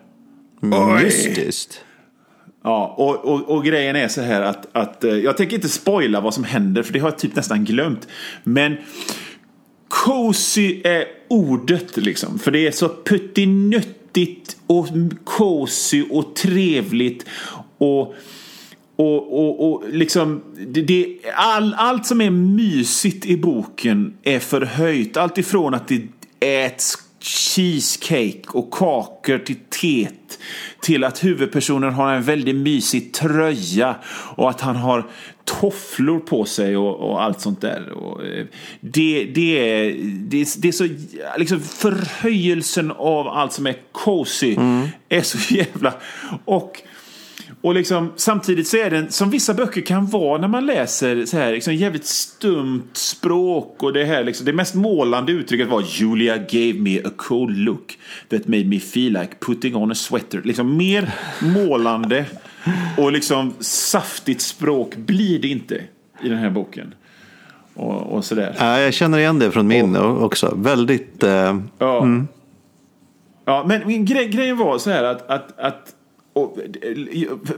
Oj. 0.63 1.03
Mystiskt. 1.03 1.81
Ja, 2.65 2.95
och, 2.99 3.25
och, 3.25 3.57
och 3.57 3.65
grejen 3.65 3.97
är 3.97 4.09
så 4.09 4.21
här 4.21 4.43
att, 4.43 4.67
att 4.73 5.05
eh, 5.05 5.11
jag 5.11 5.37
tänker 5.37 5.57
inte 5.57 5.69
spoila 5.69 6.21
vad 6.21 6.35
som 6.35 6.45
händer 6.45 6.83
för 6.83 6.93
det 6.93 6.99
har 6.99 7.09
jag 7.09 7.19
typ 7.19 7.37
nästan 7.37 7.65
glömt. 7.65 8.09
Men 8.43 8.77
cozy 9.89 10.81
är 10.85 11.05
ordet 11.29 11.97
liksom. 11.97 12.39
För 12.39 12.51
det 12.51 12.67
är 12.67 12.71
så 12.71 12.89
puttinuttigt 13.05 14.57
och 14.67 14.89
cozy 15.25 16.05
och 16.11 16.35
trevligt. 16.35 17.27
Och, 17.79 18.15
och, 18.97 19.39
och, 19.39 19.73
och 19.73 19.85
liksom, 19.89 20.43
det, 20.69 20.83
det, 20.83 21.19
all, 21.35 21.75
allt 21.75 22.07
som 22.07 22.21
är 22.21 22.31
mysigt 22.31 23.27
i 23.27 23.37
boken 23.37 24.15
är 24.23 24.39
förhöjt. 24.39 25.17
Allt 25.17 25.39
ifrån 25.39 25.75
att 25.75 25.89
det 25.89 26.03
äts 26.41 27.06
cheesecake 27.27 28.43
och 28.49 28.71
kakor 28.71 29.39
till 29.39 29.57
teet 29.81 30.39
till 30.81 31.05
att 31.05 31.25
huvudpersonen 31.25 31.93
har 31.93 32.13
en 32.13 32.23
väldigt 32.23 32.57
mysig 32.57 33.13
tröja 33.15 33.97
och 34.37 34.51
att 34.51 34.61
han 34.61 34.77
har 34.77 35.07
tofflor 35.45 36.19
på 36.19 36.45
sig 36.45 36.77
och, 36.77 37.11
och 37.11 37.23
allt 37.23 37.41
sånt 37.41 37.61
där. 37.61 37.91
Och, 37.91 38.25
eh, 38.25 38.47
det, 38.81 39.25
det, 39.35 39.59
är, 39.59 39.95
det, 40.03 40.57
det 40.59 40.69
är 40.69 40.73
så, 40.73 40.89
liksom 41.37 41.61
förhöjelsen 41.61 42.91
av 42.91 43.29
allt 43.29 43.53
som 43.53 43.67
är 43.67 43.77
cozy 43.93 44.57
är 45.09 45.23
så 45.23 45.39
jävla... 45.55 45.95
Och 46.45 46.83
och 47.67 47.75
liksom, 47.75 48.13
samtidigt 48.17 48.69
så 48.69 48.77
är 48.77 48.91
den, 48.91 49.11
som 49.11 49.31
vissa 49.31 49.55
böcker 49.55 49.81
kan 49.81 50.07
vara 50.07 50.41
när 50.41 50.49
man 50.49 50.67
läser 50.67 51.27
så 51.27 51.37
här, 51.37 51.53
liksom 51.53 51.75
jävligt 51.75 52.05
stumt 52.05 52.89
språk 52.93 53.83
och 53.83 53.93
det 53.93 54.05
här 54.05 54.25
liksom, 54.25 54.47
det 54.47 54.53
mest 54.53 54.75
målande 54.75 55.33
uttrycket 55.33 55.69
var 55.69 55.85
Julia 55.87 56.37
gave 56.37 56.73
me 56.73 56.99
a 57.05 57.11
cold 57.17 57.57
look 57.59 57.99
that 58.29 58.49
made 58.49 58.65
me 58.65 58.81
feel 58.81 59.13
like 59.13 59.31
putting 59.41 59.77
on 59.77 59.93
a 59.93 59.95
sweater. 59.95 60.43
Liksom 60.45 60.77
mer 60.77 61.15
målande 61.43 62.25
och 62.99 63.13
liksom 63.13 63.55
saftigt 63.61 64.41
språk 64.41 64.97
blir 64.97 65.39
det 65.39 65.49
inte 65.49 65.75
i 66.23 66.29
den 66.29 66.39
här 66.39 66.51
boken. 66.51 66.95
Och, 67.75 68.03
och 68.03 68.25
sådär. 68.25 68.57
Ja, 68.59 68.81
jag 68.81 68.95
känner 68.95 69.19
igen 69.19 69.39
det 69.39 69.51
från 69.51 69.67
min 69.67 69.97
också. 69.97 70.55
Väldigt... 70.57 71.23
Eh, 71.23 71.61
Ja. 71.79 72.07
Ja, 73.45 73.65
men 73.67 74.05
gre 74.05 74.25
grejen 74.25 74.57
var 74.57 74.79
så 74.79 74.91
här 74.91 75.05
att, 75.05 75.31
att, 75.31 75.59
att 75.59 75.93
och, 76.37 76.59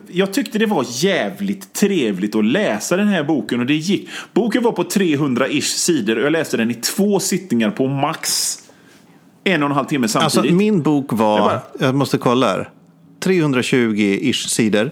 jag 0.07 0.33
tyckte 0.33 0.59
det 0.59 0.67
var 0.67 0.87
jävligt 0.89 1.73
trevligt 1.73 2.35
att 2.35 2.45
läsa 2.45 2.97
den 2.97 3.09
här 3.09 3.25
boken 3.25 3.61
och 3.61 3.67
det 3.67 3.75
gick. 3.75 4.09
Boken 4.33 4.63
var 4.63 4.73
på 4.73 4.83
300-ish 4.83 5.61
sidor 5.61 6.19
och 6.19 6.25
jag 6.25 6.33
läste 6.33 6.57
den 6.57 6.71
i 6.71 6.75
två 6.75 7.21
sittningar 7.21 7.71
på 7.71 7.87
max 7.87 8.59
en 9.45 9.63
och 9.63 9.69
en 9.69 9.75
halv 9.75 9.87
timme 9.87 10.09
samtidigt. 10.09 10.39
Alltså 10.39 10.55
min 10.55 10.83
bok 10.83 11.07
var, 11.13 11.39
bara... 11.39 11.61
jag 11.79 11.95
måste 11.95 12.19
kolla 12.19 12.47
här, 12.47 12.71
320-ish 13.21 14.49
sidor. 14.49 14.91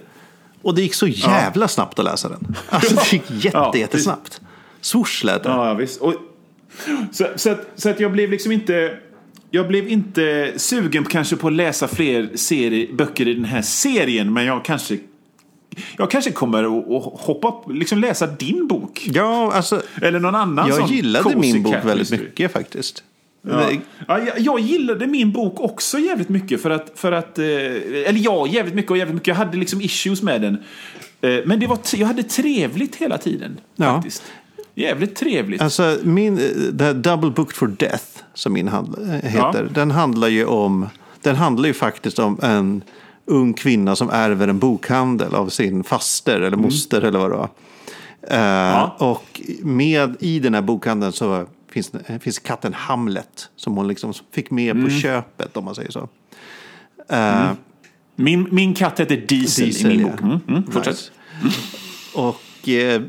Och 0.63 0.75
det 0.75 0.83
gick 0.83 0.95
så 0.95 1.07
jävla 1.07 1.65
ja. 1.65 1.69
snabbt 1.69 1.99
att 1.99 2.05
läsa 2.05 2.29
den. 2.29 2.57
Alltså 2.69 2.95
det 2.95 3.13
gick 3.13 3.31
jätte, 3.45 3.59
ja, 3.59 3.77
jättesnabbt. 3.77 4.41
Swoosh 4.81 5.25
lät 5.25 5.43
det. 5.43 5.49
Ja, 5.49 5.75
visst. 5.75 6.01
Och, 6.01 6.15
så, 7.13 7.27
så, 7.37 7.51
att, 7.51 7.67
så 7.77 7.91
att 7.91 8.01
jag 8.01 8.13
blev 8.13 8.31
liksom 8.31 8.53
inte... 8.53 8.99
Jag 9.51 9.69
blev 9.69 9.89
inte 9.89 10.53
sugen 10.57 11.05
kanske 11.05 11.37
på 11.37 11.47
att 11.47 11.53
läsa 11.53 11.89
fler 11.89 12.31
serie, 12.35 12.93
böcker 12.93 13.29
i 13.29 13.35
den 13.35 13.45
här 13.45 13.63
serien, 13.63 14.33
men 14.33 14.45
jag 14.45 14.65
kanske 14.65 14.99
jag 15.99 16.11
kanske 16.11 16.31
kommer 16.31 16.65
att 16.65 17.21
hoppa 17.21 17.73
liksom 17.73 17.99
läsa 17.99 18.27
din 18.27 18.67
bok. 18.67 19.09
Ja, 19.13 19.53
alltså. 19.53 19.83
Eller 20.03 20.21
någon 20.21 20.35
annan 20.35 20.69
Jag 20.69 20.91
gillade 20.91 21.37
min 21.37 21.63
bok 21.63 21.75
väldigt 21.85 22.11
mycket 22.11 22.53
faktiskt. 22.53 23.05
Ja. 23.43 23.71
Ja, 24.09 24.19
jag, 24.19 24.41
jag, 24.41 24.61
gillade 24.61 25.07
min 25.07 25.33
bok 25.33 25.61
också 25.61 25.99
jävligt 25.99 26.29
mycket 26.29 26.63
för 26.63 26.71
att, 26.71 26.93
för 26.95 27.13
att 27.13 27.39
eh, 27.39 27.45
eller 27.45 28.19
ja, 28.19 28.47
jävligt 28.47 28.75
mycket 28.75 28.91
och 28.91 28.99
jävligt 28.99 29.15
mycket. 29.15 29.29
Jag 29.29 29.35
hade 29.35 29.57
liksom 29.57 29.81
issues 29.81 30.23
med 30.23 30.41
den. 30.41 30.55
Eh, 31.21 31.45
men 31.45 31.61
det 31.61 31.67
var, 31.67 31.79
jag 31.97 32.07
hade 32.07 32.23
trevligt 32.23 32.97
hela 32.97 33.19
tiden. 33.19 33.61
Ja. 33.77 33.95
Faktiskt. 33.95 34.23
Jävligt 34.79 35.17
trevligt. 35.17 35.63
Alltså 35.63 35.99
min, 36.03 36.37
the 36.79 36.93
Double 36.93 37.31
Booked 37.31 37.57
for 37.57 37.67
Death 37.67 38.05
som 38.35 38.53
min 38.53 38.69
handl 38.69 39.11
heter. 39.11 39.63
Ja. 39.63 39.75
Den 39.75 39.91
handlar 39.91 40.29
ju 40.29 40.45
om, 40.45 40.89
den 41.23 41.37
handlar 41.37 41.67
ju 41.67 41.75
faktiskt 41.75 42.19
om 42.19 42.39
en 42.43 42.83
ung 43.25 43.55
kvinna 43.55 43.97
som 43.97 44.11
ärver 44.11 44.49
en 44.49 44.59
bokhandel 44.59 45.35
av 45.35 45.49
sin 45.49 45.85
faster 45.85 46.37
eller 46.37 46.47
mm. 46.47 46.61
moster 46.61 46.99
mm. 46.99 47.09
eller 47.09 47.19
vad 47.19 47.31
det 47.31 47.37
var. 47.37 47.49
Uh, 48.31 48.73
ja. 48.73 48.97
Och 48.99 49.41
med, 49.63 50.17
i 50.21 50.39
den 50.39 50.55
här 50.55 50.63
bokhandeln 50.63 51.13
så 51.13 51.47
finns, 51.71 51.93
finns 52.21 52.39
katten 52.39 52.75
Hamlet 52.75 53.49
som 53.57 53.77
hon 53.77 53.89
liksom 53.89 54.13
fick 54.33 54.51
med 54.51 54.71
mm. 54.71 54.85
på 54.85 54.91
köpet 54.91 55.57
om 55.57 55.65
man 55.65 55.75
säger 55.75 55.91
så. 55.91 56.01
Uh, 56.01 56.07
mm. 57.09 57.57
min, 58.17 58.49
min 58.51 58.75
katt 58.75 59.01
heter 59.01 59.17
Diesel, 59.17 59.65
Diesel 59.65 59.93
i 59.93 59.97
min 59.97 60.11
bok. 60.11 60.21
Mm. 60.21 60.39
Mm. 60.49 60.71
Fortsätt. 60.71 61.13
Nice. 61.43 61.57
Och 62.15 62.69
eh, 62.69 63.03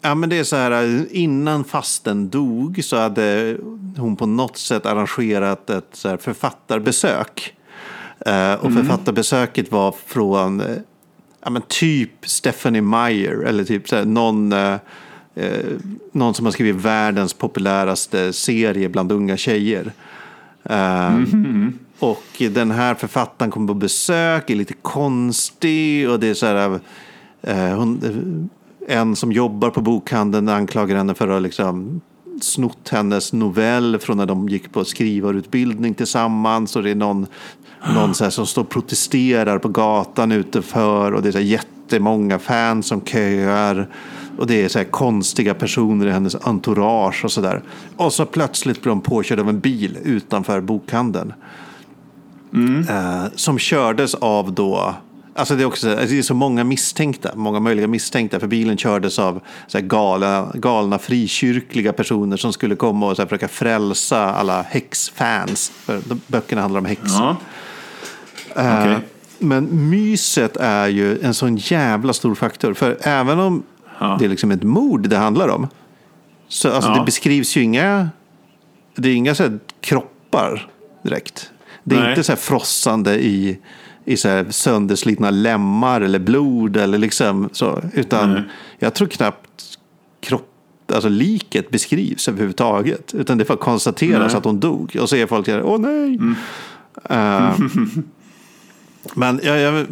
ja, 0.00 0.14
men 0.14 0.28
det 0.28 0.38
är 0.38 0.44
så 0.44 0.56
här, 0.56 1.06
innan 1.10 1.64
fasten 1.64 2.28
dog 2.28 2.84
så 2.84 2.96
hade 2.96 3.56
hon 3.96 4.16
på 4.16 4.26
något 4.26 4.56
sätt 4.56 4.86
arrangerat 4.86 5.70
ett 5.70 5.88
så 5.92 6.08
här, 6.08 6.16
författarbesök. 6.16 7.54
Uh, 8.28 8.54
och 8.54 8.70
mm. 8.70 8.76
författarbesöket 8.76 9.72
var 9.72 9.94
från 10.06 10.60
uh, 10.60 10.76
ja, 11.44 11.50
men 11.50 11.62
typ 11.68 12.10
Stephanie 12.22 12.82
Meyer 12.82 13.44
eller 13.44 13.64
typ 13.64 13.88
så 13.88 13.96
här, 13.96 14.04
någon 14.04 14.52
eh, 15.38 15.64
någon 16.12 16.34
som 16.34 16.46
har 16.46 16.52
skrivit 16.52 16.84
världens 16.84 17.34
populäraste 17.34 18.32
serie 18.32 18.88
bland 18.88 19.12
unga 19.12 19.36
tjejer. 19.36 19.92
Eh, 20.64 21.14
mm. 21.14 21.78
Och 21.98 22.24
den 22.38 22.70
här 22.70 22.94
författaren 22.94 23.50
kommer 23.50 23.66
på 23.66 23.74
besök, 23.74 24.50
är 24.50 24.54
lite 24.54 24.74
konstig 24.74 26.10
och 26.10 26.20
det 26.20 26.28
är 26.28 26.34
så 26.34 26.46
här, 26.46 26.80
eh, 27.42 27.76
hon, 27.76 28.50
en 28.88 29.16
som 29.16 29.32
jobbar 29.32 29.70
på 29.70 29.80
bokhandeln 29.80 30.48
anklagar 30.48 30.96
henne 30.96 31.14
för 31.14 31.28
att 31.28 31.42
liksom 31.42 32.00
snott 32.40 32.88
hennes 32.88 33.32
novell 33.32 33.98
från 33.98 34.16
när 34.16 34.26
de 34.26 34.48
gick 34.48 34.72
på 34.72 34.84
skrivarutbildning 34.84 35.94
tillsammans. 35.94 36.76
Och 36.76 36.82
det 36.82 36.90
är 36.90 36.94
någon, 36.94 37.26
någon 37.94 38.14
så 38.14 38.30
som 38.30 38.46
står 38.46 38.62
och 38.62 38.68
protesterar 38.68 39.58
på 39.58 39.68
gatan 39.68 40.32
utanför 40.32 41.12
och 41.12 41.22
det 41.22 41.28
är 41.28 41.32
så 41.32 41.40
jättemånga 41.40 42.38
fans 42.38 42.86
som 42.86 43.00
köar. 43.00 43.88
Och 44.38 44.46
det 44.46 44.64
är 44.64 44.68
så 44.68 44.78
här 44.78 44.86
konstiga 44.86 45.54
personer 45.54 46.06
i 46.06 46.10
hennes 46.10 46.34
entourage 46.34 47.24
och 47.24 47.32
sådär. 47.32 47.62
Och 47.96 48.12
så 48.12 48.26
plötsligt 48.26 48.82
blir 48.82 48.92
hon 48.92 49.00
påkörd 49.00 49.40
av 49.40 49.48
en 49.48 49.60
bil 49.60 49.98
utanför 50.04 50.60
bokhandeln. 50.60 51.32
Mm. 52.54 52.88
Eh, 52.88 53.24
som 53.34 53.58
kördes 53.58 54.14
av 54.14 54.52
då 54.52 54.94
Alltså 55.38 55.56
det, 55.56 55.62
är 55.62 55.66
också, 55.66 55.86
det 55.86 56.18
är 56.18 56.22
så 56.22 56.34
många 56.34 56.64
misstänkta, 56.64 57.30
många 57.34 57.60
möjliga 57.60 57.86
misstänkta, 57.86 58.40
för 58.40 58.46
bilen 58.46 58.76
kördes 58.76 59.18
av 59.18 59.40
så 59.66 59.80
galna, 59.80 60.52
galna 60.54 60.98
frikyrkliga 60.98 61.92
personer 61.92 62.36
som 62.36 62.52
skulle 62.52 62.76
komma 62.76 63.06
och 63.10 63.16
så 63.16 63.22
försöka 63.22 63.48
frälsa 63.48 64.34
alla 64.34 64.62
häxfans. 64.62 65.72
För 65.84 66.00
böckerna 66.26 66.60
handlar 66.60 66.80
om 66.80 66.86
häxor. 66.86 67.36
Ja. 68.54 68.62
Uh, 68.62 68.80
okay. 68.80 68.96
Men 69.38 69.90
myset 69.90 70.56
är 70.56 70.88
ju 70.88 71.20
en 71.20 71.34
sån 71.34 71.56
jävla 71.56 72.12
stor 72.12 72.34
faktor. 72.34 72.74
För 72.74 72.98
även 73.02 73.38
om 73.38 73.62
Ja. 73.98 74.16
Det 74.18 74.24
är 74.24 74.28
liksom 74.28 74.50
ett 74.50 74.62
mord 74.62 75.08
det 75.08 75.16
handlar 75.16 75.48
om. 75.48 75.68
Så 76.48 76.72
alltså, 76.72 76.90
ja. 76.90 76.98
det 76.98 77.04
beskrivs 77.04 77.56
ju 77.56 77.62
inga, 77.62 78.08
det 78.94 79.08
är 79.08 79.14
inga 79.14 79.34
så 79.34 79.42
här, 79.42 79.58
kroppar 79.80 80.70
direkt. 81.02 81.50
Det 81.84 81.96
är 81.96 82.00
Nej. 82.00 82.10
inte 82.10 82.24
så 82.24 82.32
här 82.32 82.36
frossande 82.36 83.24
i, 83.24 83.58
i 84.08 84.16
så 84.16 84.28
här 84.28 84.46
sönderslitna 84.50 85.30
lemmar 85.30 86.00
eller 86.00 86.18
blod 86.18 86.76
eller 86.76 86.98
liksom 86.98 87.48
så. 87.52 87.82
Utan 87.94 88.32
Nej. 88.32 88.42
jag 88.78 88.94
tror 88.94 89.08
knappt 89.08 89.78
kropp, 90.20 90.50
alltså 90.92 91.08
liket 91.08 91.70
beskrivs 91.70 92.28
överhuvudtaget. 92.28 93.14
Utan 93.14 93.38
det 93.38 93.44
får 93.44 93.56
konstateras 93.56 94.34
att 94.34 94.44
hon 94.44 94.60
dog. 94.60 94.96
Och 95.00 95.08
så 95.08 95.16
är 95.16 95.26
folk 95.26 95.46
där, 95.46 95.62
åh 95.62 95.78
nej. 95.80 96.14
Mm. 96.14 96.36
Uh, 97.10 97.60
men 99.14 99.40
jag, 99.42 99.58
jag, 99.58 99.86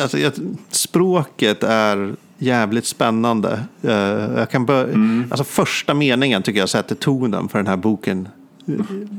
alltså, 0.00 0.18
jag, 0.18 0.32
språket 0.70 1.62
är 1.62 2.14
jävligt 2.38 2.86
spännande. 2.86 3.60
Uh, 3.84 3.92
jag 4.38 4.50
kan 4.50 4.66
börja, 4.66 4.84
mm. 4.84 5.24
alltså 5.30 5.44
första 5.44 5.94
meningen 5.94 6.42
tycker 6.42 6.60
jag 6.60 6.68
sätter 6.68 6.94
tonen 6.94 7.48
för 7.48 7.58
den 7.58 7.66
här 7.66 7.76
boken. 7.76 8.28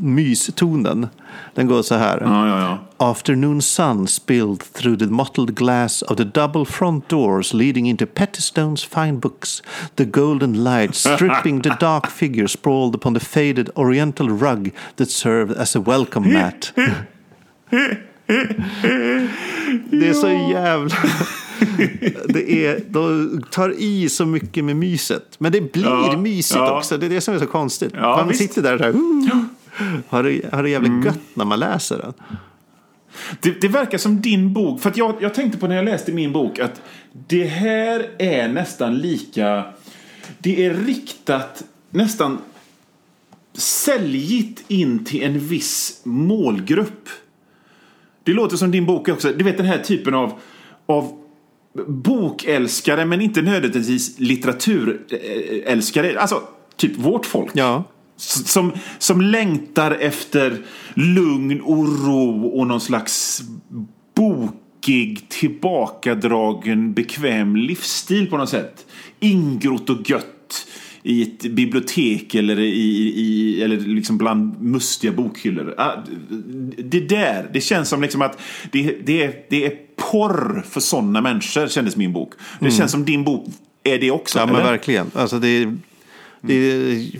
Mystonen. 0.01 1.07
Den 1.53 1.67
går 1.67 1.81
så 1.81 1.95
här. 1.95 2.21
Ja, 2.21 2.47
ja, 2.47 2.59
ja. 2.59 2.77
Afternoon 2.97 3.61
sun 3.61 4.07
spilled 4.07 4.73
through 4.73 4.99
the 4.99 5.05
mottled 5.05 5.55
glass 5.55 6.01
of 6.01 6.17
the 6.17 6.23
double 6.23 6.65
front 6.65 7.09
doors 7.09 7.53
leading 7.53 7.89
into 7.89 8.05
Pettistone's 8.05 8.85
fine 8.89 9.19
books. 9.19 9.63
The 9.95 10.05
golden 10.05 10.63
light 10.63 10.95
stripping 11.15 11.61
the 11.61 11.75
dark 11.79 12.07
figure 12.07 12.47
sprawled 12.47 12.95
upon 12.95 13.13
the 13.13 13.25
faded 13.25 13.69
oriental 13.75 14.29
rug 14.29 14.71
that 14.95 15.09
served 15.09 15.57
as 15.57 15.75
a 15.75 15.79
welcome 15.79 16.33
mat. 16.33 16.73
det 19.91 20.07
är 20.07 20.13
så 20.13 20.27
jävla... 20.27 20.95
det 22.27 22.65
är, 22.65 22.83
de 22.89 23.43
tar 23.51 23.73
i 23.77 24.09
så 24.09 24.25
mycket 24.25 24.63
med 24.63 24.75
myset. 24.75 25.35
Men 25.37 25.51
det 25.51 25.73
blir 25.73 25.83
ja, 25.83 26.17
mysigt 26.17 26.55
ja. 26.55 26.77
också. 26.77 26.97
Det 26.97 27.05
är 27.05 27.09
det 27.09 27.21
som 27.21 27.33
är 27.33 27.39
så 27.39 27.47
konstigt. 27.47 27.93
Ja, 27.95 28.17
man 28.17 28.27
visst. 28.27 28.39
sitter 28.39 28.61
där 28.61 28.73
och 28.73 28.81
här, 28.81 28.89
uh, 28.89 29.43
har, 30.07 30.23
det, 30.23 30.53
har 30.53 30.63
det 30.63 30.69
jävligt 30.69 30.89
mm. 30.89 31.05
gött 31.05 31.19
när 31.33 31.45
man 31.45 31.59
läser 31.59 31.97
den. 31.97 32.13
Det, 33.39 33.61
det, 33.61 33.67
verkar 33.67 33.97
som 33.97 34.21
din 34.21 34.53
bok, 34.53 34.81
för 34.81 34.89
att 34.89 34.97
jag, 34.97 35.15
jag 35.19 35.33
tänkte 35.33 35.57
på 35.57 35.67
när 35.67 35.75
jag 35.75 35.85
läste 35.85 36.11
min 36.11 36.33
bok 36.33 36.59
att 36.59 36.81
det 37.27 37.45
här 37.45 38.09
är 38.17 38.47
nästan 38.47 38.97
lika, 38.97 39.63
det 40.37 40.65
är 40.65 40.73
riktat 40.73 41.63
nästan 41.89 42.37
säljigt 43.53 44.63
in 44.67 45.05
till 45.05 45.23
en 45.23 45.39
viss 45.39 46.01
målgrupp. 46.03 47.09
Det 48.23 48.33
låter 48.33 48.57
som 48.57 48.71
din 48.71 48.85
bok 48.85 49.09
också, 49.09 49.33
du 49.37 49.43
vet 49.43 49.57
den 49.57 49.65
här 49.65 49.77
typen 49.77 50.13
av, 50.13 50.39
av 50.85 51.20
bokälskare 51.87 53.05
men 53.05 53.21
inte 53.21 53.41
nödvändigtvis 53.41 54.19
litteraturälskare. 54.19 56.19
Alltså 56.19 56.41
typ 56.75 56.97
vårt 56.97 57.25
folk. 57.25 57.51
Ja. 57.53 57.83
Som, 58.17 58.71
som 58.99 59.21
längtar 59.21 59.91
efter 59.91 60.57
lugn 60.93 61.61
och 61.61 62.05
ro 62.05 62.47
och 62.47 62.67
någon 62.67 62.81
slags 62.81 63.41
bokig, 64.15 65.29
tillbakadragen, 65.29 66.93
bekväm 66.93 67.55
livsstil 67.55 68.29
på 68.29 68.37
något 68.37 68.49
sätt. 68.49 68.85
Ingrott 69.19 69.89
och 69.89 70.09
gött 70.09 70.67
i 71.03 71.21
ett 71.21 71.41
bibliotek 71.41 72.35
eller, 72.35 72.59
i, 72.59 73.13
i, 73.15 73.63
eller 73.63 73.77
liksom 73.77 74.17
bland 74.17 74.61
mustiga 74.61 75.11
bokhyllor. 75.11 75.75
Ah, 75.77 75.95
det 76.77 76.99
där, 76.99 77.49
det 77.53 77.61
känns 77.61 77.89
som 77.89 78.01
liksom 78.01 78.21
att 78.21 78.41
det, 78.71 78.97
det, 79.05 79.49
det 79.49 79.65
är 79.65 79.73
porr 80.01 80.65
för 80.69 80.79
sådana 80.79 81.21
människor, 81.21 81.67
kändes 81.67 81.95
min 81.95 82.13
bok. 82.13 82.33
Det 82.59 82.65
mm. 82.65 82.77
känns 82.77 82.91
som 82.91 83.05
din 83.05 83.23
bok 83.23 83.45
är 83.83 83.99
det 83.99 84.11
också. 84.11 84.39
Ja, 84.39 84.43
eller? 84.43 84.53
men 84.53 84.63
verkligen. 84.63 85.11
Alltså 85.15 85.39
det, 85.39 85.73
det 86.41 86.53
är 86.53 87.11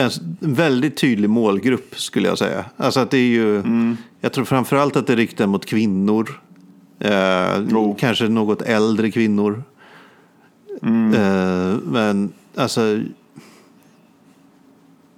en 0.00 0.10
väldigt 0.40 0.96
tydlig 0.96 1.30
målgrupp 1.30 2.00
skulle 2.00 2.28
jag 2.28 2.38
säga. 2.38 2.64
Alltså 2.76 3.00
att 3.00 3.10
det 3.10 3.18
är 3.18 3.28
ju, 3.28 3.56
mm. 3.56 3.96
Jag 4.20 4.32
tror 4.32 4.44
framförallt 4.44 4.96
att 4.96 5.06
det 5.06 5.12
är 5.12 5.16
riktat 5.16 5.48
mot 5.48 5.66
kvinnor. 5.66 6.40
Eh, 7.00 7.10
oh. 7.10 7.96
Kanske 7.96 8.28
något 8.28 8.62
äldre 8.62 9.10
kvinnor. 9.10 9.62
Mm. 10.82 11.14
Eh, 11.14 11.76
men 11.84 12.32
alltså... 12.56 13.00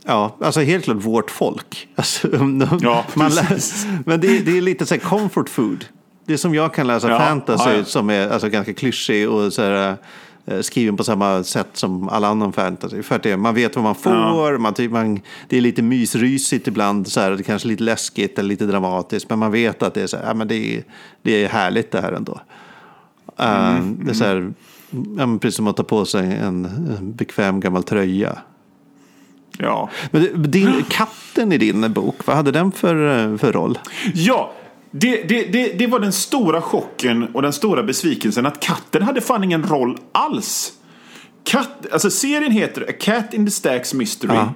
Ja, 0.04 0.36
alltså 0.40 0.60
helt 0.60 0.84
klart 0.84 0.96
vårt 0.96 1.30
folk. 1.30 1.88
Alltså, 1.94 2.28
ja, 2.82 3.06
man, 3.14 3.32
men 4.06 4.20
det, 4.20 4.38
det, 4.38 4.58
är 4.58 4.60
lite 4.60 4.86
så 4.86 4.94
här 4.94 5.00
comfort 5.00 5.48
food. 5.48 5.84
Det 6.30 6.34
är 6.34 6.38
som 6.38 6.54
jag 6.54 6.74
kan 6.74 6.86
läsa 6.86 7.10
Ja, 7.10 7.18
fantasy 7.18 7.70
ja, 7.70 7.76
ja. 7.76 7.84
som 7.84 8.10
är 8.10 8.28
alltså, 8.28 8.48
ganska 8.48 8.74
klyschig 8.74 9.30
och 9.30 9.52
så 9.52 9.62
här, 9.62 9.96
eh, 10.46 10.60
skriven 10.60 10.96
på 10.96 11.04
samma 11.04 11.42
sätt 11.44 11.68
som 11.72 12.08
all 12.08 12.24
annan 12.24 12.52
fantasy. 12.52 13.02
För 13.02 13.16
att 13.16 13.22
det, 13.22 13.36
man 13.36 13.54
vet 13.54 13.76
vad 13.76 13.84
man 13.84 13.94
får, 13.94 14.58
man, 14.58 14.74
typ, 14.74 14.90
man, 14.90 15.20
det 15.48 15.56
är 15.56 15.60
lite 15.60 15.82
mysrysigt 15.82 16.68
ibland, 16.68 17.08
så 17.08 17.20
här, 17.20 17.30
det 17.30 17.36
är 17.36 17.42
kanske 17.42 17.68
lite 17.68 17.82
läskigt 17.82 18.38
eller 18.38 18.48
lite 18.48 18.66
dramatiskt. 18.66 19.30
Men 19.30 19.38
man 19.38 19.52
vet 19.52 19.82
att 19.82 19.94
det 19.94 20.02
är, 20.02 20.06
så 20.06 20.16
här, 20.16 20.24
ja, 20.26 20.34
men 20.34 20.48
det 20.48 20.76
är, 20.76 20.84
det 21.22 21.44
är 21.44 21.48
härligt 21.48 21.90
det 21.90 22.00
här 22.00 22.12
ändå. 22.12 22.40
Eh, 23.38 23.80
det 23.82 24.10
är 24.10 24.14
så 24.14 24.24
här, 24.24 24.52
ja, 25.18 25.38
precis 25.40 25.56
som 25.56 25.66
att 25.66 25.76
ta 25.76 25.82
på 25.82 26.04
sig 26.04 26.32
en, 26.36 26.64
en 26.64 27.12
bekväm 27.14 27.60
gammal 27.60 27.82
tröja. 27.82 28.38
Ja. 29.58 29.90
Men 30.10 30.50
din, 30.50 30.84
katten 30.88 31.52
i 31.52 31.58
din 31.58 31.92
bok, 31.92 32.26
vad 32.26 32.36
hade 32.36 32.50
den 32.50 32.72
för, 32.72 33.30
eh, 33.32 33.36
för 33.36 33.52
roll? 33.52 33.78
Ja, 34.14 34.52
det, 34.90 35.28
det, 35.28 35.52
det, 35.52 35.78
det 35.78 35.86
var 35.86 35.98
den 35.98 36.12
stora 36.12 36.62
chocken 36.62 37.34
och 37.34 37.42
den 37.42 37.52
stora 37.52 37.82
besvikelsen 37.82 38.46
att 38.46 38.60
katten 38.60 39.02
hade 39.02 39.20
fan 39.20 39.44
ingen 39.44 39.62
roll 39.62 39.98
alls. 40.12 40.72
Katt, 41.44 41.92
alltså 41.92 42.10
serien 42.10 42.52
heter 42.52 42.86
A 42.88 42.92
Cat 43.00 43.34
in 43.34 43.46
the 43.46 43.50
Stacks 43.50 43.94
Mystery. 43.94 44.34
Ja. 44.34 44.54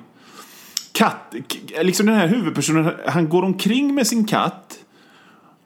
Katt, 0.92 1.34
liksom 1.82 2.06
den 2.06 2.14
här 2.14 2.26
huvudpersonen, 2.26 2.92
han 3.06 3.28
går 3.28 3.42
omkring 3.42 3.94
med 3.94 4.06
sin 4.06 4.26
katt. 4.26 4.78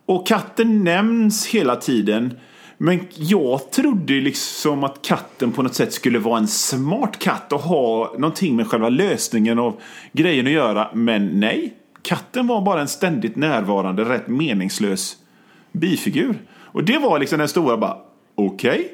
Och 0.07 0.27
katten 0.27 0.85
nämns 0.85 1.47
hela 1.47 1.77
tiden. 1.77 2.39
Men 2.79 3.01
jag 3.15 3.71
trodde 3.71 4.13
liksom 4.13 4.85
att 4.85 5.03
katten 5.03 5.53
på 5.53 5.63
något 5.63 5.75
sätt 5.75 5.93
skulle 5.93 6.19
vara 6.19 6.39
en 6.39 6.49
smart 6.49 7.19
katt 7.19 7.53
och 7.53 7.61
ha 7.61 8.15
någonting 8.19 8.57
med 8.57 8.67
själva 8.67 8.89
lösningen 8.89 9.59
av 9.59 9.81
grejen 10.13 10.47
att 10.47 10.53
göra. 10.53 10.91
Men 10.95 11.41
nej, 11.41 11.75
katten 12.03 12.47
var 12.47 12.61
bara 12.63 12.81
en 12.81 12.89
ständigt 12.89 13.37
närvarande, 13.37 14.05
rätt 14.05 14.29
meningslös 14.29 15.17
bifigur. 15.73 16.39
Och 16.57 16.85
det 16.85 16.99
var 16.99 17.19
liksom 17.19 17.39
den 17.39 17.49
stora 17.49 17.77
bara, 17.77 17.97
okej. 18.35 18.93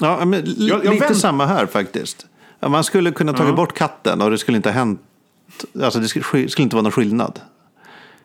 Ja, 0.00 0.24
men 0.24 0.42
Jag- 0.56 0.84
jag 0.84 0.94
lite 0.94 1.06
vänt- 1.06 1.16
samma 1.18 1.46
här 1.46 1.66
faktiskt. 1.66 2.26
Ja, 2.60 2.68
Man 2.68 2.84
skulle 2.84 3.10
kunna 3.12 3.32
tagit 3.32 3.56
bort 3.56 3.74
katten 3.74 4.22
och 4.22 4.30
det 4.30 4.38
skulle 4.38 4.56
inte 4.56 4.68
ha 4.68 4.74
hänt. 4.74 5.00
Alltså 5.82 5.98
det 6.00 6.08
skulle, 6.08 6.22
sk- 6.24 6.48
skulle 6.48 6.62
inte 6.62 6.76
vara 6.76 6.82
någon 6.82 6.92
skillnad. 6.92 7.40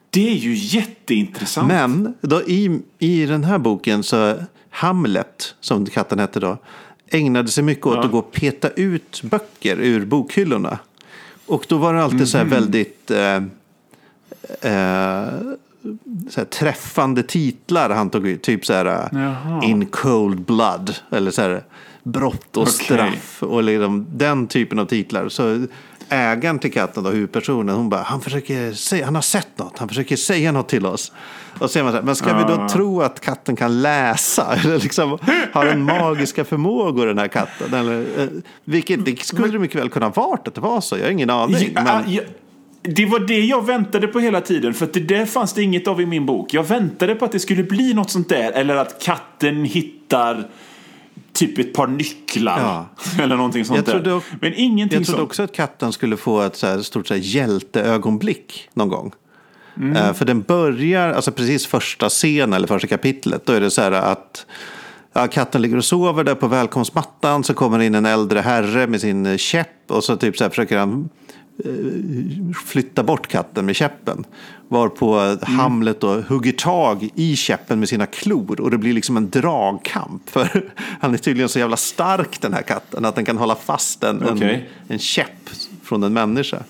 Det 0.09 0.29
är 0.29 0.35
ju 0.35 0.53
jätteintressant. 0.55 1.67
Men 1.67 2.13
då, 2.21 2.41
i, 2.41 2.81
i 2.99 3.25
den 3.25 3.43
här 3.43 3.57
boken 3.57 4.03
så 4.03 4.35
Hamlet, 4.69 5.55
som 5.59 5.85
katten 5.85 6.19
hette 6.19 6.39
då, 6.39 6.57
ägnade 7.07 7.47
sig 7.47 7.63
mycket 7.63 7.85
åt 7.85 8.05
att 8.05 8.11
gå 8.11 8.17
och 8.19 8.31
peta 8.31 8.69
ut 8.69 9.21
böcker 9.23 9.77
ur 9.79 10.05
bokhyllorna. 10.05 10.79
Och 11.45 11.65
då 11.69 11.77
var 11.77 11.93
det 11.93 12.03
alltid 12.03 12.27
så 12.29 12.37
här 12.37 12.45
Mhm. 12.45 12.53
väldigt 12.53 13.11
eh, 13.11 13.41
eh, 14.61 15.27
så 16.29 16.45
träffande 16.45 17.23
titlar 17.23 17.89
han 17.89 18.09
tog 18.09 18.27
ut. 18.27 18.41
Typ 18.41 18.65
så 18.65 18.73
här 18.73 19.09
Jaha. 19.11 19.63
In 19.63 19.85
Cold 19.85 20.41
Blood. 20.41 20.95
Eller 21.11 21.31
så 21.31 21.41
här 21.41 21.63
Brott 22.03 22.57
och 22.57 22.63
Okej. 22.63 22.73
straff. 22.73 23.43
Och 23.43 23.63
liksom 23.63 24.05
den 24.11 24.47
typen 24.47 24.79
av 24.79 24.85
titlar. 24.85 25.29
Så 25.29 25.65
ägaren 26.09 26.59
till 26.59 26.73
katten, 26.73 27.03
då, 27.03 27.09
huvudpersonen, 27.09 27.75
hon 27.75 27.89
bara, 27.89 28.01
han 28.01 28.21
försöker 28.21 28.73
säga, 28.73 29.05
han 29.05 29.15
har 29.15 29.21
sett 29.21 29.57
något, 29.57 29.77
han 29.77 29.87
försöker 29.87 30.15
säga 30.15 30.51
något 30.51 30.69
till 30.69 30.85
oss. 30.85 31.11
Och 31.59 31.71
så 31.71 31.83
man 31.83 31.91
så 31.91 31.95
här, 31.97 32.03
men 32.03 32.15
ska 32.15 32.37
vi 32.37 32.43
då 32.43 32.67
tro 32.69 33.01
att 33.01 33.19
katten 33.19 33.55
kan 33.55 33.81
läsa? 33.81 34.55
Eller 34.63 34.79
liksom, 34.79 35.17
har 35.53 35.65
den 35.65 35.83
magiska 35.83 36.45
förmågor 36.45 37.07
den 37.07 37.17
här 37.17 37.27
katten? 37.27 37.73
Eller, 37.73 38.21
eh, 38.21 38.27
vilket, 38.63 39.05
det 39.05 39.19
skulle 39.19 39.47
det 39.47 39.59
mycket 39.59 39.81
väl 39.81 39.89
kunna 39.89 40.09
varit 40.09 40.47
att 40.47 40.55
det 40.55 40.61
var 40.61 40.81
så, 40.81 40.97
jag 40.97 41.03
har 41.03 41.11
ingen 41.11 41.29
aning. 41.29 41.71
Ja, 41.75 41.83
men, 41.83 42.13
ja, 42.13 42.21
det 42.81 43.05
var 43.05 43.19
det 43.19 43.45
jag 43.45 43.65
väntade 43.65 44.07
på 44.07 44.19
hela 44.19 44.41
tiden. 44.41 44.73
För 44.73 44.89
det 44.93 44.99
där 44.99 45.25
fanns 45.25 45.53
det 45.53 45.63
inget 45.63 45.87
av 45.87 46.01
i 46.01 46.05
min 46.05 46.25
bok. 46.25 46.53
Jag 46.53 46.63
väntade 46.63 47.15
på 47.15 47.25
att 47.25 47.31
det 47.31 47.39
skulle 47.39 47.63
bli 47.63 47.93
något 47.93 48.09
sånt 48.09 48.29
där. 48.29 48.51
Eller 48.51 48.75
att 48.75 49.03
katten 49.03 49.65
hittar 49.65 50.47
typ 51.33 51.59
ett 51.59 51.73
par 51.73 51.87
nycklar. 51.87 52.59
Ja. 52.59 52.85
Eller 53.23 53.35
någonting 53.35 53.65
sånt 53.65 53.77
Jag 53.77 53.85
trodde 53.85 54.09
där. 54.09 54.21
Men 54.41 54.53
ingenting 54.55 54.99
Jag 54.99 55.05
trodde 55.05 55.17
sånt. 55.17 55.29
också 55.29 55.43
att 55.43 55.55
katten 55.55 55.91
skulle 55.91 56.17
få 56.17 56.41
ett 56.41 56.55
så 56.55 56.67
här 56.67 56.81
stort 56.81 57.07
så 57.07 57.13
här 57.13 57.21
hjälteögonblick 57.21 58.69
någon 58.73 58.89
gång. 58.89 59.11
Mm. 59.77 59.95
Eh, 59.95 60.13
för 60.13 60.25
den 60.25 60.41
börjar, 60.41 61.13
alltså 61.13 61.31
precis 61.31 61.67
första 61.67 62.09
scenen 62.09 62.53
eller 62.53 62.67
första 62.67 62.87
kapitlet, 62.87 63.45
då 63.45 63.53
är 63.53 63.61
det 63.61 63.71
så 63.71 63.81
här 63.81 63.91
att 63.91 64.45
ja, 65.13 65.27
katten 65.27 65.61
ligger 65.61 65.77
och 65.77 65.85
sover 65.85 66.23
där 66.23 66.35
på 66.35 66.47
välkomstmattan, 66.47 67.43
så 67.43 67.53
kommer 67.53 67.79
in 67.79 67.95
en 67.95 68.05
äldre 68.05 68.39
herre 68.39 68.87
med 68.87 69.01
sin 69.01 69.37
käpp 69.37 69.91
och 69.91 70.03
så 70.03 70.17
typ 70.17 70.37
så 70.37 70.43
här 70.43 70.49
försöker 70.49 70.77
han 70.77 71.09
flytta 72.65 73.03
bort 73.03 73.27
katten 73.27 73.65
med 73.65 73.75
käppen. 73.75 74.25
Varpå 74.67 75.19
Mm. 75.19 75.59
Hamlet 75.59 76.01
då 76.01 76.21
hugger 76.21 76.51
tag 76.51 77.09
i 77.15 77.35
käppen 77.35 77.79
med 77.79 77.89
sina 77.89 78.05
klor 78.05 78.61
och 78.61 78.71
det 78.71 78.77
blir 78.77 78.93
liksom 78.93 79.17
en 79.17 79.29
dragkamp. 79.29 80.29
För 80.29 80.71
han 80.99 81.13
är 81.13 81.17
tydligen 81.17 81.49
så 81.49 81.59
jävla 81.59 81.77
stark 81.77 82.41
den 82.41 82.53
här 82.53 82.61
katten 82.61 83.05
att 83.05 83.15
den 83.15 83.25
kan 83.25 83.37
hålla 83.37 83.55
fast 83.55 84.03
en, 84.03 84.21
en, 84.21 84.37
Okej. 84.37 84.69
en 84.87 84.99
käpp 84.99 85.49
från 85.83 86.03
en 86.03 86.13
människa. 86.13 86.63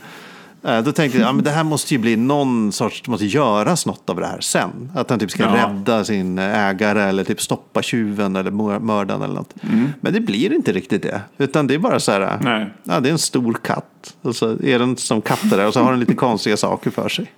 Eh, 0.64 0.82
Då 0.84 0.92
tänkte 0.92 1.20
jag, 1.20 1.28
ja, 1.28 1.34
men 1.34 1.44
det 1.44 1.52
här 1.52 1.64
måste 1.64 1.94
ju 1.94 1.98
bli 1.98 2.16
någon 2.16 2.72
sorts, 2.72 3.02
det 3.02 3.12
måste 3.12 3.26
göras 3.26 3.86
något 3.86 4.10
av 4.10 4.16
det 4.20 4.26
här 4.28 4.40
sen. 4.42 4.92
Att 4.96 5.10
han 5.10 5.20
typ 5.20 5.32
ska 5.32 5.44
Ja. 5.44 5.56
rädda 5.56 6.04
sin 6.04 6.38
ägare 6.40 7.02
eller 7.04 7.24
typ 7.24 7.42
stoppa 7.42 7.82
tjuven 7.82 8.36
eller 8.36 8.52
mör- 8.52 8.80
mördaren 8.80 9.22
eller 9.22 9.34
något. 9.34 9.54
Men 10.02 10.14
det 10.14 10.20
blir 10.20 10.54
inte 10.54 10.72
riktigt 10.72 11.02
det. 11.04 11.22
Utan 11.38 11.68
det 11.68 11.74
är 11.74 11.80
bara 11.80 12.00
så 12.00 12.12
här, 12.12 12.38
Nej. 12.42 12.74
ja, 12.84 13.00
det 13.00 13.10
är 13.10 13.14
en 13.14 13.20
stor 13.20 13.54
katt. 13.64 14.16
Och 14.22 14.36
så 14.36 14.50
är 14.64 14.80
den 14.80 14.98
som 14.98 15.22
katter 15.22 15.58
där 15.58 15.68
och 15.68 15.74
så 15.74 15.82
har 15.84 15.92
den 15.92 16.00
lite 16.00 16.14
konstiga 16.26 16.58
saker 16.58 16.90
för 16.92 17.10
sig. 17.10 17.32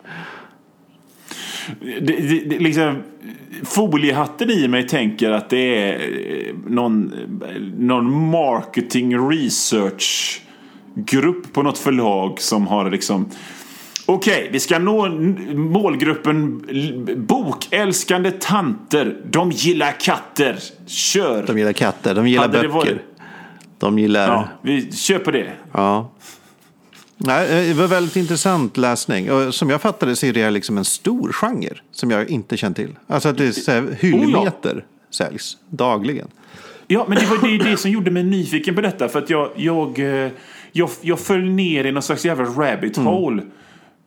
Det, 1.82 2.00
det, 2.00 2.40
det, 2.50 2.60
liksom, 2.60 2.96
foliehatten 3.64 4.50
i 4.52 4.68
mig 4.68 4.88
tänker 4.88 5.32
att 5.32 5.50
det 5.50 5.84
är 5.84 5.94
eh, 5.94 6.56
någon, 6.68 7.14
eh, 7.50 7.62
någon 7.78 8.30
marketing 8.30 9.30
research 9.30 10.42
grupp 10.96 11.54
på 11.54 11.62
något 11.64 11.78
förlag 11.78 12.40
som 12.42 12.68
har 12.68 12.92
liksom 12.92 13.30
Okej, 14.06 14.50
vi 14.52 14.60
ska 14.60 14.80
nå 14.80 15.10
målgruppen 15.56 16.66
bokälskande 17.18 18.32
tanter. 18.32 19.18
De 19.30 19.52
gillar 19.52 20.00
katter. 20.00 20.60
Kör! 20.88 21.44
De 21.48 21.58
gillar 21.58 21.74
katter, 21.74 22.16
de 22.16 22.28
gillar 22.28 22.42
Hade 22.42 22.58
böcker. 22.58 22.70
varit- 22.70 22.98
De 23.80 24.00
gillar... 24.00 24.28
Ja, 24.28 24.48
vi 24.62 24.92
på 25.24 25.32
det. 25.32 25.52
Ja. 25.72 26.12
Nej, 27.18 27.68
det 27.68 27.74
var 27.74 27.88
väldigt 27.88 28.16
intressant 28.16 28.78
läsning. 28.78 29.32
Och 29.32 29.54
som 29.56 29.70
jag 29.70 29.82
fattade 29.82 30.16
så 30.16 30.26
är 30.26 30.34
det 30.34 30.52
liksom 30.52 30.78
en 30.78 30.86
stor 30.86 31.32
genre 31.32 31.74
som 31.92 32.12
jag 32.12 32.30
inte 32.30 32.58
känt 32.58 32.76
till. 32.76 32.96
Alltså 33.08 33.30
att 33.30 33.38
det 33.38 33.46
är 33.48 33.52
så 33.52 33.72
här, 33.72 33.98
hyllmeter 34.00 34.86
säljs 35.10 35.58
dagligen. 35.70 36.28
Ja, 36.88 37.06
men 37.10 37.18
det 37.18 37.26
var 37.26 37.48
det, 37.58 37.70
det 37.70 37.78
som 37.78 37.92
gjorde 37.92 38.12
mig 38.12 38.24
nyfiken 38.24 38.76
på 38.76 38.82
detta. 38.82 39.10
För 39.10 39.20
att 39.20 39.30
jag, 39.30 39.50
jag, 39.56 40.00
eh, 40.26 40.32
jag, 40.72 40.90
jag 41.02 41.20
föll 41.20 41.44
ner 41.50 41.86
i 41.86 41.92
någon 41.92 42.04
slags 42.04 42.26
jävla 42.26 42.44
rabbit 42.46 42.98
hole. 42.98 43.44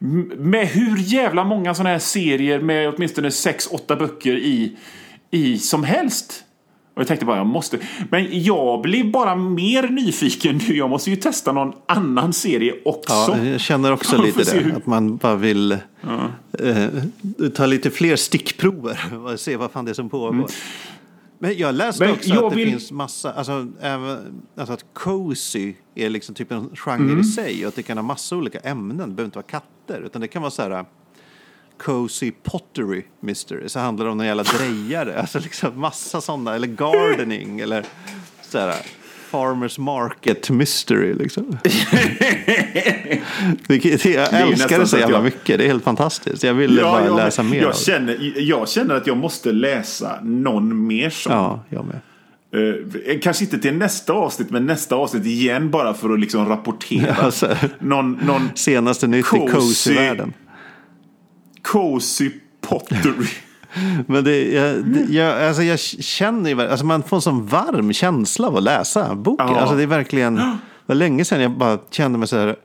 M- 0.03 0.33
Med 0.39 0.67
hur 0.67 0.97
jävla 0.99 1.45
många 1.45 1.75
sådana 1.75 1.91
här 1.91 1.99
serier 1.99 2.61
med 2.61 2.89
åtminstone 2.95 3.31
sex, 3.31 3.67
åtta 3.71 3.97
böcker 3.97 4.37
i, 4.37 4.77
i 5.31 5.59
som 5.59 5.85
helst. 5.85 6.41
Och 6.95 7.01
jag 7.01 7.07
tänkte 7.09 7.27
bara, 7.27 7.37
jag 7.37 7.47
måste. 7.47 7.79
Men 8.11 8.43
jag 8.45 8.83
blev 8.83 9.11
bara 9.11 9.37
mer 9.37 9.89
nyfiken 9.89 10.61
nu. 10.69 10.77
Jag 10.77 10.91
måste 10.91 11.11
ju 11.11 11.17
testa 11.17 11.53
någon 11.53 11.73
annan 11.89 12.33
serie 12.33 12.75
också. 12.85 13.13
Ja, 13.13 13.45
jag 13.45 13.61
känner 13.61 13.93
också 13.93 14.23
lite 14.23 14.45
det. 14.45 14.59
hur- 14.59 14.77
Att 14.77 14.87
man 14.87 15.17
bara 15.17 15.35
vill 15.37 15.73
eh, 15.73 17.49
ta 17.55 17.67
lite 17.67 17.91
fler 17.91 18.17
stickprover 18.17 19.37
se 19.37 19.57
vad 19.57 19.71
fan 19.71 19.85
det 19.85 19.91
är 19.91 19.95
som 19.95 20.09
pågår. 20.11 20.47
Men 21.45 21.59
jag 21.59 21.75
läste 21.75 22.13
också 22.13 22.29
jag 22.29 22.45
att 22.45 22.51
det 22.51 22.57
vill- 22.57 22.71
finns 22.71 22.93
massa, 22.93 23.33
alltså, 23.33 23.67
även, 23.81 24.43
alltså 24.57 24.73
att 24.73 24.85
cozy 24.93 25.75
är 25.95 26.11
liksom 26.11 26.35
typ 26.35 26.53
en 26.53 26.71
genre 26.77 26.95
Mm. 27.05 27.21
i 27.21 27.25
sig 27.25 27.63
och 27.65 27.69
att 27.69 27.75
det 27.77 27.83
kan 27.83 27.99
ha 27.99 28.03
massa 28.03 28.37
olika 28.37 28.59
ämnen. 28.59 28.97
Det 28.99 29.07
behöver 29.07 29.25
inte 29.25 29.39
vara 29.39 29.47
katter 29.47 30.03
utan 30.07 30.21
det 30.21 30.29
kan 30.29 30.43
vara 30.43 30.51
så 30.51 30.63
här 30.63 30.85
cozy 31.79 32.31
pottery 32.43 33.03
mystery. 33.21 33.69
Så 33.69 33.79
handlar 33.81 34.07
det 34.07 34.13
om 34.13 34.21
en 34.21 34.27
jävla 34.27 34.43
drejare, 34.43 35.19
alltså 35.21 35.39
liksom 35.39 35.81
massa 35.81 36.21
sådana, 36.21 36.55
eller 36.55 36.67
gardening 36.69 37.61
eller 37.61 37.85
så 38.43 38.59
här 38.59 38.75
farmers 39.35 39.79
market 39.79 40.51
mystery 40.51 41.15
liksom. 41.15 41.59
Vilket, 43.69 44.05
jag 44.05 44.41
älskar 44.41 44.79
det 44.79 44.87
så 44.87 44.99
jävla 44.99 45.17
jag- 45.17 45.25
mycket, 45.25 45.59
det 45.59 45.65
är 45.65 45.69
helt 45.69 45.85
fantastiskt. 45.85 46.43
Jag 46.43 46.55
vill 46.55 46.81
bara 46.83 47.05
jag, 47.05 47.17
läsa 47.17 47.43
mer 47.43 47.63
jag, 47.63 47.71
det. 47.71 47.77
känner, 47.77 48.33
jag 48.37 48.69
känner 48.69 48.95
att 48.95 49.07
jag 49.07 49.17
måste 49.17 49.53
läsa 49.53 50.21
någon 50.23 50.87
mer 50.87 51.11
sån. 51.11 51.33
Ja, 51.33 51.65
jag 51.69 51.85
med. 51.87 52.01
Eh, 52.55 53.19
kanske 53.23 53.45
inte 53.45 53.59
till 53.59 53.75
nästa 53.75 54.13
avsnitt, 54.13 54.51
men 54.51 54.67
nästa 54.67 54.97
avsnitt 54.97 55.27
igen 55.27 55.71
bara 55.71 55.95
för 55.95 56.11
att 56.11 56.21
liksom 56.21 56.49
rapportera. 56.49 57.15
Alltså, 57.19 57.57
Någon, 57.79 58.13
någon 58.27 58.49
senaste 58.55 59.07
nytt 59.07 59.27
i 59.27 59.29
Cozy. 59.29 59.53
cozy-världen. 59.53 60.33
cozy 61.63 62.31
pottery. 62.61 63.27
Men 64.07 64.25
det, 64.25 64.53
jag, 64.53 64.85
det, 64.85 65.01
jag, 65.15 65.43
alltså 65.49 65.63
jag 65.63 65.79
känner 65.81 66.51
ju, 66.51 66.63
alltså 66.63 66.87
man 66.87 67.03
får 67.03 67.17
en 67.17 67.21
sån 67.23 67.47
varm 67.47 67.93
känsla 67.93 68.47
av 68.49 68.57
att 68.57 68.63
läsa 68.63 69.15
boken. 69.15 69.47
Ja. 69.49 69.57
Alltså 69.61 69.77
det 69.77 69.83
är 69.83 69.87
verkligen, 69.87 70.35
det 70.37 70.59
var 70.87 70.95
länge 70.95 71.25
sedan 71.25 71.41
jag 71.41 71.51
bara 71.51 71.79
kände 71.91 72.19
mig 72.19 72.29
så 72.29 72.37
här 72.37 72.57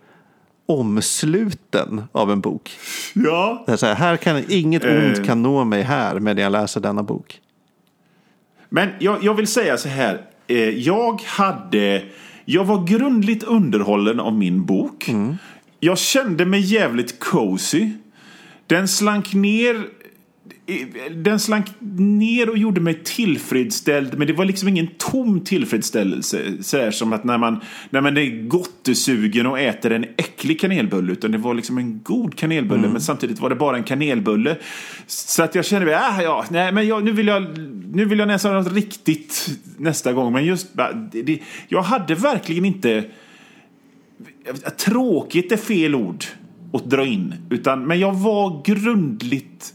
omsluten 0.66 2.04
av 2.12 2.32
en 2.32 2.42
bok. 2.42 2.72
ja. 3.14 3.64
Det 3.66 3.72
är 3.72 3.78
så 3.78 3.86
här, 3.86 3.96
här 3.96 4.18
kan, 4.18 4.44
inget 4.50 4.84
Eh. 4.86 4.96
ont 5.06 5.26
kan 5.26 5.42
nå 5.44 5.64
mig 5.64 5.82
här 5.84 6.20
medan 6.20 6.44
jag 6.44 6.52
läser 6.52 6.82
denna 6.82 7.04
bok. 7.04 7.40
Men 8.70 8.90
jag, 9.00 9.24
jag 9.24 9.34
vill 9.34 9.48
säga 9.48 9.78
så 9.78 9.90
här. 9.90 10.22
Eh, 10.48 10.58
jag 10.70 11.22
hade... 11.26 12.04
Jag 12.46 12.66
var 12.66 12.88
grundligt 12.88 13.44
underhållen 13.44 14.20
av 14.20 14.34
min 14.34 14.66
bok. 14.66 15.10
Jag 15.80 15.98
kände 15.98 16.46
mig 16.46 16.60
jävligt 16.60 17.20
cozy. 17.20 17.92
Den 18.68 18.88
slank 18.88 19.34
ner 19.34 19.84
den 21.12 21.40
slank 21.40 21.68
ner 21.98 22.50
och 22.50 22.58
gjorde 22.58 22.82
mig 22.82 23.00
tillfredsställd. 23.04 24.18
Men 24.18 24.28
det 24.28 24.34
var 24.34 24.46
liksom 24.46 24.68
ingen 24.68 24.88
tom 24.98 25.44
tillfredsställelse. 25.44 26.64
Så 26.64 26.92
som 26.92 27.14
att 27.14 27.24
när 27.24 27.38
man, 27.38 27.60
när 27.90 28.02
man 28.02 28.18
är 28.18 28.48
gottesugen 28.48 29.46
och 29.46 29.60
äter 29.60 29.92
en 29.92 30.04
äcklig 30.18 30.60
kanelbulle. 30.60 31.12
Utan 31.12 31.32
det 31.32 31.38
var 31.38 31.54
liksom 31.54 31.78
en 31.78 32.00
god 32.04 32.36
kanelbulle. 32.36 32.88
Men 32.88 33.02
samtidigt 33.02 33.40
var 33.40 33.50
det 33.50 33.56
bara 33.56 33.78
en 33.78 33.84
kanelbulle. 33.84 34.58
Så 35.08 35.44
att 35.44 35.56
jag 35.56 35.66
kände, 35.66 35.86
mig, 35.86 35.96
ah, 35.96 36.22
ja, 36.22 36.46
nej, 36.50 36.72
men 36.72 36.88
jag, 36.88 37.04
nu, 37.04 37.12
vill 37.12 37.28
jag, 37.28 37.58
nu 37.94 38.06
vill 38.06 38.20
jag 38.20 38.28
nästan 38.28 38.54
något 38.54 38.74
riktigt 38.74 39.60
nästa 39.78 40.14
gång. 40.14 40.34
Men 40.34 40.46
just, 40.46 40.68
det, 41.12 41.22
det, 41.22 41.40
jag 41.68 41.82
hade 41.82 42.16
verkligen 42.16 42.66
inte... 42.66 43.04
Tråkigt 44.78 45.52
är 45.52 45.58
fel 45.58 45.96
ord 45.96 46.26
att 46.74 46.86
dra 46.86 47.06
in. 47.06 47.36
Utan, 47.50 47.88
men 47.88 48.00
jag 48.00 48.14
var 48.14 48.62
grundligt 48.66 49.74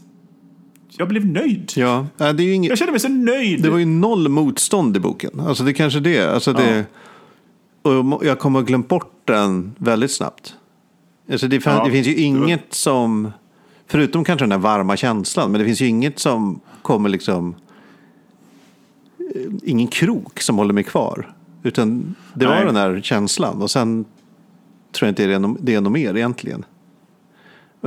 jag 0.97 1.07
blev 1.07 1.25
nöjd. 1.25 1.71
Ja, 1.75 2.07
det 2.17 2.25
är 2.25 2.41
ju 2.41 2.53
inget, 2.53 2.69
Jag 2.69 2.77
kände 2.77 2.91
mig 2.91 2.99
så 2.99 3.09
nöjd. 3.09 3.63
det 3.63 3.69
var 3.69 3.77
ju 3.77 3.85
noll 3.85 4.29
motstånd 4.29 4.97
i 4.97 4.99
boken. 4.99 5.39
Alltså 5.39 5.63
det 5.63 5.71
är 5.71 5.73
kanske 5.73 5.99
det. 5.99 6.33
Alltså 6.33 6.53
det 6.53 6.85
och 7.81 8.25
jag 8.25 8.39
kommer 8.39 8.59
att 8.59 8.65
glömt 8.65 8.87
bort 8.87 9.11
den 9.25 9.75
väldigt 9.77 10.11
snabbt. 10.11 10.55
Alltså 11.31 11.47
det, 11.47 11.61
fann, 11.61 11.77
Ja, 11.77 11.85
det 11.85 11.91
finns 11.91 12.07
ju 12.07 12.15
inget 12.15 12.73
som, 12.73 13.31
förutom 13.87 14.23
kanske 14.23 14.43
den 14.43 14.49
där 14.49 14.57
varma 14.57 14.97
känslan, 14.97 15.51
men 15.51 15.59
det 15.59 15.65
finns 15.65 15.81
ju 15.81 15.87
inget 15.87 16.19
som 16.19 16.59
kommer 16.81 17.09
liksom, 17.09 17.55
ingen 19.63 19.87
krok 19.87 20.41
som 20.41 20.57
håller 20.57 20.73
mig 20.73 20.83
kvar. 20.83 21.33
Utan 21.63 22.15
det 22.33 22.45
var 22.45 22.55
Nej. 22.55 22.65
den 22.65 22.75
där 22.75 23.01
känslan 23.01 23.61
och 23.61 23.71
sen 23.71 24.05
tror 24.91 25.07
jag 25.07 25.11
inte 25.11 25.25
det 25.27 25.33
är, 25.33 25.39
no- 25.39 25.57
det 25.61 25.75
är 25.75 25.81
något 25.81 25.91
mer 25.91 26.15
egentligen. 26.17 26.65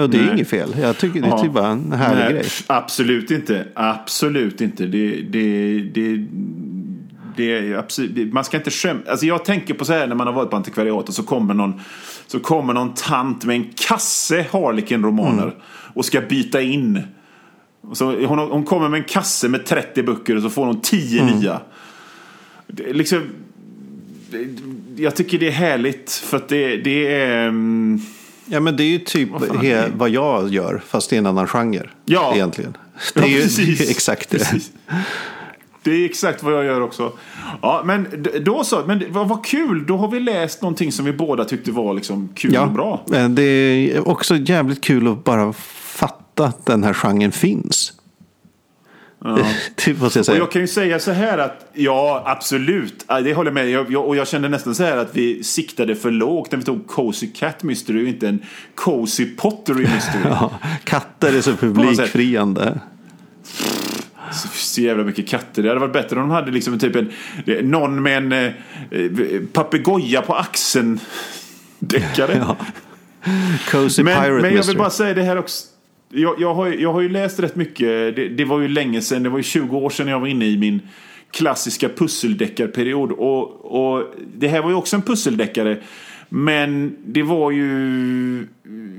Och 0.03 0.11
det 0.11 0.19
är 0.19 0.23
Nej. 0.23 0.33
inget 0.35 0.49
fel. 0.49 0.75
Jag 0.81 0.99
tycker 0.99 1.21
det 1.21 1.27
är 1.27 1.31
Ja. 1.31 1.43
typ 1.43 1.53
bara 1.53 1.69
en 1.69 1.93
härlig 1.93 2.21
Nej, 2.25 2.33
grej. 2.33 2.45
Absolut 2.67 3.31
inte. 3.31 3.67
Absolut 3.75 4.61
inte. 4.61 4.87
Det, 4.87 5.11
det, 5.23 5.79
det, 5.95 6.27
det 7.37 7.53
är 7.59 7.75
absolut, 7.75 8.33
man 8.33 8.45
ska 8.45 8.57
inte 8.57 8.71
skämta. 8.71 9.11
Alltså 9.11 9.27
jag 9.27 9.45
tänker 9.45 9.75
på 9.75 9.85
så 9.85 9.93
här 9.93 10.07
när 10.07 10.15
man 10.15 10.27
har 10.27 10.35
varit 10.35 10.51
på 10.51 10.57
antikvariat 10.57 11.09
och 11.09 11.15
så 11.15 11.23
kommer 11.23 11.55
någon, 11.55 11.81
så 12.27 12.41
kommer 12.41 12.75
någon 12.75 12.95
tant 12.95 13.45
med 13.45 13.57
en 13.57 13.67
kasse 13.75 14.47
Harlequin-romaner 14.51 15.43
Mm. 15.43 15.55
och 15.95 16.05
ska 16.05 16.21
byta 16.21 16.61
in. 16.63 17.03
Så 17.93 18.27
hon, 18.27 18.39
hon 18.39 18.65
kommer 18.65 18.89
med 18.89 18.99
en 18.99 19.05
kasse 19.05 19.49
med 19.49 19.67
30 19.67 20.03
böcker 20.03 20.37
och 20.37 20.43
så 20.43 20.51
får 20.51 20.67
hon 20.67 20.81
10 20.81 21.23
Mm. 21.23 21.39
nya. 21.39 21.61
Det, 22.67 22.93
liksom, 22.93 23.23
jag 24.97 25.17
tycker 25.17 25.39
det 25.39 25.47
är 25.49 25.53
härligt 25.53 26.11
för 26.13 26.37
att 26.37 26.49
det, 26.49 26.77
det 26.77 27.15
är... 27.15 27.49
mm, 27.49 28.01
Ja 28.49 28.61
men 28.61 28.77
det 28.77 28.83
är 28.83 28.89
ju 28.89 28.99
typ 28.99 29.29
Vad 29.31 29.57
he, 29.65 29.85
vad 29.95 30.11
jag 30.11 30.49
gör 30.49 30.83
fast 30.87 31.13
i 31.13 31.17
en 31.17 31.27
annan 31.27 31.47
genre. 31.47 31.89
Ja. 32.05 32.33
Egentligen. 32.35 32.77
Det 33.15 33.21
Ja, 33.21 33.27
är 33.27 33.31
ju 33.31 33.43
precis. 33.43 33.91
exakt 33.91 34.31
det. 34.31 34.39
Precis. 34.39 34.71
Det 35.83 35.91
är 35.91 36.05
exakt 36.05 36.43
vad 36.43 36.53
jag 36.55 36.65
gör 36.65 36.81
också. 36.81 37.13
Ja, 37.63 37.83
men 37.85 38.27
då 38.41 38.65
så. 38.65 38.83
Men 38.87 39.05
vad, 39.09 39.29
vad 39.29 39.45
kul. 39.47 39.87
Då 39.87 39.97
har 39.97 40.09
vi 40.09 40.21
läst 40.21 40.63
någonting 40.63 40.93
som 40.93 41.05
vi 41.05 41.13
båda 41.13 41.45
tyckte 41.45 41.73
var 41.73 41.95
liksom 41.95 42.29
kul 42.35 42.57
och 42.57 42.71
bra. 42.71 43.03
men 43.07 43.35
det 43.35 43.43
är 43.43 44.09
också 44.09 44.37
jävligt 44.37 44.81
kul 44.81 45.09
att 45.09 45.25
bara 45.25 45.53
fatta 45.53 46.45
att 46.45 46.67
den 46.67 46.85
här 46.85 46.93
genren 46.95 47.33
finns. 47.33 47.93
det 49.85 50.01
måste 50.01 50.19
jag 50.19 50.21
Och 50.21 50.27
säga. 50.27 50.39
jag 50.39 50.51
kan 50.51 50.63
ju 50.63 50.69
säga 50.69 50.99
så 50.99 51.11
här 51.11 51.39
att 51.39 51.71
ja, 51.75 52.23
absolut. 52.27 53.05
Ja, 53.09 53.21
Det 53.21 53.35
håller 53.35 53.51
jag 53.51 53.55
med. 53.55 53.71
Jag, 53.71 53.93
jag, 53.93 54.07
och 54.07 54.17
jag 54.17 54.29
kände 54.29 54.49
nästan 54.49 54.75
så 54.75 54.85
här 54.85 54.97
att 54.97 55.17
vi 55.17 55.45
siktade 55.45 55.95
för 55.97 56.11
lågt 56.11 56.51
när 56.53 56.59
vi 56.59 56.65
tog 56.65 56.87
Cozy 56.87 57.27
Cat 57.27 57.63
Mystery 57.63 58.05
och 58.05 58.09
inte 58.09 58.29
en 58.29 58.39
Cozy 58.75 59.27
Pottery 59.37 59.87
Mystery. 59.95 60.23
Ja, 60.25 60.51
katter 60.85 61.37
är 61.37 61.41
så 61.41 61.53
publikfriande. 61.57 62.81
Så, 64.55 64.81
jävla 64.81 65.05
mycket 65.05 65.29
katter. 65.29 65.63
Det 65.63 65.69
hade 65.69 65.81
varit 65.81 65.93
bättre 65.93 66.17
om 66.17 66.23
de 66.23 66.31
hade 66.31 66.51
liksom 66.51 66.79
typ 66.79 66.97
en, 66.97 67.11
någon 67.71 68.03
med 68.03 68.17
en 68.17 68.33
eh, 68.33 68.53
papegoja 69.53 70.23
på 70.23 70.35
axeln. 70.35 71.01
Deckare. 71.79 72.45
Ja. 72.49 72.57
Cozy 73.71 74.03
Men, 74.03 74.15
Pirate 74.15 74.31
men 74.33 74.43
jag 74.45 74.53
Mystery. 74.53 74.73
vill 74.73 74.79
bara 74.79 74.91
säga 74.91 75.15
det 75.15 75.23
här 75.23 75.39
också. 75.39 75.65
Jag, 76.11 76.41
jag, 76.41 76.55
har, 76.55 76.67
ju- 76.67 76.81
jag 76.83 76.93
har 76.93 77.01
ju 77.01 77.09
läst 77.09 77.41
rätt 77.41 77.57
mycket. 77.57 78.17
Det, 78.17 78.29
det 78.29 78.45
var 78.45 78.61
ju 78.61 78.69
länge 78.69 79.01
sedan. 79.01 79.23
Det 79.23 79.29
var 79.29 79.39
ju 79.39 79.43
20 79.43 79.77
år 79.79 79.91
sedan 79.91 80.09
jag 80.09 80.21
var 80.21 80.27
inne 80.27 80.47
i 80.47 80.57
min 80.59 80.81
klassiska 81.31 81.89
pusseldeckarperiod. 81.89 83.13
Och, 83.13 83.65
och 83.83 84.05
det 84.37 84.49
här 84.49 84.63
var 84.63 84.71
ju 84.71 84.77
också 84.77 84.97
en 84.97 85.03
pusseldeckare. 85.03 85.79
Men 86.29 86.97
det 87.07 87.23
var 87.23 87.51
ju... 87.51 88.47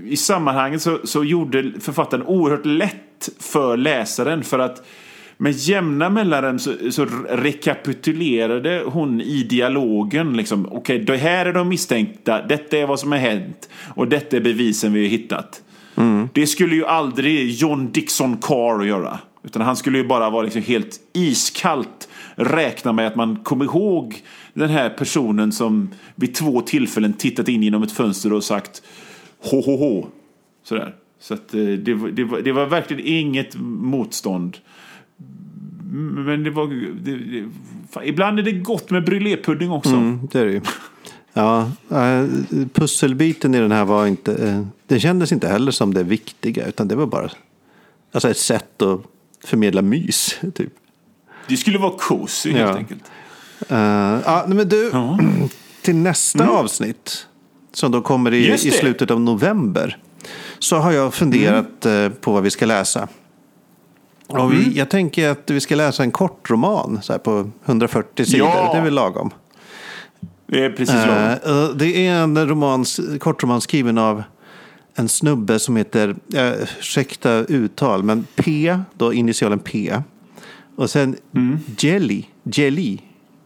I 0.05 0.17
sammanhanget 0.17 0.81
så, 0.81 0.99
så 1.03 1.23
gjorde 1.23 1.71
författaren 1.79 2.25
oerhört 2.25 2.65
lätt 2.65 3.29
för 3.39 3.77
läsaren. 3.77 4.43
För 4.43 4.59
att 4.59 4.87
med 5.37 5.51
jämna 5.51 6.09
mellanrum 6.09 6.59
så, 6.59 6.73
så 6.91 7.05
rekapitulerade 7.29 8.83
hon 8.85 9.21
i 9.21 9.43
dialogen. 9.43 10.37
Liksom, 10.37 10.67
Okej, 10.71 10.99
det 10.99 11.17
här 11.17 11.45
är 11.45 11.53
de 11.53 11.69
misstänkta. 11.69 12.41
Detta 12.41 12.77
är 12.77 12.87
vad 12.87 12.99
som 12.99 13.11
har 13.11 13.19
hänt. 13.19 13.69
Och 13.95 14.07
detta 14.07 14.37
är 14.37 14.41
bevisen 14.41 14.93
vi 14.93 15.01
har 15.01 15.09
hittat. 15.09 15.61
Det 16.33 16.47
skulle 16.47 16.75
ju 16.75 16.85
aldrig 16.85 17.49
John 17.51 17.91
Dixon 17.91 18.37
Carr 18.37 18.83
göra. 18.85 19.19
Utan 19.43 19.61
han 19.61 19.75
skulle 19.75 19.97
ju 19.97 20.07
bara 20.07 20.29
vara 20.29 20.43
liksom 20.43 20.61
helt 20.61 20.99
iskallt 21.13 22.09
räkna 22.35 22.93
med 22.93 23.07
att 23.07 23.15
man 23.15 23.35
kommer 23.35 23.65
ihåg 23.65 24.15
den 24.53 24.69
här 24.69 24.89
personen 24.89 25.51
som 25.51 25.89
vid 26.15 26.35
två 26.35 26.61
tillfällen 26.61 27.13
tittat 27.13 27.47
in 27.47 27.63
genom 27.63 27.83
ett 27.83 27.91
fönster 27.91 28.33
och 28.33 28.43
sagt 28.43 28.81
ho. 29.51 30.05
Sådär. 30.63 30.95
Så 31.19 31.33
att 31.33 31.53
eh, 31.53 31.61
det, 31.63 31.93
var- 31.93 32.09
det, 32.09 32.23
var, 32.23 32.39
det 32.41 32.51
var 32.51 32.65
verkligen 32.65 33.05
inget 33.05 33.55
motstånd. 33.59 34.57
Men 36.15 36.43
det 36.43 36.49
var... 36.49 36.67
Det, 37.01 37.15
det, 37.15 37.45
fan, 37.91 38.03
ibland 38.05 38.39
är 38.39 38.43
det 38.43 38.51
gott 38.51 38.89
med 38.91 39.03
brulépudding 39.05 39.71
också. 39.71 39.89
Mm, 39.95 40.19
det 40.31 40.39
är 40.39 40.45
det 40.45 40.51
ju. 40.51 40.61
Ja, 41.39 41.71
eh, 41.97 42.25
pusselbiten 42.73 43.55
i 43.55 43.59
den 43.59 43.71
här 43.71 43.85
var 43.85 44.07
inte... 44.07 44.33
eh, 44.47 44.63
Det 44.87 44.99
kändes 44.99 45.31
inte 45.31 45.47
heller 45.47 45.71
som 45.71 45.93
det 45.93 46.03
viktiga. 46.03 46.65
Utan 46.67 46.87
det 46.87 46.95
var 46.95 47.05
bara 47.05 47.29
alltså 48.11 48.29
ett 48.29 48.37
sätt 48.37 48.81
att 48.81 49.01
förmedla 49.45 49.81
mys. 49.81 50.37
Typ. 50.55 50.73
Det 51.47 51.57
skulle 51.57 51.77
vara 51.77 51.93
cozy 51.99 52.51
helt 52.51 52.69
Ja. 52.71 52.77
enkelt. 52.77 53.03
Uh, 53.71 53.77
ja, 54.25 54.45
men 54.47 54.69
du, 54.69 54.89
Ja. 54.93 55.19
till 55.81 55.95
nästa 55.95 56.47
avsnitt. 56.47 57.25
Som 57.73 57.91
då 57.91 58.01
kommer 58.01 58.33
i, 58.33 58.53
i 58.53 58.57
slutet 58.57 59.11
av 59.11 59.21
november. 59.21 59.97
Så 60.59 60.75
har 60.75 60.91
jag 60.91 61.13
funderat 61.13 61.85
eh, 61.85 62.09
på 62.09 62.31
vad 62.31 62.43
vi 62.43 62.49
ska 62.49 62.65
läsa. 62.65 63.07
Och 64.27 64.53
vi, 64.53 64.77
jag 64.77 64.89
tänker 64.89 65.29
att 65.29 65.49
vi 65.51 65.59
ska 65.61 65.75
läsa 65.75 66.03
en 66.03 66.11
kort 66.11 66.49
roman 66.49 66.99
så 67.01 67.13
här 67.13 67.19
på 67.19 67.49
140 67.65 68.25
sidor. 68.25 68.47
Ja. 68.47 68.69
Det 68.73 68.79
är 68.79 68.83
väl 68.83 68.93
lagom. 68.93 69.29
Det 70.51 70.65
är 70.65 70.69
precis 70.69 70.95
lagom. 70.95 71.15
Eh, 71.15 71.63
eh, 71.63 71.69
det 71.69 72.07
är 72.07 72.23
en 72.23 72.47
romans, 72.47 72.99
kortroman 73.19 73.61
skriven 73.61 73.97
av 73.97 74.23
en 74.95 75.09
snubbe 75.09 75.59
som 75.59 75.75
heter, 75.75 76.07
uh, 76.09 76.61
ursäkta 76.79 77.31
uttal, 77.31 78.03
men 78.03 78.27
P, 78.35 78.77
då 78.97 79.13
initialen 79.13 79.59
P. 79.59 80.01
Och 80.75 80.89
sen 80.89 81.15
Jelly, 81.77 82.23
Jelly, 82.43 82.97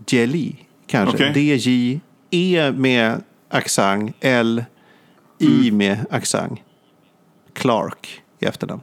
Jelly 0.07 0.55
kanske. 0.87 1.15
Okej. 1.15 1.31
D-J, 1.33 1.99
E 2.31 2.71
med 2.75 3.23
accent, 3.49 4.15
L, 4.21 4.63
I 5.39 5.71
med 5.71 6.05
accent. 6.09 6.59
Clark 7.53 8.21
i 8.39 8.45
efternamn. 8.45 8.81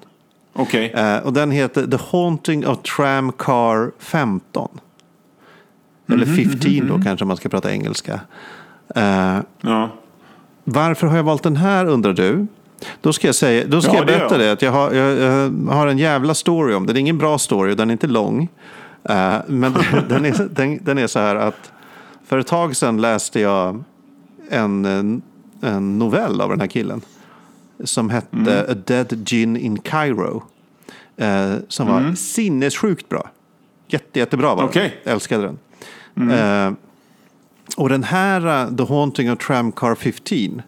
Okej. 0.53 0.91
Eh, 0.91 1.19
och 1.19 1.33
den 1.33 1.51
heter 1.51 1.87
The 1.87 1.99
Haunting 2.11 2.67
of 2.67 2.83
Tram 2.83 3.33
Car 3.33 3.93
15. 3.99 4.81
Eller 6.13 6.27
15 6.27 6.89
då 6.89 7.05
kanske 7.05 7.25
man 7.25 7.37
ska 7.37 7.49
prata 7.49 7.73
engelska. 7.73 8.21
Eh, 8.95 9.39
Ja. 9.61 9.91
varför 10.65 11.07
har 11.07 11.17
jag 11.17 11.25
valt 11.25 11.43
den 11.43 11.57
här 11.57 11.87
undrar 11.87 12.13
du? 12.13 12.47
Då 13.01 13.13
ska 13.13 13.29
jag, 13.29 13.35
säga, 13.35 13.67
då 13.67 13.83
ska 13.83 13.93
Ja, 13.93 13.97
jag 13.99 14.07
det 14.07 14.13
berätta 14.13 14.35
jag. 14.35 14.41
det. 14.41 14.53
Att 14.53 14.63
jag, 14.63 14.73
har, 14.73 14.93
jag, 14.93 15.19
jag 15.19 15.51
har 15.75 15.87
en 15.87 15.99
jävla 15.99 16.35
story 16.35 16.75
om 16.75 16.87
det. 16.87 16.93
Det 16.93 16.99
är 16.99 17.01
ingen 17.01 17.19
bra 17.19 17.39
story 17.39 17.73
och 17.73 17.77
den 17.77 17.91
är 17.91 17.93
inte 17.93 18.07
lång. 18.07 18.49
Eh, 19.05 19.35
men 19.47 19.75
den, 20.09 20.25
är, 20.25 20.49
den, 20.55 20.85
den 20.85 20.99
är 20.99 21.07
så 21.07 21.19
här 21.19 21.37
att 21.37 21.73
för 22.27 22.39
ett 22.39 22.47
tag 22.47 22.77
sedan 22.77 23.01
läste 23.01 23.41
jag 23.41 23.85
en, 24.51 24.85
en, 24.85 25.23
en 25.61 25.99
novell 25.99 26.41
av 26.41 26.51
den 26.51 26.61
här 26.61 26.67
killen. 26.67 27.01
Som 27.85 28.11
hette 28.11 28.37
Mm. 28.37 28.65
A 28.69 28.75
Dead 28.87 29.29
Gin 29.29 29.57
in 29.57 29.79
Cairo. 29.79 30.43
Eh, 31.17 31.53
som 31.69 31.87
var 31.87 32.15
sinnessjukt 32.15 33.09
bra. 33.09 33.31
Jätte, 33.89 34.19
jättebra 34.19 34.47
var 34.49 34.57
den. 34.57 34.63
Mm. 34.63 34.69
Okej. 34.71 35.01
Mm. 35.03 35.15
Älskade 35.15 35.43
den. 35.43 35.59
Eh, 36.29 36.73
och 37.77 37.89
den 37.89 38.05
här 38.05 38.67
uh, 38.67 38.77
The 38.77 38.85
Haunting 38.85 39.33
of 39.33 39.39
Tramcar 39.39 39.95
15. 39.95 40.63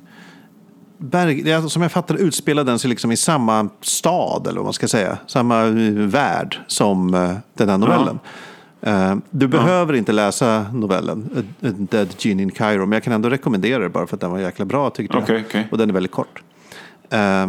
Berg, 0.99 1.51
är, 1.51 1.61
som 1.61 1.83
jag 1.83 1.93
fattar 1.93 2.15
utspelar 2.15 2.65
den 2.65 2.79
sig 2.79 2.91
liksom 2.91 3.13
i 3.13 3.17
samma 3.17 3.69
stad, 3.81 4.47
eller 4.47 4.57
vad 4.57 4.65
man 4.65 4.73
ska 4.73 4.89
säga. 4.89 5.19
Samma 5.27 5.65
uh, 5.65 6.07
värld 6.07 6.59
som 6.67 7.15
uh, 7.15 7.37
den 7.55 7.69
här 7.69 7.79
novellen. 7.79 8.19
Eh, 8.83 9.17
du 9.31 9.49
behöver 9.49 9.95
inte 9.95 10.13
läsa 10.13 10.67
novellen 10.73 11.31
A, 11.37 11.67
Dead 11.91 12.09
Gene 12.19 12.43
in 12.43 12.51
Cairo, 12.51 12.87
men 12.87 12.93
jag 12.93 13.03
kan 13.03 13.13
ändå 13.13 13.31
rekommendera 13.31 13.83
det 13.83 13.89
bara 13.89 14.07
för 14.07 14.17
att 14.17 14.21
den 14.21 14.31
var 14.31 14.39
jäkla 14.39 14.65
bra 14.65 14.91
tyckte 14.91 15.17
jag. 15.17 15.23
Okej, 15.23 15.45
okej. 15.49 15.69
Och 15.73 15.79
den 15.79 15.91
är 15.91 15.95
väldigt 15.95 16.13
kort. 16.13 16.43
Eh, 17.11 17.49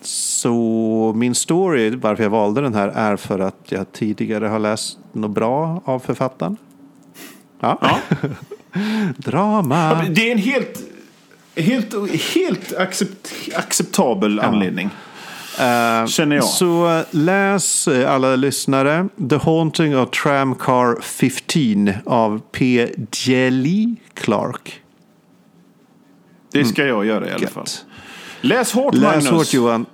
så 0.00 1.12
min 1.16 1.34
story, 1.34 1.96
varför 1.96 2.22
jag 2.22 2.30
valde 2.30 2.60
den 2.60 2.74
här, 2.74 2.88
är 2.88 3.16
för 3.16 3.38
att 3.38 3.64
jag 3.68 3.92
tidigare 3.92 4.46
har 4.46 4.58
läst 4.58 4.98
något 5.12 5.30
bra 5.30 5.82
av 5.84 5.98
författaren. 5.98 6.56
Ja. 7.60 7.78
Ja. 7.80 8.00
Drama. 9.16 10.04
Det 10.10 10.28
är 10.28 10.32
en 10.32 10.38
helt, 10.38 10.80
helt, 11.56 11.94
helt 12.34 12.74
accept, 12.76 13.32
acceptabel 13.56 14.40
anledning. 14.40 14.90
Eh, 15.58 16.06
Känner 16.06 16.36
jag. 16.36 16.44
Så 16.44 16.96
eh, 16.98 17.04
läs 17.10 17.88
eh, 17.88 18.12
alla 18.14 18.36
lyssnare. 18.36 19.08
The 19.30 19.36
Haunting 19.36 19.96
of 19.98 20.10
Tramcar 20.10 21.00
15 21.02 22.02
av 22.06 22.40
P. 22.52 22.88
Jelly 23.12 23.96
Clark. 24.14 24.80
Det 26.52 26.64
ska 26.64 26.86
jag 26.86 27.06
göra 27.06 27.28
i 27.28 27.32
alla 27.32 27.48
fall. 27.48 27.66
Läs 28.40 28.72
hårt 28.72 28.94
Läs 28.94 29.02
Magnus. 29.02 29.30
hårt 29.30 29.54
Johan. 29.54 29.86